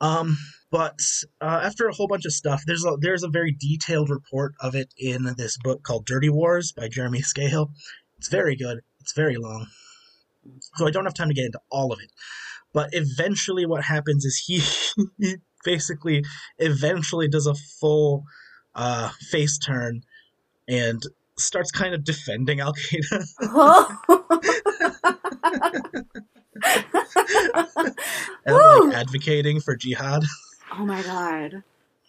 Um, 0.00 0.36
but 0.74 0.98
uh, 1.40 1.60
after 1.62 1.86
a 1.86 1.94
whole 1.94 2.08
bunch 2.08 2.24
of 2.24 2.32
stuff, 2.32 2.64
there's 2.66 2.84
a 2.84 2.96
there's 3.00 3.22
a 3.22 3.28
very 3.28 3.56
detailed 3.56 4.10
report 4.10 4.54
of 4.58 4.74
it 4.74 4.92
in 4.98 5.32
this 5.38 5.56
book 5.56 5.84
called 5.84 6.04
Dirty 6.04 6.28
Wars 6.28 6.72
by 6.72 6.88
Jeremy 6.88 7.20
Scahill. 7.20 7.68
It's 8.18 8.26
very 8.26 8.56
good. 8.56 8.80
It's 8.98 9.12
very 9.12 9.36
long, 9.36 9.68
so 10.74 10.88
I 10.88 10.90
don't 10.90 11.04
have 11.04 11.14
time 11.14 11.28
to 11.28 11.34
get 11.34 11.44
into 11.44 11.60
all 11.70 11.92
of 11.92 12.00
it. 12.00 12.10
But 12.72 12.88
eventually, 12.90 13.66
what 13.66 13.84
happens 13.84 14.24
is 14.24 14.42
he, 14.44 14.62
he 15.20 15.36
basically 15.64 16.24
eventually 16.58 17.28
does 17.28 17.46
a 17.46 17.54
full 17.54 18.24
uh, 18.74 19.10
face 19.30 19.58
turn 19.58 20.00
and 20.66 21.00
starts 21.38 21.70
kind 21.70 21.94
of 21.94 22.02
defending 22.02 22.58
Al 22.58 22.74
Qaeda. 22.74 23.24
and 28.44 28.56
Woo! 28.56 28.88
like 28.88 28.96
advocating 28.96 29.60
for 29.60 29.76
jihad. 29.76 30.24
Oh 30.78 30.86
my 30.86 31.02
god. 31.02 31.62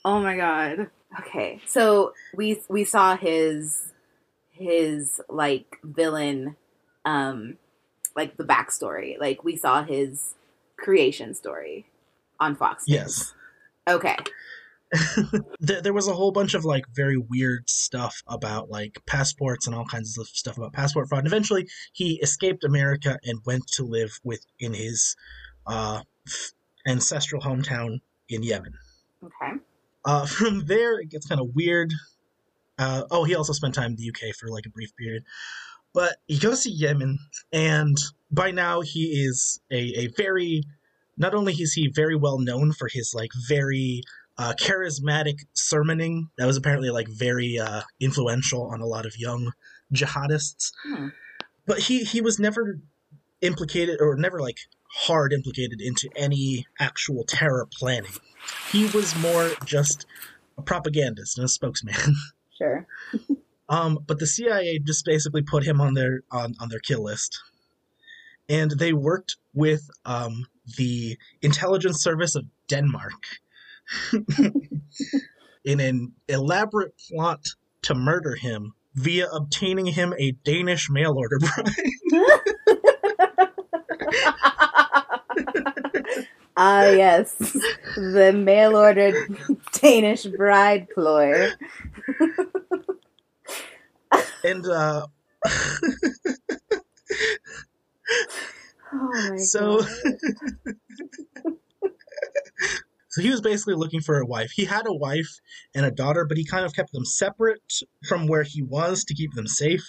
Oh 0.03 0.20
my 0.20 0.36
god. 0.36 0.89
Okay. 1.20 1.61
So 1.66 2.13
we 2.36 2.61
we 2.70 2.84
saw 2.84 3.16
his 3.18 3.91
his 4.51 5.20
like 5.30 5.78
villain 5.84 6.55
um 7.03 7.57
like 8.16 8.38
the 8.38 8.43
backstory. 8.43 9.20
Like 9.20 9.43
we 9.43 9.55
saw 9.55 9.84
his 9.84 10.36
creation 10.78 11.34
story 11.34 11.86
on 12.39 12.55
Fox. 12.55 12.88
News. 12.88 12.95
Yes. 12.95 13.34
Okay. 13.88 14.18
there, 15.59 15.82
there 15.82 15.93
was 15.93 16.07
a 16.07 16.13
whole 16.13 16.32
bunch 16.32 16.53
of 16.53 16.63
like 16.63 16.86
very 16.93 17.18
weird 17.18 17.70
stuff 17.70 18.24
about 18.28 18.70
like 18.70 19.01
passports 19.05 19.68
and 19.68 19.76
all 19.76 19.86
kinds 19.86 20.18
of 20.18 20.28
stuff 20.28 20.57
about 20.57 20.74
passport 20.74 21.09
fraud. 21.09 21.20
And 21.20 21.28
eventually, 21.28 21.68
he 21.93 22.20
escaped 22.22 22.63
America 22.63 23.20
and 23.24 23.39
went 23.45 23.68
to 23.74 23.84
live 23.84 24.20
within 24.24 24.74
his 24.74 25.16
uh, 25.68 26.01
f- 26.28 26.53
ancestral 26.88 27.41
hometown 27.41 27.99
in 28.30 28.44
Yemen. 28.44 28.74
Okay. 29.24 29.60
Uh, 30.04 30.26
from 30.38 30.66
there, 30.66 31.00
it 31.00 31.10
gets 31.10 31.28
kind 31.28 31.42
of 31.42 31.56
weird. 31.56 31.92
Uh, 32.78 33.04
oh, 33.10 33.24
he 33.24 33.36
also 33.36 33.54
spent 33.54 33.74
time 33.74 33.92
in 33.92 33.96
the 33.96 34.10
UK 34.10 34.36
for 34.36 34.50
like 34.50 34.66
a 34.66 34.70
brief 34.70 34.96
period. 34.96 35.24
But 35.94 36.18
he 36.28 36.38
goes 36.38 36.64
to 36.64 36.70
Yemen, 36.70 37.20
and 37.54 37.98
by 38.30 38.52
now 38.52 38.82
he 38.82 39.24
is 39.26 39.60
a, 39.72 39.78
a 39.78 40.08
very. 40.18 40.64
Not 41.18 41.34
only 41.34 41.54
is 41.54 41.72
he 41.72 41.88
very 41.88 42.18
well 42.18 42.40
known 42.40 42.74
for 42.74 42.90
his 42.92 43.14
like 43.16 43.32
very 43.48 44.02
uh, 44.38 44.54
charismatic 44.60 45.46
sermoning 45.56 46.24
that 46.38 46.46
was 46.46 46.58
apparently 46.58 46.90
like 46.90 47.08
very 47.08 47.58
uh, 47.58 47.84
influential 48.02 48.64
on 48.64 48.82
a 48.82 48.86
lot 48.86 49.06
of 49.06 49.18
young 49.18 49.54
jihadists, 49.94 50.74
Hmm. 50.84 51.08
but 51.66 51.80
he 51.80 52.04
he 52.04 52.20
was 52.20 52.38
never 52.40 52.80
implicated 53.40 54.02
or 54.02 54.18
never 54.18 54.42
like 54.42 54.58
hard 54.96 55.34
implicated 55.34 55.82
into 55.82 56.10
any 56.16 56.66
actual 56.80 57.26
terror 57.26 57.68
planning. 57.72 58.14
He 58.72 58.86
was 58.86 59.16
more 59.16 59.52
just 59.66 60.06
a 60.58 60.62
propagandist 60.62 61.38
and 61.38 61.46
a 61.46 61.50
spokesman. 61.50 61.96
Sure. 62.58 62.88
Um, 63.68 64.00
but 64.08 64.18
the 64.18 64.26
CIA 64.26 64.80
just 64.80 65.04
basically 65.04 65.41
put 65.41 65.66
him 65.66 65.82
on 65.82 65.93
their 65.93 66.22
on, 66.32 66.56
on 66.62 66.70
their 66.70 66.80
kill 66.80 67.04
list, 67.04 67.38
and 68.48 68.72
they 68.72 68.93
worked 68.93 69.36
with 69.54 69.89
um, 70.06 70.46
the 70.78 71.18
intelligence 71.41 72.02
service 72.02 72.34
of 72.34 72.46
Denmark 72.70 73.12
in 75.66 75.82
an 75.82 76.14
elaborate 76.30 76.93
plot 77.10 77.41
to 77.82 77.93
murder 77.93 78.36
him 78.36 78.74
via 78.93 79.28
obtaining 79.28 79.88
him 79.88 80.14
a 80.18 80.32
Danish 80.32 80.89
mail 80.89 81.16
order 81.18 81.39
bribe. 81.39 81.68
Ah, 86.58 86.86
yes. 86.89 87.34
The 87.95 88.32
mail 88.34 88.76
ordered 88.78 89.38
Danish 89.74 90.24
bride 90.26 90.88
ploy. 90.93 91.49
and 94.43 94.66
uh, 94.66 95.06
Oh 98.93 99.38
So- 99.38 99.82
So 103.10 103.22
he 103.22 103.30
was 103.30 103.39
basically 103.39 103.76
looking 103.76 104.01
for 104.01 104.20
a 104.20 104.26
wife. 104.26 104.51
He 104.51 104.66
had 104.66 104.86
a 104.88 104.93
wife 104.93 105.39
and 105.74 105.86
a 105.86 105.91
daughter, 105.91 106.26
but 106.26 106.36
he 106.36 106.43
kind 106.43 106.66
of 106.66 106.76
kept 106.76 106.91
them 106.91 107.06
separate 107.06 107.62
from 108.10 108.28
where 108.28 108.43
he 108.43 108.62
was 108.62 109.06
to 109.06 109.14
keep 109.14 109.34
them 109.36 109.47
safe. 109.47 109.86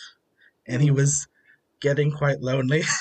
And 0.64 0.80
he 0.80 0.92
was 0.92 1.26
getting 1.80 2.12
quite 2.12 2.40
lonely. 2.40 2.82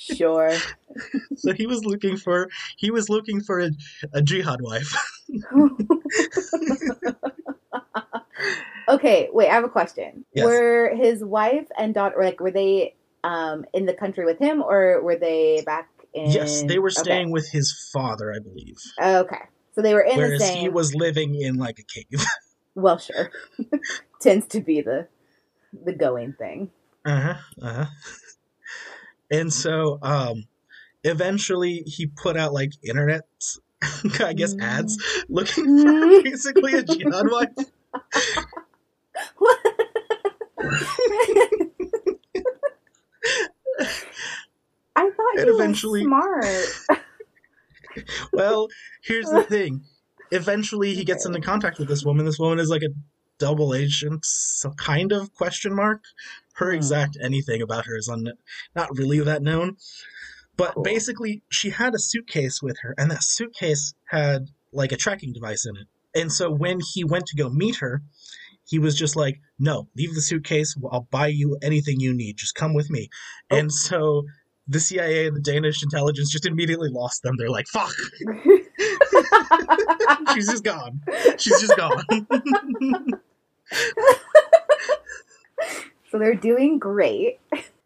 Sure. 0.00 0.52
so 1.36 1.52
he 1.52 1.66
was 1.66 1.84
looking 1.84 2.16
for 2.16 2.48
he 2.76 2.90
was 2.90 3.08
looking 3.08 3.40
for 3.40 3.60
a, 3.60 3.70
a 4.12 4.22
jihad 4.22 4.60
wife. 4.62 4.94
okay, 8.88 9.28
wait, 9.32 9.48
I 9.48 9.54
have 9.54 9.64
a 9.64 9.68
question. 9.68 10.24
Yes. 10.34 10.46
Were 10.46 10.94
his 10.94 11.24
wife 11.24 11.66
and 11.78 11.94
daughter 11.94 12.16
like 12.20 12.40
were 12.40 12.50
they 12.50 12.94
um 13.24 13.64
in 13.74 13.86
the 13.86 13.94
country 13.94 14.24
with 14.24 14.38
him 14.38 14.62
or 14.62 15.02
were 15.02 15.16
they 15.16 15.62
back 15.64 15.88
in 16.14 16.30
yes, 16.32 16.62
they 16.62 16.78
were 16.78 16.88
Okay. 16.90 17.02
staying 17.02 17.30
with 17.30 17.48
his 17.50 17.90
father, 17.92 18.32
I 18.34 18.38
believe. 18.40 18.76
Okay. 19.00 19.44
So 19.74 19.82
they 19.82 19.94
were 19.94 20.02
in 20.02 20.18
the 20.18 20.26
Whereas 20.26 20.40
same 20.40 20.60
he 20.62 20.68
was 20.68 20.94
living 20.94 21.40
in 21.40 21.56
like 21.56 21.78
a 21.78 21.84
cave. 21.84 22.24
well 22.74 22.98
sure. 22.98 23.30
Tends 24.20 24.46
to 24.48 24.60
be 24.60 24.80
the 24.80 25.06
the 25.84 25.92
going 25.92 26.32
thing. 26.32 26.70
Uh-huh. 27.04 27.34
Uh-huh. 27.62 27.86
And 29.30 29.52
so 29.52 29.98
um 30.02 30.44
eventually 31.04 31.82
he 31.86 32.06
put 32.06 32.36
out 32.36 32.52
like 32.52 32.70
internet 32.82 33.22
I 34.20 34.32
guess 34.34 34.54
ads 34.60 34.98
looking 35.28 35.64
for 35.64 35.70
Mm. 35.84 36.24
basically 36.24 36.74
a 36.74 36.82
jihad 36.82 37.26
wife. 37.30 37.48
I 44.96 45.10
thought 45.10 45.38
And 45.38 45.48
he 45.48 45.54
eventually- 45.54 46.06
was 46.06 46.86
smart. 46.86 47.06
Well, 48.32 48.68
here's 49.02 49.26
the 49.30 49.42
thing. 49.42 49.82
Eventually 50.30 50.94
he 50.94 51.04
gets 51.04 51.26
into 51.26 51.40
contact 51.40 51.78
with 51.78 51.88
this 51.88 52.04
woman. 52.04 52.24
This 52.24 52.38
woman 52.38 52.60
is 52.60 52.68
like 52.70 52.82
a 52.82 52.90
double 53.38 53.74
agent, 53.74 54.24
so 54.24 54.70
kind 54.72 55.10
of 55.12 55.32
question 55.34 55.74
mark. 55.74 56.02
Her 56.54 56.70
Hmm. 56.70 56.76
exact 56.76 57.16
anything 57.20 57.62
about 57.62 57.86
her 57.86 57.96
is 57.96 58.08
un- 58.08 58.34
not 58.76 58.96
really 58.96 59.18
that 59.20 59.42
known. 59.42 59.76
But 60.60 60.74
Cool. 60.74 60.82
basically 60.82 61.42
she 61.48 61.70
had 61.70 61.94
a 61.94 61.98
suitcase 61.98 62.60
with 62.62 62.76
her 62.82 62.94
and 62.98 63.10
that 63.10 63.22
suitcase 63.22 63.94
had 64.10 64.50
like 64.72 64.92
a 64.92 64.96
tracking 64.96 65.32
device 65.32 65.64
in 65.64 65.74
it. 65.76 65.86
And 66.14 66.30
so 66.30 66.50
when 66.50 66.80
he 66.92 67.02
went 67.02 67.24
to 67.28 67.36
go 67.36 67.48
meet 67.48 67.76
her, 67.76 68.02
he 68.66 68.78
was 68.78 68.94
just 68.94 69.16
like, 69.16 69.40
"No, 69.58 69.88
leave 69.96 70.14
the 70.14 70.20
suitcase. 70.20 70.76
I'll 70.92 71.08
buy 71.10 71.28
you 71.28 71.56
anything 71.62 71.98
you 71.98 72.12
need. 72.12 72.36
Just 72.36 72.54
come 72.54 72.74
with 72.74 72.90
me." 72.90 73.08
Oh. 73.50 73.56
And 73.56 73.72
so 73.72 74.26
the 74.68 74.80
CIA 74.80 75.28
and 75.28 75.36
the 75.36 75.40
Danish 75.40 75.82
intelligence 75.82 76.30
just 76.30 76.44
immediately 76.44 76.90
lost 76.90 77.22
them. 77.22 77.36
They're 77.38 77.48
like, 77.48 77.66
"Fuck, 77.68 77.94
she's 80.34 80.46
just 80.46 80.62
gone. 80.62 81.00
She's 81.38 81.58
just 81.58 81.74
gone." 81.76 82.04
so 86.10 86.18
they're 86.18 86.34
doing 86.34 86.78
great. 86.78 87.38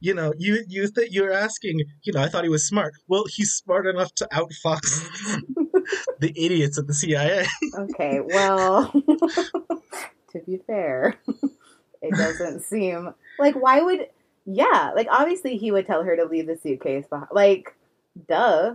You 0.04 0.12
know, 0.12 0.34
you 0.36 0.62
you 0.68 0.86
th- 0.88 1.10
you're 1.10 1.32
asking. 1.32 1.82
You 2.02 2.12
know, 2.12 2.20
I 2.20 2.28
thought 2.28 2.44
he 2.44 2.50
was 2.50 2.66
smart. 2.66 2.92
Well, 3.08 3.24
he's 3.26 3.54
smart 3.54 3.86
enough 3.86 4.14
to 4.16 4.28
outfox 4.32 4.80
the 6.18 6.32
idiots 6.36 6.78
at 6.78 6.86
the 6.86 6.92
CIA. 6.92 7.46
Okay, 7.78 8.20
well, 8.20 8.92
to 10.32 10.38
be 10.46 10.58
fair, 10.66 11.18
it 12.02 12.14
doesn't 12.14 12.64
seem 12.64 13.14
like 13.38 13.54
why 13.54 13.80
would 13.80 14.08
yeah, 14.44 14.92
like 14.94 15.08
obviously 15.10 15.56
he 15.56 15.72
would 15.72 15.86
tell 15.86 16.02
her 16.02 16.16
to 16.16 16.26
leave 16.26 16.46
the 16.46 16.58
suitcase 16.58 17.06
behind. 17.08 17.30
Like, 17.32 17.74
duh. 18.28 18.74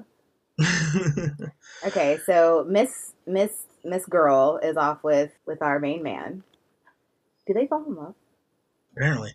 Okay, 1.86 2.20
so 2.26 2.66
Miss 2.68 3.14
Miss 3.26 3.52
Miss 3.86 4.06
Girl 4.06 4.60
is 4.62 4.76
off 4.76 5.02
with 5.02 5.32
with 5.46 5.62
our 5.62 5.80
main 5.80 6.04
man. 6.04 6.44
Do 7.48 7.54
they 7.54 7.68
fall 7.68 7.86
in 7.86 7.96
love? 7.96 8.16
Apparently. 8.98 9.32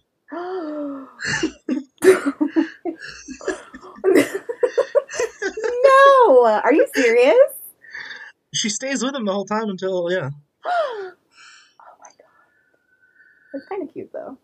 No, 5.84 6.60
are 6.64 6.72
you 6.72 6.86
serious? 6.94 7.36
She 8.52 8.68
stays 8.68 9.02
with 9.02 9.14
him 9.14 9.24
the 9.24 9.32
whole 9.32 9.46
time 9.46 9.68
until 9.68 10.10
yeah. 10.10 10.30
oh 10.66 11.12
my 12.00 12.08
god, 12.08 12.16
that's 13.52 13.66
kind 13.66 13.82
of 13.82 13.92
cute 13.92 14.10
though. 14.12 14.38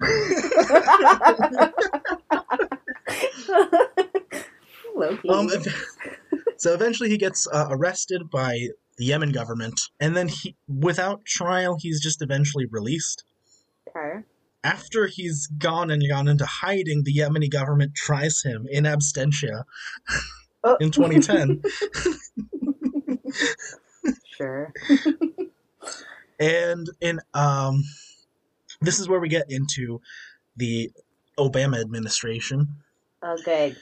Um, 5.28 5.48
so 6.56 6.74
eventually 6.74 7.08
he 7.08 7.18
gets 7.18 7.46
uh, 7.48 7.66
arrested 7.70 8.30
by 8.30 8.68
the 8.98 9.04
Yemen 9.06 9.32
government, 9.32 9.80
and 10.00 10.16
then 10.16 10.28
he, 10.28 10.54
without 10.68 11.24
trial, 11.24 11.76
he's 11.80 12.00
just 12.00 12.22
eventually 12.22 12.66
released. 12.66 13.24
okay. 13.88 14.20
After 14.64 15.06
he's 15.06 15.46
gone 15.46 15.90
and 15.90 16.02
gone 16.08 16.28
into 16.28 16.46
hiding, 16.46 17.02
the 17.04 17.14
Yemeni 17.16 17.50
government 17.50 17.94
tries 17.94 18.42
him 18.42 18.66
in 18.70 18.84
absentia 18.84 19.64
Oh. 20.64 20.76
in 20.80 20.90
2010. 20.90 21.62
Sure. 24.36 24.72
and 26.40 26.86
in 27.00 27.20
um, 27.34 27.82
this 28.80 28.98
is 28.98 29.08
where 29.08 29.20
we 29.20 29.28
get 29.28 29.46
into 29.50 30.00
the 30.56 30.90
Obama 31.38 31.80
administration. 31.80 32.68
Oh, 33.22 33.36
good. 33.44 33.76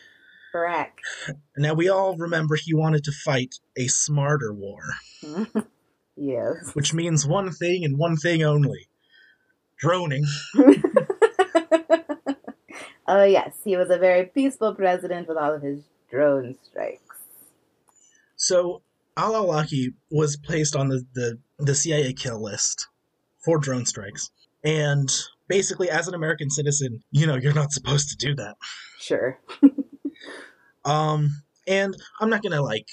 Barack. 0.54 0.90
Now 1.56 1.74
we 1.74 1.88
all 1.88 2.16
remember 2.16 2.56
he 2.56 2.74
wanted 2.74 3.04
to 3.04 3.12
fight 3.12 3.54
a 3.76 3.86
smarter 3.86 4.52
war, 4.52 4.82
yes. 6.16 6.74
which 6.74 6.92
means 6.92 7.26
one 7.26 7.50
thing 7.52 7.84
and 7.84 7.96
one 7.98 8.16
thing 8.16 8.42
only: 8.42 8.88
droning. 9.80 10.24
oh, 13.08 13.24
yes. 13.24 13.54
He 13.64 13.76
was 13.76 13.90
a 13.90 13.98
very 13.98 14.26
peaceful 14.26 14.74
president 14.74 15.28
with 15.28 15.36
all 15.36 15.54
of 15.54 15.62
his 15.62 15.80
drone 16.10 16.56
strikes. 16.62 17.16
So 18.36 18.82
Al 19.16 19.32
Awlaki 19.32 19.94
was 20.10 20.36
placed 20.36 20.76
on 20.76 20.88
the, 20.88 21.04
the, 21.14 21.38
the 21.58 21.74
CIA 21.74 22.12
kill 22.12 22.42
list 22.42 22.88
for 23.44 23.58
drone 23.58 23.86
strikes. 23.86 24.30
And 24.64 25.10
basically, 25.48 25.90
as 25.90 26.08
an 26.08 26.14
American 26.14 26.50
citizen, 26.50 27.02
you 27.10 27.26
know, 27.26 27.36
you're 27.36 27.54
not 27.54 27.72
supposed 27.72 28.10
to 28.10 28.16
do 28.16 28.34
that. 28.36 28.56
Sure. 28.98 29.38
Um, 30.84 31.42
and 31.66 31.94
I'm 32.20 32.30
not 32.30 32.42
gonna 32.42 32.62
like 32.62 32.88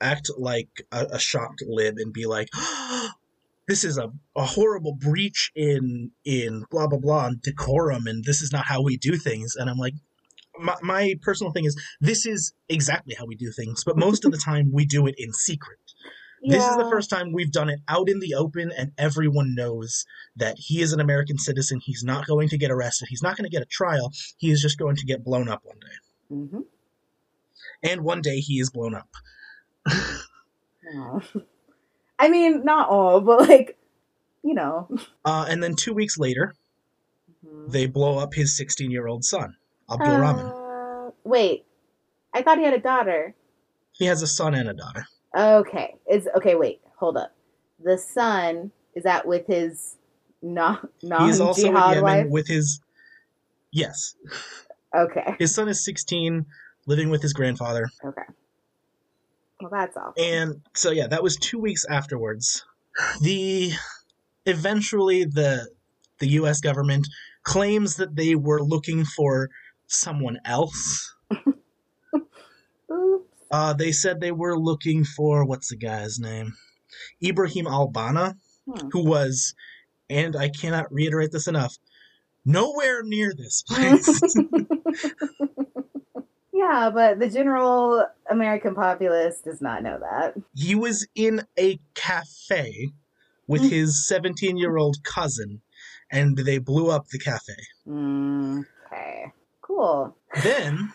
act 0.00 0.30
like 0.36 0.68
a, 0.92 1.06
a 1.12 1.18
shocked 1.18 1.62
lib 1.66 1.96
and 1.98 2.12
be 2.12 2.26
like, 2.26 2.48
this 3.68 3.84
is 3.84 3.98
a, 3.98 4.10
a 4.34 4.44
horrible 4.44 4.94
breach 4.94 5.52
in 5.54 6.10
in 6.24 6.64
blah 6.70 6.88
blah 6.88 6.98
blah 6.98 7.26
and 7.26 7.42
decorum 7.42 8.06
and 8.06 8.24
this 8.24 8.42
is 8.42 8.52
not 8.52 8.66
how 8.66 8.82
we 8.82 8.96
do 8.96 9.16
things. 9.16 9.54
And 9.54 9.70
I'm 9.70 9.78
like, 9.78 9.94
my, 10.58 10.74
my 10.82 11.14
personal 11.22 11.52
thing 11.52 11.66
is 11.66 11.80
this 12.00 12.26
is 12.26 12.52
exactly 12.68 13.14
how 13.14 13.26
we 13.26 13.36
do 13.36 13.52
things, 13.52 13.84
but 13.84 13.96
most 13.96 14.24
of 14.24 14.32
the 14.32 14.38
time 14.38 14.70
we 14.72 14.84
do 14.84 15.06
it 15.06 15.14
in 15.18 15.32
secret. 15.32 15.78
This 16.44 16.68
is 16.68 16.76
the 16.76 16.84
first 16.88 17.10
time 17.10 17.32
we've 17.32 17.50
done 17.50 17.68
it 17.68 17.80
out 17.88 18.08
in 18.08 18.20
the 18.20 18.34
open, 18.34 18.70
and 18.76 18.92
everyone 18.96 19.54
knows 19.56 20.06
that 20.36 20.56
he 20.56 20.80
is 20.80 20.92
an 20.92 21.00
American 21.00 21.36
citizen. 21.36 21.80
He's 21.82 22.04
not 22.04 22.26
going 22.26 22.48
to 22.48 22.56
get 22.56 22.70
arrested. 22.70 23.08
He's 23.10 23.22
not 23.22 23.36
going 23.36 23.44
to 23.44 23.50
get 23.50 23.62
a 23.62 23.66
trial. 23.66 24.12
He 24.36 24.50
is 24.50 24.62
just 24.62 24.78
going 24.78 24.96
to 24.96 25.04
get 25.04 25.24
blown 25.24 25.48
up 25.48 25.62
one 25.64 25.78
day. 25.80 25.86
hmm 26.28 26.60
And 27.82 28.02
one 28.02 28.22
day 28.22 28.38
he 28.38 28.60
is 28.60 28.70
blown 28.70 28.94
up. 28.94 29.08
I 32.18 32.28
mean, 32.28 32.64
not 32.64 32.88
all, 32.88 33.20
but 33.20 33.48
like, 33.48 33.78
you 34.42 34.54
know. 34.54 34.88
Uh, 35.24 35.46
and 35.48 35.62
then 35.62 35.74
two 35.76 35.92
weeks 35.94 36.18
later, 36.18 36.54
Mhm. 37.44 37.70
they 37.70 37.86
blow 37.86 38.18
up 38.18 38.34
his 38.34 38.56
16 38.56 38.90
year 38.90 39.06
old 39.06 39.24
son, 39.24 39.54
Abdul 39.90 40.18
Rahman. 40.18 40.46
Uh, 40.46 41.10
wait, 41.24 41.66
I 42.34 42.42
thought 42.42 42.58
he 42.58 42.64
had 42.64 42.74
a 42.74 42.80
daughter. 42.80 43.34
He 43.92 44.06
has 44.06 44.22
a 44.22 44.26
son 44.26 44.54
and 44.54 44.68
a 44.68 44.74
daughter. 44.74 45.06
Okay, 45.36 45.94
is 46.10 46.28
okay. 46.36 46.54
Wait, 46.54 46.80
hold 46.98 47.16
up. 47.16 47.32
The 47.82 47.98
son 47.98 48.72
is 48.94 49.04
that 49.04 49.26
with 49.26 49.46
his 49.46 49.96
non 50.42 50.88
non 51.02 51.26
He's 51.26 51.40
also 51.40 51.68
in 51.68 51.74
jihad 51.74 52.02
wife. 52.02 52.26
with 52.28 52.48
his. 52.48 52.80
Yes. 53.70 54.14
Okay, 54.96 55.36
His 55.38 55.54
son 55.54 55.68
is 55.68 55.84
16, 55.84 56.46
living 56.86 57.10
with 57.10 57.20
his 57.22 57.34
grandfather. 57.34 57.86
okay. 58.02 58.22
Well, 59.60 59.70
that's 59.72 59.96
all. 59.96 60.12
And 60.16 60.62
so, 60.74 60.90
yeah, 60.90 61.06
that 61.08 61.22
was 61.22 61.36
two 61.36 61.58
weeks 61.58 61.84
afterwards. 61.88 62.64
The. 63.20 63.72
Eventually, 64.46 65.24
the 65.24 65.68
the 66.20 66.28
U.S. 66.28 66.60
government 66.62 67.06
claims 67.42 67.96
that 67.96 68.16
they 68.16 68.34
were 68.34 68.62
looking 68.62 69.04
for 69.04 69.50
someone 69.88 70.38
else. 70.46 71.14
Oops. 72.90 73.24
Uh, 73.50 73.72
they 73.74 73.92
said 73.92 74.20
they 74.20 74.32
were 74.32 74.58
looking 74.58 75.04
for 75.04 75.44
what's 75.44 75.68
the 75.68 75.76
guy's 75.76 76.18
name? 76.18 76.54
Ibrahim 77.22 77.66
Al 77.66 77.88
Bana, 77.88 78.36
Hmm. 78.66 78.88
who 78.92 79.04
was, 79.04 79.54
and 80.08 80.34
I 80.34 80.48
cannot 80.48 80.90
reiterate 80.92 81.30
this 81.32 81.46
enough, 81.46 81.76
nowhere 82.46 83.02
near 83.02 83.32
this 83.36 83.62
place. 83.68 84.20
yeah, 86.58 86.90
but 86.92 87.18
the 87.18 87.28
general 87.30 88.04
American 88.30 88.74
populace 88.74 89.40
does 89.40 89.60
not 89.62 89.82
know 89.82 89.98
that. 90.00 90.34
he 90.54 90.74
was 90.74 91.06
in 91.14 91.42
a 91.58 91.78
cafe 91.94 92.88
with 93.46 93.62
Hmm. 93.62 93.68
his 93.68 94.06
17 94.06 94.56
year 94.58 94.76
old 94.76 94.96
cousin, 95.04 95.60
and 96.10 96.36
they 96.36 96.58
blew 96.58 96.90
up 96.90 97.08
the 97.08 97.18
cafe. 97.18 97.54
Mm, 97.86 98.64
okay, 98.86 99.32
cool. 99.62 100.16
Then, 100.42 100.92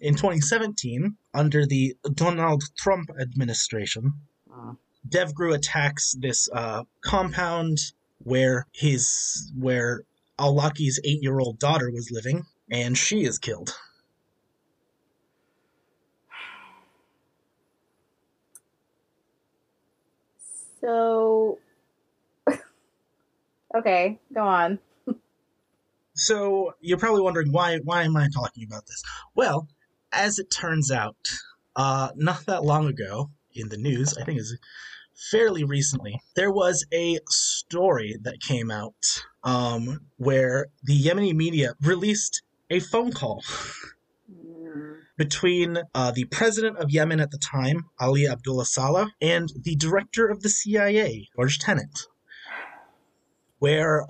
in 0.00 0.14
2017, 0.14 1.16
under 1.32 1.64
the 1.66 1.96
Donald 2.12 2.62
Trump 2.76 3.08
administration, 3.20 4.12
Oh. 4.52 4.76
Devgru 5.08 5.54
attacks 5.54 6.14
this 6.20 6.48
uh, 6.52 6.82
compound 7.02 7.78
where 8.22 8.66
his 8.72 9.52
where 9.58 10.02
Al-Laki's 10.38 10.98
eight-year-old 11.04 11.58
daughter 11.58 11.90
was 11.90 12.10
living, 12.10 12.44
and 12.70 12.96
she 12.96 13.24
is 13.24 13.38
killed. 13.38 13.76
So, 20.84 21.58
okay, 23.74 24.18
go 24.34 24.42
on. 24.42 24.78
So 26.14 26.74
you're 26.80 26.98
probably 26.98 27.22
wondering 27.22 27.52
why 27.52 27.78
why 27.78 28.02
am 28.02 28.16
I 28.16 28.28
talking 28.32 28.64
about 28.64 28.86
this? 28.86 29.02
Well, 29.34 29.66
as 30.12 30.38
it 30.38 30.50
turns 30.50 30.90
out, 30.90 31.16
uh, 31.74 32.10
not 32.16 32.44
that 32.46 32.64
long 32.64 32.86
ago 32.86 33.30
in 33.54 33.70
the 33.70 33.78
news, 33.78 34.16
I 34.18 34.24
think 34.24 34.38
it's 34.38 34.54
fairly 35.30 35.64
recently, 35.64 36.20
there 36.36 36.52
was 36.52 36.84
a 36.92 37.18
story 37.28 38.16
that 38.22 38.40
came 38.40 38.70
out 38.70 38.94
um, 39.42 40.00
where 40.18 40.66
the 40.82 41.00
Yemeni 41.00 41.34
media 41.34 41.74
released 41.82 42.42
a 42.70 42.80
phone 42.80 43.12
call 43.12 43.42
between 45.16 45.78
uh, 45.94 46.10
the 46.10 46.24
president 46.24 46.78
of 46.78 46.90
Yemen 46.90 47.20
at 47.20 47.30
the 47.30 47.38
time, 47.38 47.84
Ali 48.00 48.26
Abdullah 48.26 48.66
Saleh, 48.66 49.08
and 49.20 49.52
the 49.62 49.76
director 49.76 50.26
of 50.28 50.42
the 50.42 50.48
CIA, 50.48 51.28
George 51.36 51.58
Tenet, 51.58 52.06
where 53.58 54.06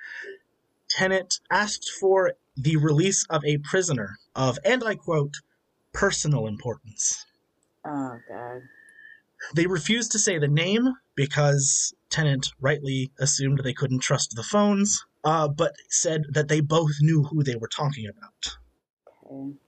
Tenet 0.90 1.40
asked 1.50 1.90
for 2.00 2.32
the 2.56 2.76
release 2.76 3.24
of 3.30 3.44
a 3.44 3.58
prisoner 3.58 4.18
of, 4.34 4.58
and 4.64 4.82
I 4.84 4.96
quote, 4.96 5.34
personal 5.92 6.46
importance. 6.46 7.24
Oh 7.86 8.18
god. 8.28 8.62
They 9.54 9.66
refused 9.66 10.12
to 10.12 10.18
say 10.18 10.38
the 10.38 10.48
name 10.48 10.94
because 11.14 11.94
Tenet 12.10 12.48
rightly 12.60 13.12
assumed 13.18 13.60
they 13.62 13.72
couldn't 13.72 14.00
trust 14.00 14.34
the 14.34 14.42
phones, 14.42 15.06
uh, 15.24 15.48
but 15.48 15.76
said 15.88 16.24
that 16.30 16.48
they 16.48 16.60
both 16.60 16.90
knew 17.00 17.22
who 17.22 17.44
they 17.44 17.54
were 17.54 17.68
talking 17.68 18.06
about. 18.08 18.56
Okay. 19.30 19.58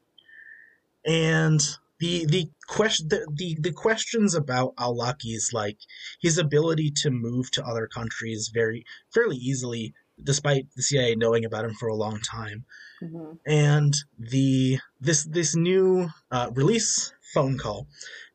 And 1.07 1.61
the 1.99 2.25
the 2.27 2.51
question 2.67 3.09
the, 3.09 3.27
the, 3.33 3.57
the 3.61 3.73
questions 3.73 4.35
about 4.35 4.75
Al-Laki's 4.79 5.53
like 5.53 5.79
his 6.21 6.39
ability 6.39 6.91
to 7.03 7.11
move 7.11 7.51
to 7.53 7.65
other 7.65 7.87
countries 7.87 8.51
very 8.53 8.85
fairly 9.13 9.37
easily 9.37 9.95
despite 10.23 10.67
the 10.77 10.83
CIA 10.83 11.15
knowing 11.15 11.45
about 11.45 11.65
him 11.65 11.75
for 11.75 11.89
a 11.89 11.95
long 11.95 12.21
time 12.21 12.65
hmm 13.01 13.33
and 13.47 13.95
the 14.19 14.79
this 15.01 15.25
this 15.25 15.57
new 15.57 16.09
uh, 16.31 16.51
release 16.53 17.13
phone 17.33 17.57
call 17.57 17.87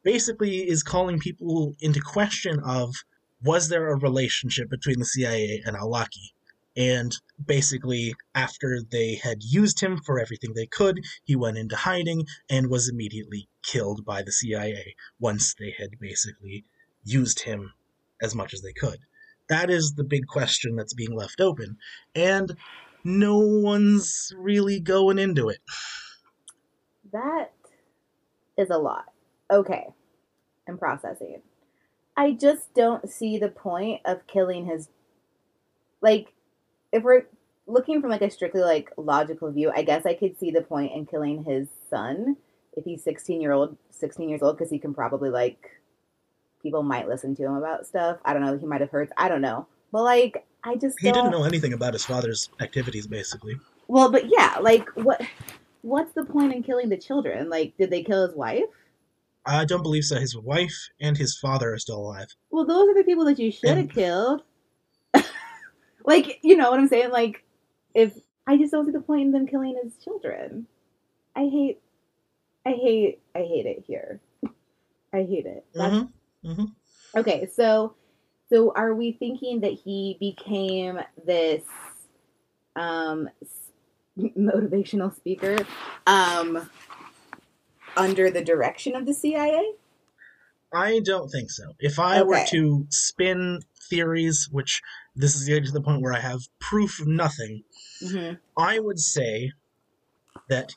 basically 0.04 0.70
is 0.70 0.84
calling 0.84 1.20
people 1.20 1.76
into 1.80 2.00
question 2.00 2.60
of 2.66 2.96
was 3.44 3.70
there 3.70 3.90
a 3.90 3.98
relationship 3.98 4.70
between 4.70 5.00
the 5.00 5.06
CIA 5.06 5.62
and 5.66 5.76
Al-Awlaki? 5.76 6.34
And 6.78 7.16
basically, 7.44 8.16
after 8.34 8.82
they 8.90 9.16
had 9.16 9.44
used 9.44 9.80
him 9.80 10.00
for 10.06 10.20
everything 10.20 10.54
they 10.54 10.66
could, 10.66 11.00
he 11.24 11.36
went 11.36 11.58
into 11.58 11.76
hiding 11.76 12.26
and 12.50 12.70
was 12.70 12.90
immediately 12.90 13.48
killed 13.64 14.06
by 14.06 14.22
the 14.22 14.32
CIA 14.32 14.96
once 15.20 15.56
they 15.58 15.74
had 15.78 16.00
basically 16.00 16.66
used 17.04 17.42
him 17.42 17.74
as 18.22 18.36
much 18.36 18.54
as 18.54 18.62
they 18.62 18.74
could. 18.74 19.00
That 19.48 19.70
is 19.70 19.94
the 19.94 20.04
big 20.04 20.28
question 20.28 20.76
that's 20.76 20.94
being 20.94 21.16
left 21.16 21.40
open. 21.40 21.78
And 22.14 22.58
no 23.04 23.38
one's 23.38 24.34
really 24.36 24.80
going 24.80 25.20
into 25.20 25.50
it. 25.50 25.60
That 27.12 27.52
is 28.58 28.70
a 28.70 28.78
lot. 28.78 29.06
Okay. 29.52 29.94
I'm 30.68 30.78
processing. 30.78 31.42
I 32.18 32.32
just 32.32 32.74
don't 32.74 33.10
see 33.10 33.38
the 33.38 33.50
point 33.50 34.02
of 34.04 34.26
killing 34.26 34.66
his 34.66 34.90
like 36.02 36.34
if 36.96 37.04
we're 37.04 37.24
looking 37.68 38.00
from 38.02 38.10
like 38.10 38.22
a 38.22 38.30
strictly 38.30 38.62
like 38.62 38.90
logical 38.98 39.52
view, 39.52 39.72
I 39.76 39.84
guess 39.84 40.06
I 40.06 40.14
could 40.14 40.38
see 40.40 40.52
the 40.52 40.62
point 40.62 40.94
in 40.94 41.06
killing 41.06 41.44
his 41.44 41.68
son 41.90 42.38
if 42.78 42.84
he's 42.86 43.04
16 43.04 43.42
year 43.42 43.52
old 43.52 43.78
16 43.92 44.30
years 44.30 44.42
old 44.42 44.58
because 44.58 44.72
he 44.72 44.80
can 44.80 44.94
probably 44.94 45.30
like 45.30 45.70
people 46.62 46.84
might 46.84 47.08
listen 47.08 47.36
to 47.36 47.44
him 47.44 47.56
about 47.56 47.86
stuff. 47.86 48.18
I 48.26 48.34
don't 48.34 48.44
know, 48.46 48.58
he 48.58 48.66
might 48.66 48.82
have 48.82 48.92
heard 48.92 49.12
I 49.18 49.30
don't 49.30 49.42
know. 49.42 49.68
But 49.92 50.04
like 50.04 50.46
I 50.64 50.76
just 50.76 50.98
He 51.00 51.08
don't 51.12 51.16
didn't 51.26 51.32
know 51.32 51.44
anything 51.46 51.74
about 51.74 51.94
his 51.94 52.06
father's 52.06 52.50
activities, 52.60 53.08
basically. 53.08 53.56
Well, 53.88 54.12
but 54.12 54.24
yeah, 54.28 54.58
like 54.62 54.90
what 54.96 55.22
what's 55.82 56.14
the 56.14 56.26
point 56.26 56.54
in 56.54 56.64
killing 56.64 56.90
the 56.90 56.98
children? 56.98 57.50
Like 57.50 57.76
did 57.78 57.90
they 57.92 58.04
kill 58.04 58.26
his 58.28 58.36
wife? 58.36 58.64
I 59.46 59.64
don't 59.66 59.84
believe 59.84 60.06
so. 60.06 60.20
His 60.20 60.36
wife 60.36 60.76
and 61.00 61.16
his 61.18 61.38
father 61.38 61.72
are 61.74 61.78
still 61.78 62.00
alive. 62.00 62.30
Well, 62.50 62.66
those 62.66 62.90
are 62.90 62.96
the 62.96 63.04
people 63.04 63.26
that 63.26 63.38
you 63.40 63.52
should 63.52 63.70
have 63.70 63.78
And- 63.78 63.94
killed. 63.94 64.42
Like, 66.06 66.40
you 66.44 66.56
know 66.56 66.70
what 66.72 66.80
I'm 66.80 66.88
saying? 66.88 67.12
Like, 67.12 67.44
if 67.94 68.14
I 68.48 68.58
just 68.58 68.72
don't 68.72 68.86
see 68.86 68.92
the 68.92 69.02
point 69.02 69.22
in 69.22 69.32
them 69.32 69.48
killing 69.48 69.80
his 69.82 69.96
children. 70.04 70.68
I 71.36 71.48
hate, 71.48 71.82
I 72.66 72.72
hate, 72.72 73.22
I 73.36 73.40
hate 73.40 73.66
it 73.66 73.84
here. 73.88 74.22
I 75.14 75.24
hate 75.24 75.46
it. 75.46 75.66
That's, 75.74 76.06
hmm 76.44 76.66
Okay, 77.18 77.48
so, 77.48 77.96
so 78.50 78.74
are 78.76 78.94
we 78.94 79.14
thinking 79.14 79.62
that 79.62 79.72
he 79.72 80.18
became 80.20 81.00
this, 81.26 81.64
um, 82.76 83.30
motivational 84.20 85.16
speaker, 85.16 85.58
um, 86.06 86.70
under 87.96 88.30
the 88.30 88.44
direction 88.44 88.96
of 88.96 89.06
the 89.06 89.14
CIA? 89.14 89.74
I 90.74 91.00
don't 91.00 91.30
think 91.30 91.52
so. 91.52 91.74
If 91.80 92.00
I 92.00 92.22
were 92.22 92.44
to 92.48 92.86
spin 92.90 93.62
theories, 93.90 94.50
which 94.52 94.82
this 95.16 95.36
is 95.36 95.48
getting 95.48 95.66
to 95.66 95.72
the 95.72 95.82
point 95.82 96.02
where 96.02 96.14
I 96.14 96.20
have 96.20 96.42
proof 96.60 97.00
of 97.00 97.08
nothing, 97.08 97.64
Mm-hmm. 98.04 98.36
I 98.58 98.80
would 98.80 99.00
say 99.00 99.52
that 100.50 100.74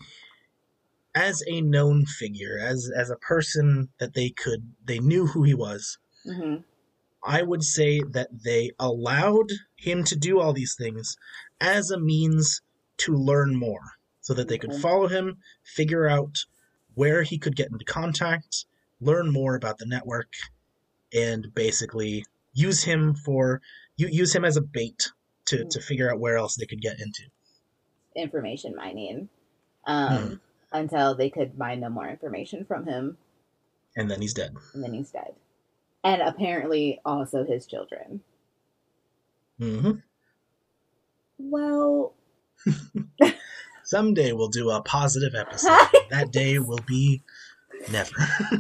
as 1.15 1.43
a 1.49 1.61
known 1.61 2.07
figure, 2.07 2.59
as 2.61 2.91
as 2.95 3.11
a 3.11 3.17
person 3.17 3.89
that 3.99 4.15
they 4.15 4.31
could 4.31 4.73
they 4.85 4.99
knew 5.01 5.27
who 5.27 5.43
he 5.43 5.55
was, 5.55 5.99
Mm-hmm. 6.27 6.63
I 7.25 7.43
would 7.43 7.65
say 7.65 8.01
that 8.13 8.29
they 8.45 8.71
allowed 8.79 9.51
him 9.77 10.05
to 10.05 10.17
do 10.17 10.39
all 10.41 10.53
these 10.53 10.77
things 10.79 11.17
as 11.61 11.91
a 11.91 11.99
means 11.99 12.61
to 12.99 13.13
learn 13.15 13.57
more 13.57 13.83
so 14.21 14.35
that 14.35 14.49
they 14.49 14.59
could 14.59 14.71
Okay. 14.71 14.81
follow 14.81 15.09
him, 15.09 15.39
figure 15.65 16.07
out 16.07 16.37
where 16.95 17.23
he 17.23 17.39
could 17.39 17.57
get 17.57 17.71
into 17.73 17.85
contact, 17.85 18.67
learn 19.01 19.33
more 19.33 19.57
about 19.57 19.79
the 19.79 19.87
network, 19.87 20.33
and 21.13 21.53
basically 21.55 22.25
use 22.53 22.85
him 22.85 23.15
for 23.15 23.61
u- 23.99 24.09
use 24.11 24.35
him 24.35 24.45
as 24.47 24.57
a 24.57 24.63
bait 24.63 25.13
to, 25.47 25.65
to 25.67 25.81
figure 25.81 26.11
out 26.11 26.19
where 26.21 26.37
else 26.39 26.57
they 26.57 26.65
could 26.67 26.81
get 26.81 26.99
into. 27.01 27.23
information 28.17 28.75
mining 28.75 29.29
um, 29.87 30.41
until 30.73 31.15
they 31.15 31.29
could 31.31 31.57
mine 31.59 31.81
no 31.81 31.89
more 31.91 32.09
information 32.09 32.65
from 32.65 32.85
him, 32.87 33.17
And 33.97 34.11
then 34.11 34.21
he's 34.23 34.35
dead. 34.35 34.55
and 34.75 34.83
then 34.83 34.93
he's 34.95 35.11
dead. 35.11 35.35
And 36.05 36.23
apparently, 36.23 37.01
also 37.05 37.45
his 37.45 37.67
children. 37.67 38.21
hmm 39.59 39.93
Well, 41.39 42.15
Someday 43.85 44.33
we'll 44.33 44.49
do 44.49 44.71
a 44.71 44.83
positive 44.83 45.35
episode. 45.35 45.71
that 46.11 46.31
day 46.31 46.59
will 46.59 46.81
be 46.87 47.23
never. 47.91 48.11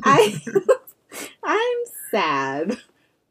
I, 0.05 0.41
I'm 1.45 1.79
sad. 2.11 2.79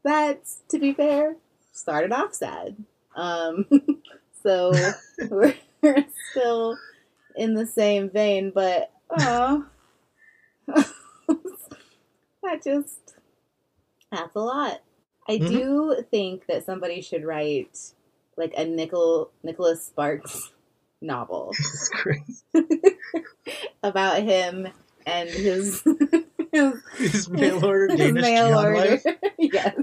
That's 0.04 0.60
to 0.68 0.78
be 0.78 0.92
fair, 0.94 1.36
started 1.78 2.12
off 2.12 2.34
sad. 2.34 2.76
Um, 3.16 3.66
so 4.42 4.72
we're, 5.30 5.54
we're 5.82 6.04
still 6.30 6.76
in 7.36 7.54
the 7.54 7.66
same 7.66 8.10
vein, 8.10 8.50
but 8.54 8.90
oh, 9.18 9.64
that 10.66 12.62
just 12.64 13.14
that's 14.10 14.34
a 14.34 14.40
lot. 14.40 14.80
I 15.28 15.38
Mhm. 15.38 15.48
do 15.50 16.04
think 16.10 16.46
that 16.46 16.64
somebody 16.64 17.00
should 17.02 17.24
write 17.24 17.78
like 18.36 18.54
a 18.56 18.64
Nicol 18.64 19.30
Nicholas 19.42 19.84
Sparks 19.86 20.52
novel 21.00 21.52
about 23.82 24.22
him 24.22 24.68
and 25.06 25.28
his 25.28 25.82
his, 26.52 26.74
His 26.96 27.28
mail 27.28 27.64
order 27.64 27.88
his 27.90 27.98
Danish 27.98 28.22
mail 28.22 28.58
order. 28.58 28.74
life. 28.78 29.04
yes. 29.38 29.74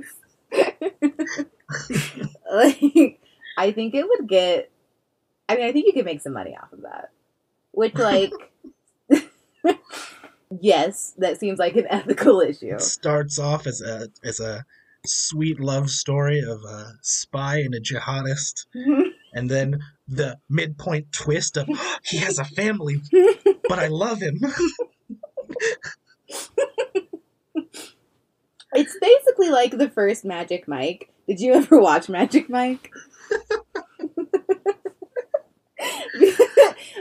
Like 2.51 3.19
I 3.57 3.71
think 3.71 3.95
it 3.95 4.07
would 4.07 4.27
get 4.27 4.71
I 5.49 5.55
mean 5.55 5.65
I 5.65 5.71
think 5.71 5.87
you 5.87 5.93
could 5.93 6.05
make 6.05 6.21
some 6.21 6.33
money 6.33 6.55
off 6.61 6.71
of 6.71 6.81
that. 6.83 7.11
Which 7.71 7.95
like 7.95 8.31
yes, 10.61 11.13
that 11.17 11.39
seems 11.39 11.59
like 11.59 11.75
an 11.75 11.87
ethical 11.89 12.41
issue. 12.41 12.75
It 12.75 12.81
starts 12.81 13.39
off 13.39 13.67
as 13.67 13.81
a 13.81 14.09
as 14.23 14.39
a 14.39 14.65
sweet 15.05 15.59
love 15.59 15.89
story 15.89 16.39
of 16.39 16.63
a 16.63 16.93
spy 17.01 17.57
and 17.57 17.73
a 17.73 17.79
jihadist, 17.79 18.65
and 19.33 19.49
then 19.49 19.79
the 20.07 20.37
midpoint 20.49 21.11
twist 21.11 21.57
of 21.57 21.67
he 22.03 22.17
has 22.17 22.39
a 22.39 22.45
family, 22.45 23.01
but 23.67 23.79
I 23.79 23.87
love 23.87 24.21
him. 24.21 24.39
It's 28.73 28.97
basically 28.99 29.49
like 29.49 29.77
the 29.77 29.89
first 29.89 30.25
Magic 30.25 30.67
Mike. 30.67 31.09
Did 31.27 31.39
you 31.39 31.53
ever 31.53 31.79
watch 31.79 32.09
Magic 32.09 32.49
Mike? 32.49 32.91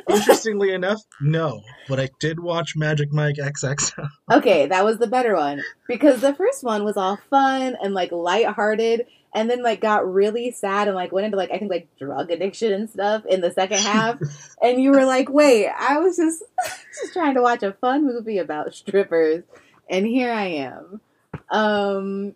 Interestingly 0.09 0.73
enough, 0.73 1.01
no, 1.21 1.63
but 1.89 1.99
I 2.01 2.09
did 2.21 2.41
watch 2.41 2.75
Magic 2.77 3.13
Mike 3.13 3.37
XXL. 3.37 4.09
okay, 4.33 4.67
that 4.67 4.85
was 4.85 4.99
the 4.99 5.07
better 5.07 5.35
one 5.35 5.63
because 5.89 6.21
the 6.21 6.35
first 6.35 6.63
one 6.63 6.85
was 6.85 6.97
all 6.97 7.19
fun 7.31 7.77
and 7.83 7.95
like 7.95 8.13
lighthearted 8.13 9.07
and 9.35 9.51
then 9.51 9.63
like 9.63 9.81
got 9.81 10.11
really 10.11 10.51
sad 10.53 10.89
and 10.89 10.95
like 10.95 11.13
went 11.13 11.25
into 11.27 11.37
like 11.37 11.51
I 11.51 11.59
think 11.59 11.71
like 11.71 11.89
drug 11.99 12.31
addiction 12.31 12.73
and 12.73 12.89
stuff 12.89 13.25
in 13.27 13.41
the 13.41 13.51
second 13.51 13.79
half 13.79 14.19
and 14.63 14.81
you 14.81 14.93
were 14.93 15.05
like, 15.05 15.29
"Wait, 15.29 15.69
I 15.69 15.99
was 15.99 16.17
just 16.17 16.43
just 17.03 17.13
trying 17.13 17.35
to 17.35 17.43
watch 17.43 17.63
a 17.63 17.73
fun 17.73 18.07
movie 18.07 18.39
about 18.39 18.75
strippers 18.75 19.45
and 19.89 20.07
here 20.07 20.33
I 20.33 20.47
am." 20.47 21.01
Um 21.51 22.35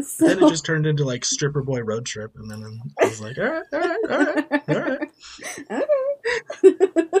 so 0.00 0.26
Then 0.26 0.42
it 0.42 0.48
just 0.48 0.64
turned 0.64 0.86
into 0.86 1.04
like 1.04 1.24
Stripper 1.24 1.62
Boy 1.62 1.80
Road 1.80 2.04
Trip, 2.06 2.32
and 2.36 2.50
then 2.50 2.80
I 3.00 3.04
was 3.06 3.20
like, 3.20 3.38
all 3.38 3.44
right, 3.44 3.62
all 3.72 3.80
right, 3.80 4.04
all 4.10 4.80
right, 4.80 5.08
all 5.70 5.80
right. 5.80 5.82
okay. 6.64 7.18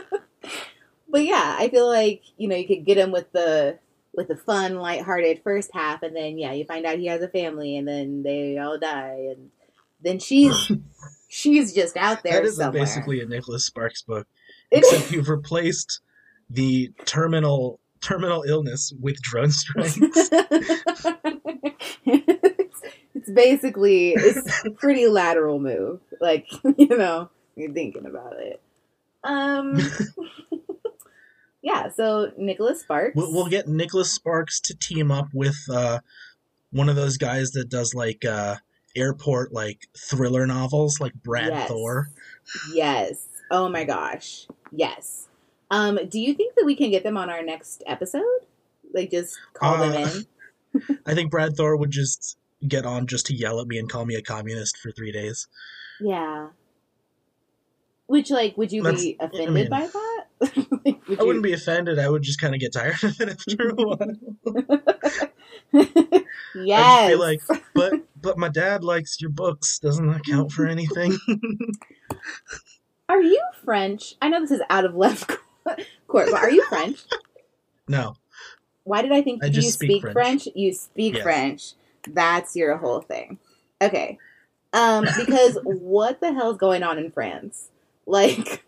but 1.08 1.24
yeah, 1.24 1.56
I 1.58 1.68
feel 1.68 1.86
like 1.88 2.22
you 2.36 2.48
know 2.48 2.56
you 2.56 2.66
could 2.66 2.84
get 2.84 2.98
him 2.98 3.12
with 3.12 3.30
the 3.32 3.78
with 4.16 4.28
the 4.28 4.36
fun, 4.36 4.76
lighthearted 4.76 5.42
first 5.42 5.70
half, 5.72 6.02
and 6.02 6.14
then 6.16 6.38
yeah, 6.38 6.52
you 6.52 6.64
find 6.64 6.84
out 6.86 6.98
he 6.98 7.06
has 7.06 7.22
a 7.22 7.28
family, 7.28 7.76
and 7.76 7.86
then 7.86 8.22
they 8.22 8.58
all 8.58 8.78
die, 8.78 9.28
and 9.30 9.50
then 10.02 10.18
she's 10.18 10.54
she's 11.28 11.72
just 11.72 11.96
out 11.96 12.22
there 12.22 12.34
That 12.34 12.44
is 12.44 12.56
somewhere. 12.56 12.82
basically 12.82 13.20
a 13.20 13.26
Nicholas 13.26 13.64
Sparks 13.64 14.02
book, 14.02 14.26
except 14.70 15.12
you've 15.12 15.28
replaced 15.28 16.00
the 16.50 16.92
terminal 17.04 17.78
terminal 18.00 18.42
illness 18.42 18.92
with 19.00 19.20
drone 19.22 19.50
strikes. 19.50 19.98
It's, 23.24 23.28
it's 23.28 23.34
basically 23.34 24.10
it's 24.12 24.64
a 24.64 24.70
pretty 24.70 25.06
lateral 25.08 25.58
move, 25.58 26.00
like 26.20 26.46
you 26.78 26.88
know 26.96 27.30
you're 27.56 27.72
thinking 27.72 28.06
about 28.06 28.34
it. 28.38 28.60
Um. 29.24 29.78
Yeah, 31.62 31.88
so 31.88 32.30
Nicholas 32.36 32.82
Sparks. 32.82 33.16
We'll, 33.16 33.32
we'll 33.32 33.46
get 33.46 33.66
Nicholas 33.66 34.12
Sparks 34.12 34.60
to 34.60 34.76
team 34.76 35.10
up 35.10 35.28
with 35.32 35.56
uh, 35.72 36.00
one 36.72 36.90
of 36.90 36.96
those 36.96 37.16
guys 37.16 37.52
that 37.52 37.70
does 37.70 37.94
like 37.94 38.22
uh, 38.26 38.56
airport 38.94 39.50
like 39.54 39.88
thriller 39.96 40.46
novels, 40.46 41.00
like 41.00 41.14
Brad 41.14 41.48
Yes. 41.52 41.68
Thor. 41.68 42.10
Yes. 42.74 43.26
Oh 43.50 43.70
my 43.70 43.84
gosh. 43.84 44.46
Yes. 44.72 45.28
Um, 45.70 45.98
do 46.06 46.20
you 46.20 46.34
think 46.34 46.54
that 46.56 46.66
we 46.66 46.76
can 46.76 46.90
get 46.90 47.02
them 47.02 47.16
on 47.16 47.30
our 47.30 47.42
next 47.42 47.82
episode? 47.86 48.20
Like 48.92 49.10
just 49.10 49.34
call 49.54 49.76
Uh, 49.76 49.88
them 49.88 50.26
in. 50.74 50.98
I 51.06 51.14
think 51.14 51.30
Brad 51.30 51.56
Thor 51.56 51.78
would 51.78 51.90
just 51.90 52.36
get 52.68 52.86
on 52.86 53.06
just 53.06 53.26
to 53.26 53.34
yell 53.34 53.60
at 53.60 53.66
me 53.66 53.78
and 53.78 53.88
call 53.90 54.04
me 54.04 54.14
a 54.14 54.22
communist 54.22 54.76
for 54.78 54.90
three 54.90 55.12
days. 55.12 55.46
Yeah. 56.00 56.48
Which 58.06 58.30
like 58.30 58.56
would 58.56 58.72
you 58.72 58.82
be 58.82 58.90
That's- 58.90 59.04
I 59.20 59.24
offended 59.24 59.54
mean- 59.54 59.70
by 59.70 59.86
that? 59.86 60.00
like, 60.84 61.08
would 61.08 61.20
I 61.20 61.22
wouldn't 61.22 61.44
be 61.44 61.52
offended. 61.52 61.98
I 61.98 62.08
would 62.08 62.22
just 62.22 62.40
kind 62.40 62.54
of 62.54 62.60
get 62.60 62.72
tired 62.72 63.02
of 63.02 63.18
it 63.20 63.28
after 63.30 63.68
a 63.70 63.74
while. 63.74 63.98
be. 65.72 66.24
yes. 66.54 66.80
I'd 66.82 67.08
be 67.08 67.14
like, 67.14 67.40
but 67.74 67.94
but 68.20 68.36
my 68.38 68.48
dad 68.48 68.84
likes 68.84 69.20
your 69.20 69.30
books. 69.30 69.78
Doesn't 69.78 70.06
that 70.10 70.24
count 70.24 70.52
for 70.52 70.66
anything? 70.66 71.16
Are 73.08 73.22
you 73.22 73.40
French? 73.64 74.16
I 74.20 74.28
know 74.28 74.40
this 74.40 74.50
is 74.50 74.62
out 74.70 74.84
of 74.84 74.94
left 74.96 75.28
court, 76.06 76.28
but 76.30 76.32
are 76.32 76.50
you 76.50 76.64
French? 76.68 77.02
no. 77.88 78.16
Why 78.84 79.00
did 79.02 79.12
I 79.12 79.22
think 79.22 79.42
I 79.44 79.46
you 79.48 79.62
speak, 79.62 79.72
speak 79.90 80.02
French? 80.02 80.14
French. 80.14 80.48
You 80.54 80.72
speak. 80.72 81.18
French. 81.22 81.72
That's 82.08 82.56
your 82.56 82.76
whole 82.76 83.00
thing. 83.00 83.38
Okay. 83.80 84.18
Um, 84.72 85.04
because 85.16 85.58
what 85.64 86.20
the 86.20 86.32
hell's 86.32 86.58
going 86.58 86.82
on 86.82 86.98
in 86.98 87.10
France? 87.10 87.70
Like, 88.06 88.64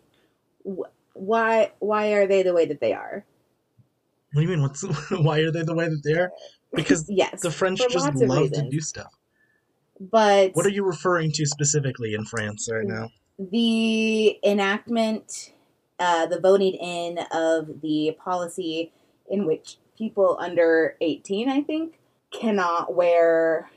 wh- 0.64 0.88
why 1.14 1.72
why 1.78 2.12
are 2.12 2.26
they 2.26 2.42
the 2.42 2.54
way 2.54 2.66
that 2.66 2.80
they 2.80 2.92
are? 2.92 3.24
What 4.32 4.42
do 4.42 4.48
you 4.48 4.48
mean? 4.48 4.62
What's 4.62 4.82
why 5.10 5.40
are 5.40 5.50
they 5.50 5.62
the 5.62 5.74
way 5.74 5.88
that 5.88 6.02
they 6.04 6.14
are? 6.14 6.30
Because 6.74 7.06
Yes, 7.08 7.40
the 7.40 7.50
French 7.50 7.80
just 7.88 8.14
love 8.14 8.52
to 8.52 8.68
do 8.70 8.80
stuff. 8.80 9.12
but 9.98 10.52
What 10.54 10.66
are 10.66 10.70
you 10.70 10.84
referring 10.84 11.32
to 11.32 11.46
specifically 11.46 12.14
in 12.14 12.24
France 12.24 12.68
right 12.70 12.86
now? 12.86 13.08
the 13.38 14.38
enactment, 14.44 15.52
uh, 15.98 16.26
the 16.26 16.40
voting 16.40 16.74
in 16.74 17.18
of 17.30 17.80
the 17.82 18.16
policy 18.22 18.92
in 19.28 19.46
which 19.46 19.76
people 19.96 20.38
under 20.40 20.96
18, 21.00 21.48
I 21.48 21.62
think, 21.62 21.98
cannot 22.40 22.94
wear 22.94 23.70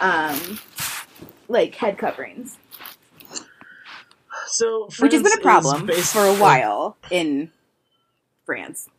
um, 0.00 0.58
like 1.48 1.74
head 1.74 1.98
coverings, 1.98 2.58
So, 4.46 4.88
which 5.00 5.12
has 5.12 5.22
been 5.22 5.32
a 5.32 5.42
problem 5.42 5.88
for 5.88 6.24
a 6.24 6.34
while 6.34 6.96
in 7.10 7.50
France. 8.44 8.88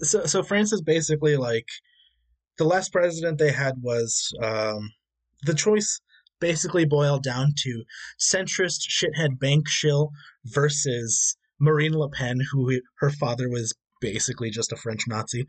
So, 0.00 0.26
so 0.26 0.42
France 0.42 0.70
is 0.72 0.82
basically 0.82 1.36
like 1.36 1.66
the 2.58 2.64
last 2.64 2.92
president 2.92 3.38
they 3.38 3.52
had 3.52 3.82
was 3.82 4.32
um, 4.40 4.90
the 5.42 5.54
choice 5.54 6.00
basically 6.40 6.84
boiled 6.84 7.22
down 7.22 7.54
to 7.56 7.82
centrist 8.20 8.82
shithead 8.88 9.38
bank 9.40 9.68
shill 9.68 10.10
versus 10.44 11.36
Marine 11.58 11.96
Le 11.96 12.10
Pen, 12.10 12.40
who 12.52 12.80
her 12.98 13.10
father 13.10 13.48
was 13.48 13.74
basically 14.02 14.50
just 14.50 14.72
a 14.72 14.76
French 14.76 15.08
Nazi. 15.08 15.46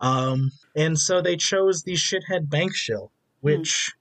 Um, 0.00 0.50
and 0.76 0.98
so 0.98 1.22
they 1.22 1.36
chose 1.36 1.82
the 1.82 1.94
shithead 1.94 2.50
bank 2.50 2.74
shill, 2.74 3.10
which 3.40 3.92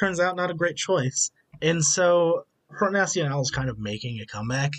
turns 0.00 0.18
out 0.20 0.36
not 0.36 0.50
a 0.50 0.54
great 0.54 0.76
choice. 0.76 1.30
And 1.60 1.84
so 1.84 2.46
Front 2.78 2.94
National 2.94 3.42
is 3.42 3.50
kind 3.50 3.68
of 3.68 3.78
making 3.78 4.20
a 4.20 4.26
comeback 4.26 4.72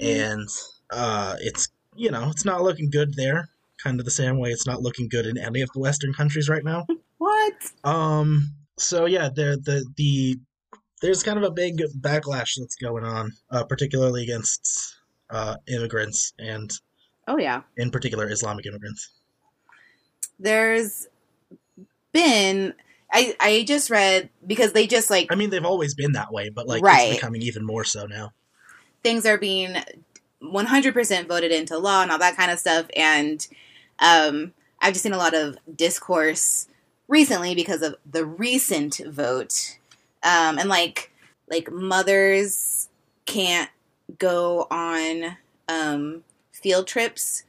and 0.00 0.48
uh, 0.90 1.36
it's 1.40 1.68
you 1.96 2.10
know 2.10 2.28
it's 2.30 2.44
not 2.44 2.62
looking 2.62 2.90
good 2.90 3.14
there. 3.14 3.48
Kind 3.82 4.00
of 4.00 4.04
the 4.04 4.10
same 4.10 4.38
way 4.38 4.50
it's 4.50 4.66
not 4.66 4.82
looking 4.82 5.08
good 5.08 5.26
in 5.26 5.38
any 5.38 5.60
of 5.60 5.70
the 5.72 5.80
Western 5.80 6.12
countries 6.12 6.48
right 6.48 6.64
now. 6.64 6.86
what? 7.18 7.54
Um, 7.84 8.54
so 8.76 9.06
yeah, 9.06 9.28
the 9.28 9.60
the 9.64 9.86
the 9.96 10.38
there's 11.00 11.22
kind 11.22 11.38
of 11.38 11.44
a 11.44 11.50
big 11.50 11.80
backlash 12.00 12.58
that's 12.58 12.74
going 12.74 13.04
on, 13.04 13.32
uh, 13.50 13.64
particularly 13.64 14.24
against 14.24 14.96
uh, 15.30 15.56
immigrants 15.68 16.32
and 16.38 16.70
Oh 17.28 17.38
yeah. 17.38 17.62
in 17.76 17.90
particular 17.92 18.28
Islamic 18.30 18.66
immigrants. 18.66 19.10
There's 20.40 21.06
been 22.12 22.74
I 23.12 23.36
I 23.40 23.64
just 23.66 23.90
read 23.90 24.30
because 24.46 24.72
they 24.72 24.86
just 24.86 25.10
like 25.10 25.28
I 25.30 25.34
mean, 25.34 25.50
they've 25.50 25.64
always 25.64 25.94
been 25.94 26.12
that 26.12 26.32
way, 26.32 26.48
but 26.50 26.66
like 26.66 26.82
Right. 26.82 27.08
it's 27.08 27.16
becoming 27.16 27.42
even 27.42 27.64
more 27.64 27.84
so 27.84 28.06
now. 28.06 28.32
things 29.02 29.24
are 29.26 29.38
being 29.38 29.76
100% 30.42 31.26
voted 31.28 31.52
into 31.52 31.78
law 31.78 32.02
and 32.02 32.10
all 32.10 32.18
that 32.18 32.36
kind 32.36 32.50
of 32.50 32.58
stuff 32.58 32.86
and 32.96 33.46
um, 34.00 34.52
i've 34.80 34.92
just 34.92 35.02
seen 35.02 35.12
a 35.12 35.16
lot 35.18 35.34
of 35.34 35.56
discourse 35.74 36.68
recently 37.08 37.54
because 37.56 37.82
of 37.82 37.96
the 38.08 38.24
recent 38.24 39.00
vote 39.08 39.78
um, 40.22 40.58
and 40.58 40.68
like 40.68 41.10
like 41.50 41.70
mothers 41.72 42.88
can't 43.26 43.70
go 44.18 44.66
on 44.70 45.36
um, 45.68 46.22
field 46.58 46.86
trips 46.86 47.44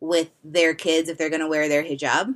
with 0.00 0.30
their 0.42 0.74
kids 0.74 1.08
if 1.08 1.18
they're 1.18 1.30
going 1.30 1.40
to 1.40 1.48
wear 1.48 1.68
their 1.68 1.82
hijab. 1.82 2.34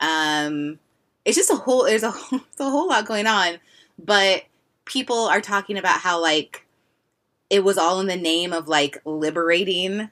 Um, 0.00 0.78
it's 1.24 1.36
just 1.36 1.50
a 1.50 1.56
whole 1.56 1.84
there's 1.84 2.02
a 2.02 2.10
whole, 2.10 2.40
a 2.60 2.70
whole 2.70 2.88
lot 2.88 3.06
going 3.06 3.26
on 3.26 3.58
but 3.98 4.44
people 4.84 5.26
are 5.26 5.40
talking 5.40 5.78
about 5.78 6.00
how 6.00 6.20
like 6.20 6.66
it 7.50 7.62
was 7.62 7.78
all 7.78 8.00
in 8.00 8.06
the 8.06 8.16
name 8.16 8.52
of 8.52 8.68
like 8.68 8.98
liberating 9.04 10.10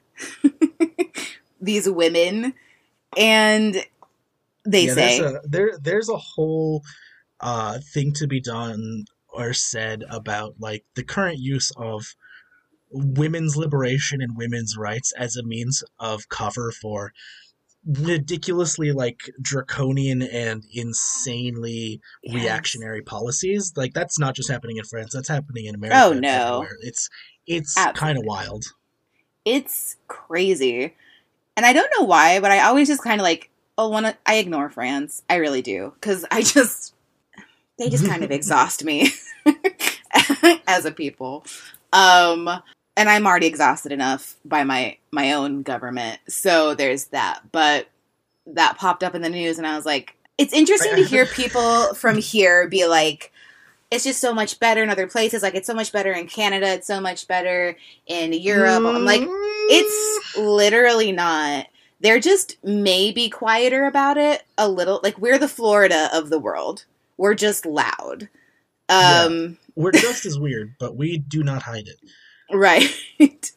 these 1.61 1.89
women 1.89 2.53
and 3.17 3.85
they 4.63 4.85
yeah, 4.85 4.93
say 4.93 5.19
there's 5.19 5.33
a, 5.33 5.41
there 5.47 5.77
there's 5.81 6.09
a 6.09 6.17
whole 6.17 6.83
uh, 7.39 7.79
thing 7.93 8.13
to 8.13 8.27
be 8.27 8.39
done 8.39 9.05
or 9.29 9.53
said 9.53 10.03
about 10.09 10.55
like 10.59 10.85
the 10.95 11.03
current 11.03 11.39
use 11.39 11.71
of 11.77 12.15
women's 12.91 13.55
liberation 13.55 14.21
and 14.21 14.35
women's 14.37 14.75
rights 14.77 15.13
as 15.17 15.35
a 15.35 15.43
means 15.43 15.83
of 15.99 16.29
cover 16.29 16.71
for 16.71 17.13
ridiculously 17.85 18.91
like 18.91 19.21
draconian 19.41 20.21
and 20.21 20.63
insanely 20.71 21.99
Yes. 22.23 22.35
reactionary 22.43 23.01
policies. 23.01 23.73
Like 23.75 23.93
that's 23.93 24.19
not 24.19 24.35
just 24.35 24.51
happening 24.51 24.77
in 24.77 24.83
france 24.83 25.13
that's 25.13 25.29
happening 25.29 25.65
in 25.65 25.75
america 25.75 25.99
Oh, 26.05 26.13
no. 26.13 26.65
it's 26.81 27.09
it's 27.47 27.73
kind 27.95 28.17
of 28.17 28.23
wild. 28.25 28.63
It's 29.45 29.95
crazy. 30.07 30.93
And 31.57 31.65
i 31.65 31.73
don't 31.73 31.91
know 31.97 32.05
why 32.05 32.39
but 32.39 32.51
i 32.51 32.59
always 32.59 32.87
just 32.87 33.03
kind 33.03 33.19
of 33.19 33.23
like 33.23 33.49
oh 33.77 33.89
want 33.89 34.05
to 34.05 34.15
i 34.27 34.35
ignore 34.35 34.69
france. 34.69 35.23
I 35.29 35.35
really 35.35 35.61
do. 35.63 35.91
Because 35.95 36.23
i 36.29 36.41
just 36.43 36.93
they 37.79 37.89
just 37.89 38.05
kind 38.05 38.23
of 38.23 38.29
exhaust 38.37 38.83
me 38.83 39.09
as 40.67 40.85
a 40.85 40.91
people. 40.91 41.45
Um 41.93 42.61
and 42.97 43.09
i'm 43.09 43.25
already 43.25 43.47
exhausted 43.47 43.91
enough 43.91 44.35
by 44.45 44.63
my 44.63 44.97
my 45.11 45.33
own 45.33 45.63
government 45.63 46.19
so 46.27 46.75
there's 46.75 47.05
that 47.05 47.41
but 47.51 47.87
that 48.45 48.77
popped 48.77 49.03
up 49.03 49.15
in 49.15 49.21
the 49.21 49.29
news 49.29 49.57
and 49.57 49.67
i 49.67 49.75
was 49.75 49.85
like 49.85 50.15
it's 50.37 50.53
interesting 50.53 50.95
to 50.95 51.03
hear 51.03 51.25
people 51.33 51.93
from 51.93 52.17
here 52.17 52.67
be 52.67 52.87
like 52.87 53.31
it's 53.91 54.05
just 54.05 54.21
so 54.21 54.33
much 54.33 54.59
better 54.59 54.81
in 54.81 54.89
other 54.89 55.07
places 55.07 55.43
like 55.43 55.55
it's 55.55 55.67
so 55.67 55.73
much 55.73 55.91
better 55.91 56.11
in 56.11 56.27
canada 56.27 56.67
it's 56.73 56.87
so 56.87 56.99
much 57.01 57.27
better 57.27 57.77
in 58.07 58.33
europe 58.33 58.83
i'm 58.85 59.05
like 59.05 59.27
it's 59.71 60.37
literally 60.37 61.11
not. 61.11 61.67
They're 61.99 62.19
just 62.19 62.57
maybe 62.63 63.29
quieter 63.29 63.85
about 63.85 64.17
it 64.17 64.43
a 64.57 64.67
little. 64.67 64.99
Like 65.03 65.17
we're 65.17 65.37
the 65.37 65.47
Florida 65.47 66.09
of 66.13 66.29
the 66.29 66.39
world. 66.39 66.85
We're 67.17 67.35
just 67.35 67.65
loud. 67.65 68.27
Um 68.89 69.57
we're 69.75 69.93
just 69.93 70.25
as 70.25 70.37
weird 70.37 70.75
but 70.79 70.97
we 70.97 71.17
do 71.17 71.43
not 71.43 71.61
hide 71.61 71.87
it 71.87 71.95
right. 72.53 73.51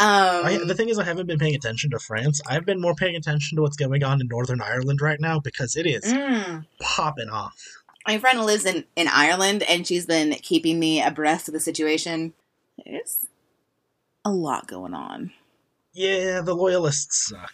um 0.00 0.46
I, 0.46 0.60
the 0.64 0.74
thing 0.74 0.88
is, 0.88 0.98
I 0.98 1.04
haven't 1.04 1.26
been 1.26 1.38
paying 1.38 1.54
attention 1.54 1.90
to 1.90 1.98
France. 1.98 2.40
I've 2.46 2.64
been 2.64 2.80
more 2.80 2.94
paying 2.94 3.16
attention 3.16 3.56
to 3.56 3.62
what's 3.62 3.76
going 3.76 4.02
on 4.02 4.20
in 4.20 4.28
Northern 4.28 4.60
Ireland 4.60 5.00
right 5.00 5.20
now 5.20 5.40
because 5.40 5.76
it 5.76 5.86
is 5.86 6.04
mm. 6.04 6.64
popping 6.80 7.28
off. 7.28 7.56
my 8.06 8.18
friend 8.18 8.40
lives 8.40 8.64
in 8.64 8.84
in 8.96 9.08
Ireland 9.08 9.62
and 9.64 9.86
she's 9.86 10.06
been 10.06 10.32
keeping 10.34 10.78
me 10.78 11.02
abreast 11.02 11.48
of 11.48 11.54
the 11.54 11.60
situation. 11.60 12.34
There's 12.84 13.26
a 14.24 14.30
lot 14.30 14.66
going 14.66 14.94
on. 14.94 15.32
Yeah, 15.92 16.40
the 16.40 16.54
loyalists 16.54 17.28
suck. 17.28 17.52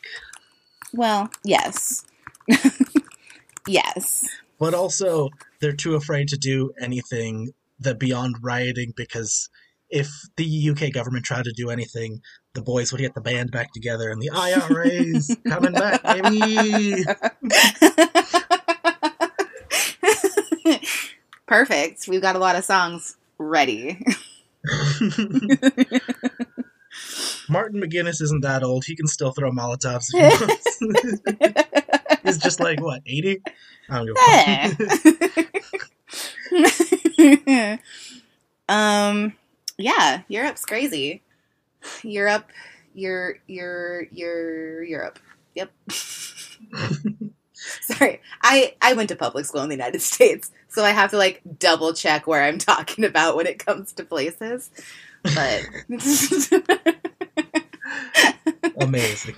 Well, 0.92 1.30
yes. 1.44 2.06
yes. 3.66 4.26
But 4.58 4.74
also, 4.74 5.30
they're 5.60 5.72
too 5.72 5.94
afraid 5.94 6.28
to 6.28 6.38
do 6.38 6.72
anything 6.80 7.52
that 7.80 7.98
beyond 7.98 8.36
rioting 8.42 8.92
because 8.96 9.48
if 9.90 10.08
the 10.36 10.70
UK 10.70 10.92
government 10.92 11.24
tried 11.24 11.44
to 11.44 11.52
do 11.52 11.70
anything, 11.70 12.22
the 12.54 12.62
boys 12.62 12.92
would 12.92 13.00
get 13.00 13.14
the 13.14 13.20
band 13.20 13.50
back 13.50 13.72
together 13.72 14.10
and 14.10 14.22
the 14.22 14.30
IRA's 14.30 15.36
coming 15.48 15.72
back, 15.72 16.02
baby. 16.02 17.04
Perfect. 21.46 22.06
We've 22.08 22.22
got 22.22 22.36
a 22.36 22.38
lot 22.38 22.54
of 22.56 22.64
songs 22.64 23.16
ready. 23.38 24.04
Martin 27.48 27.80
McGuinness 27.80 28.20
isn't 28.22 28.42
that 28.42 28.62
old. 28.62 28.84
He 28.84 28.94
can 28.94 29.08
still 29.08 29.32
throw 29.32 29.50
Molotovs 29.50 30.10
if 30.12 30.38
he 30.38 30.44
wants. 30.46 30.78
He's 32.22 32.38
just 32.38 32.60
like, 32.60 32.80
what, 32.80 33.02
80? 33.04 33.42
I 33.88 33.96
don't 33.96 34.06
give 34.06 34.14
a 34.16 34.68
fuck. 37.76 37.80
um 38.68 39.32
yeah, 39.80 40.22
Europe's 40.28 40.64
crazy. 40.64 41.22
Europe 42.02 42.50
you're 42.94 43.38
you're 43.46 44.02
you're 44.12 44.82
Europe. 44.82 45.18
Yep. 45.54 45.70
Sorry, 47.52 48.20
I 48.42 48.74
I 48.80 48.94
went 48.94 49.08
to 49.10 49.16
public 49.16 49.44
school 49.44 49.62
in 49.62 49.68
the 49.68 49.74
United 49.74 50.00
States, 50.02 50.50
so 50.68 50.84
I 50.84 50.90
have 50.90 51.10
to 51.10 51.18
like 51.18 51.42
double 51.58 51.92
check 51.92 52.26
where 52.26 52.42
I'm 52.42 52.58
talking 52.58 53.04
about 53.04 53.36
when 53.36 53.46
it 53.46 53.64
comes 53.64 53.92
to 53.94 54.04
places. 54.04 54.70
But 55.22 55.62
Amazing. 58.80 59.34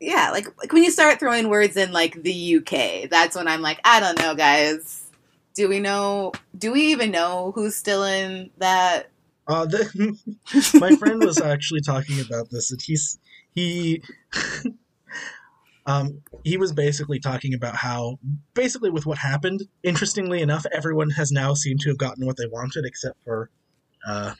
yeah, 0.00 0.30
like 0.30 0.46
like 0.58 0.72
when 0.72 0.82
you 0.84 0.90
start 0.90 1.18
throwing 1.18 1.48
words 1.48 1.76
in 1.76 1.92
like 1.92 2.22
the 2.22 2.56
UK, 2.56 3.08
that's 3.10 3.36
when 3.36 3.48
I'm 3.48 3.62
like, 3.62 3.80
I 3.84 4.00
don't 4.00 4.18
know, 4.18 4.34
guys. 4.34 5.02
Do 5.54 5.68
we 5.68 5.80
know? 5.80 6.32
Do 6.56 6.72
we 6.72 6.82
even 6.92 7.10
know 7.10 7.52
who's 7.54 7.76
still 7.76 8.04
in 8.04 8.50
that? 8.58 9.10
Uh, 9.48 9.66
the, 9.66 10.18
my 10.80 10.96
friend 10.96 11.24
was 11.24 11.40
actually 11.40 11.80
talking 11.80 12.20
about 12.20 12.50
this, 12.50 12.70
and 12.70 12.80
he's 12.80 13.18
he. 13.54 14.02
Um, 15.86 16.22
he 16.42 16.56
was 16.56 16.72
basically 16.72 17.20
talking 17.20 17.54
about 17.54 17.76
how, 17.76 18.18
basically, 18.54 18.90
with 18.90 19.06
what 19.06 19.18
happened, 19.18 19.68
interestingly 19.84 20.42
enough, 20.42 20.66
everyone 20.72 21.10
has 21.10 21.30
now 21.30 21.54
seemed 21.54 21.80
to 21.80 21.90
have 21.90 21.98
gotten 21.98 22.26
what 22.26 22.36
they 22.36 22.48
wanted, 22.48 22.84
except 22.84 23.22
for 23.22 23.50
uh, 24.06 24.34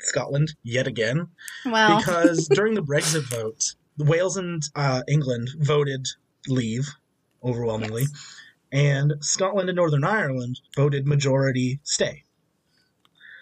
Scotland 0.00 0.54
yet 0.64 0.86
again. 0.86 1.28
Well, 1.64 1.98
because 1.98 2.48
during 2.52 2.74
the 2.74 2.82
Brexit 2.82 3.30
vote, 3.30 3.76
Wales 3.96 4.36
and 4.36 4.62
uh, 4.74 5.02
England 5.08 5.50
voted 5.58 6.06
leave 6.48 6.88
overwhelmingly, 7.44 8.04
and 8.72 9.14
Scotland 9.20 9.68
and 9.68 9.76
Northern 9.76 10.04
Ireland 10.04 10.60
voted 10.76 11.06
majority 11.06 11.78
stay. 11.84 12.24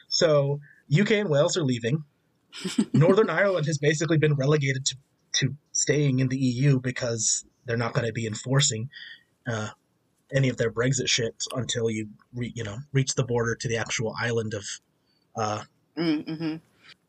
So 0.08 0.60
UK 0.92 1.12
and 1.12 1.28
Wales 1.28 1.56
are 1.56 1.64
leaving. 1.64 2.04
Northern 2.92 3.30
Ireland 3.30 3.66
has 3.66 3.78
basically 3.78 4.18
been 4.18 4.34
relegated 4.34 4.86
to, 4.86 4.96
to 5.34 5.56
staying 5.72 6.20
in 6.20 6.28
the 6.28 6.38
EU 6.38 6.80
because 6.80 7.44
they're 7.66 7.76
not 7.76 7.92
going 7.92 8.06
to 8.06 8.12
be 8.12 8.26
enforcing 8.26 8.88
uh, 9.46 9.68
any 10.34 10.48
of 10.48 10.56
their 10.56 10.70
Brexit 10.70 11.08
shit 11.08 11.34
until 11.54 11.90
you 11.90 12.08
re, 12.34 12.52
you 12.54 12.64
know 12.64 12.78
reach 12.92 13.14
the 13.14 13.24
border 13.24 13.54
to 13.54 13.68
the 13.68 13.76
actual 13.76 14.14
island 14.20 14.54
of 14.54 14.64
uh, 15.36 15.62
mm-hmm. 15.96 16.56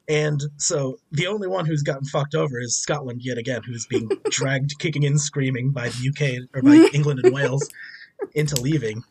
and 0.07 0.41
so 0.57 0.99
the 1.11 1.27
only 1.27 1.47
one 1.47 1.65
who's 1.65 1.81
gotten 1.81 2.05
fucked 2.05 2.35
over 2.35 2.59
is 2.59 2.77
Scotland 2.77 3.21
yet 3.23 3.37
again, 3.37 3.61
who's 3.65 3.85
being 3.85 4.09
dragged 4.29 4.77
kicking 4.79 5.05
and 5.05 5.19
screaming 5.19 5.71
by 5.71 5.89
the 5.89 6.09
UK 6.09 6.47
or 6.53 6.61
by 6.61 6.89
England 6.93 7.21
and 7.23 7.33
Wales 7.33 7.67
into 8.33 8.59
leaving. 8.61 9.03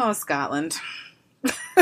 Oh, 0.00 0.12
Scotland. 0.12 0.76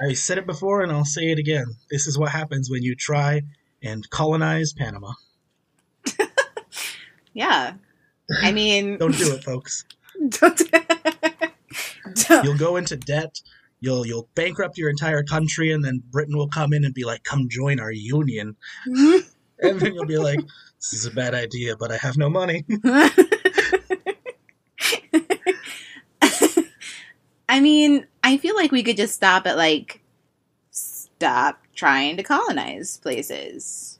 I 0.00 0.12
said 0.14 0.38
it 0.38 0.46
before 0.46 0.82
and 0.82 0.92
I'll 0.92 1.04
say 1.04 1.30
it 1.30 1.38
again. 1.38 1.66
This 1.90 2.06
is 2.06 2.18
what 2.18 2.30
happens 2.30 2.70
when 2.70 2.82
you 2.82 2.94
try 2.94 3.42
and 3.82 4.08
colonize 4.10 4.72
Panama. 4.72 5.12
yeah, 7.32 7.74
I 8.42 8.52
mean, 8.52 8.96
Don't 8.98 9.16
do 9.16 9.34
it, 9.34 9.42
folks. 9.44 9.84
don't- 10.28 10.58
don't- 12.28 12.44
You'll 12.44 12.56
go 12.58 12.76
into 12.76 12.96
debt. 12.96 13.40
You'll 13.80 14.04
you'll 14.06 14.28
bankrupt 14.34 14.76
your 14.78 14.90
entire 14.90 15.22
country, 15.22 15.70
and 15.72 15.84
then 15.84 16.02
Britain 16.10 16.36
will 16.36 16.48
come 16.48 16.72
in 16.72 16.84
and 16.84 16.92
be 16.92 17.04
like, 17.04 17.22
"Come 17.22 17.48
join 17.48 17.78
our 17.78 17.92
union," 17.92 18.56
and 18.86 19.24
then 19.80 19.94
you'll 19.94 20.04
be 20.06 20.18
like, 20.18 20.40
"This 20.80 20.92
is 20.94 21.06
a 21.06 21.12
bad 21.12 21.32
idea, 21.34 21.76
but 21.76 21.92
I 21.92 21.96
have 21.98 22.16
no 22.16 22.28
money." 22.28 22.64
I 27.58 27.60
mean, 27.60 28.06
I 28.22 28.36
feel 28.36 28.54
like 28.54 28.70
we 28.70 28.84
could 28.84 28.96
just 28.96 29.16
stop 29.16 29.44
at 29.44 29.56
like 29.56 30.00
stop 30.70 31.60
trying 31.74 32.16
to 32.16 32.22
colonize 32.22 32.98
places. 32.98 33.98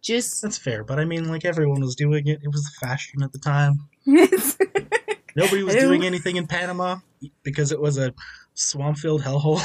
Just 0.00 0.40
That's 0.40 0.56
fair, 0.56 0.82
but 0.82 0.98
I 0.98 1.04
mean, 1.04 1.28
like 1.28 1.44
everyone 1.44 1.82
was 1.82 1.94
doing 1.94 2.26
it. 2.26 2.40
It 2.42 2.48
was 2.48 2.64
the 2.64 2.86
fashion 2.86 3.22
at 3.22 3.32
the 3.32 3.38
time. 3.38 3.90
Nobody 5.36 5.62
was 5.62 5.74
doing 5.74 6.06
anything 6.06 6.36
in 6.36 6.46
Panama 6.46 7.00
because 7.42 7.70
it 7.70 7.78
was 7.78 7.98
a 7.98 8.14
swamp-filled 8.54 9.20
hellhole. 9.20 9.60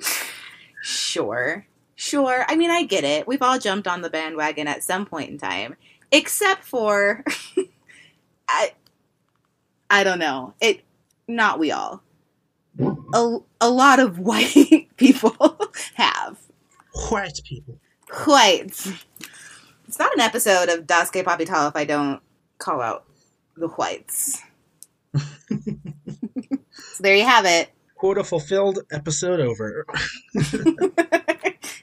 sure. 0.82 1.68
Sure. 1.94 2.44
I 2.48 2.56
mean, 2.56 2.72
I 2.72 2.82
get 2.82 3.04
it. 3.04 3.28
We've 3.28 3.42
all 3.42 3.60
jumped 3.60 3.86
on 3.86 4.02
the 4.02 4.10
bandwagon 4.10 4.66
at 4.66 4.82
some 4.82 5.06
point 5.06 5.30
in 5.30 5.38
time, 5.38 5.76
except 6.10 6.64
for 6.64 7.22
I 8.48 8.72
I 9.90 10.04
don't 10.04 10.18
know. 10.18 10.54
It 10.60 10.82
not 11.28 11.58
we 11.58 11.72
all. 11.72 12.02
A, 13.14 13.38
a 13.60 13.70
lot 13.70 13.98
of 14.00 14.18
white 14.30 14.88
people 14.96 15.34
have. 15.94 16.38
White 17.10 17.40
people. 17.44 17.78
White. 18.24 18.86
It's 19.88 19.98
not 19.98 20.12
an 20.14 20.20
episode 20.20 20.68
of 20.68 20.86
Das 20.86 21.10
Que 21.10 21.22
Papital 21.22 21.68
if 21.68 21.76
I 21.76 21.84
don't 21.84 22.20
call 22.58 22.80
out 22.80 23.04
the 23.56 23.68
whites. 23.68 24.40
so 25.16 25.22
there 27.00 27.16
you 27.16 27.24
have 27.24 27.44
it. 27.44 27.70
Quota 27.96 28.24
fulfilled. 28.24 28.80
Episode 28.92 29.40
over. 29.40 29.86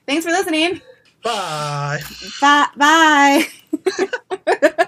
Thanks 0.05 0.25
for 0.25 0.31
listening. 0.31 0.81
Bye. 1.23 1.99
Bye. 2.41 3.47
Bye. 4.45 4.87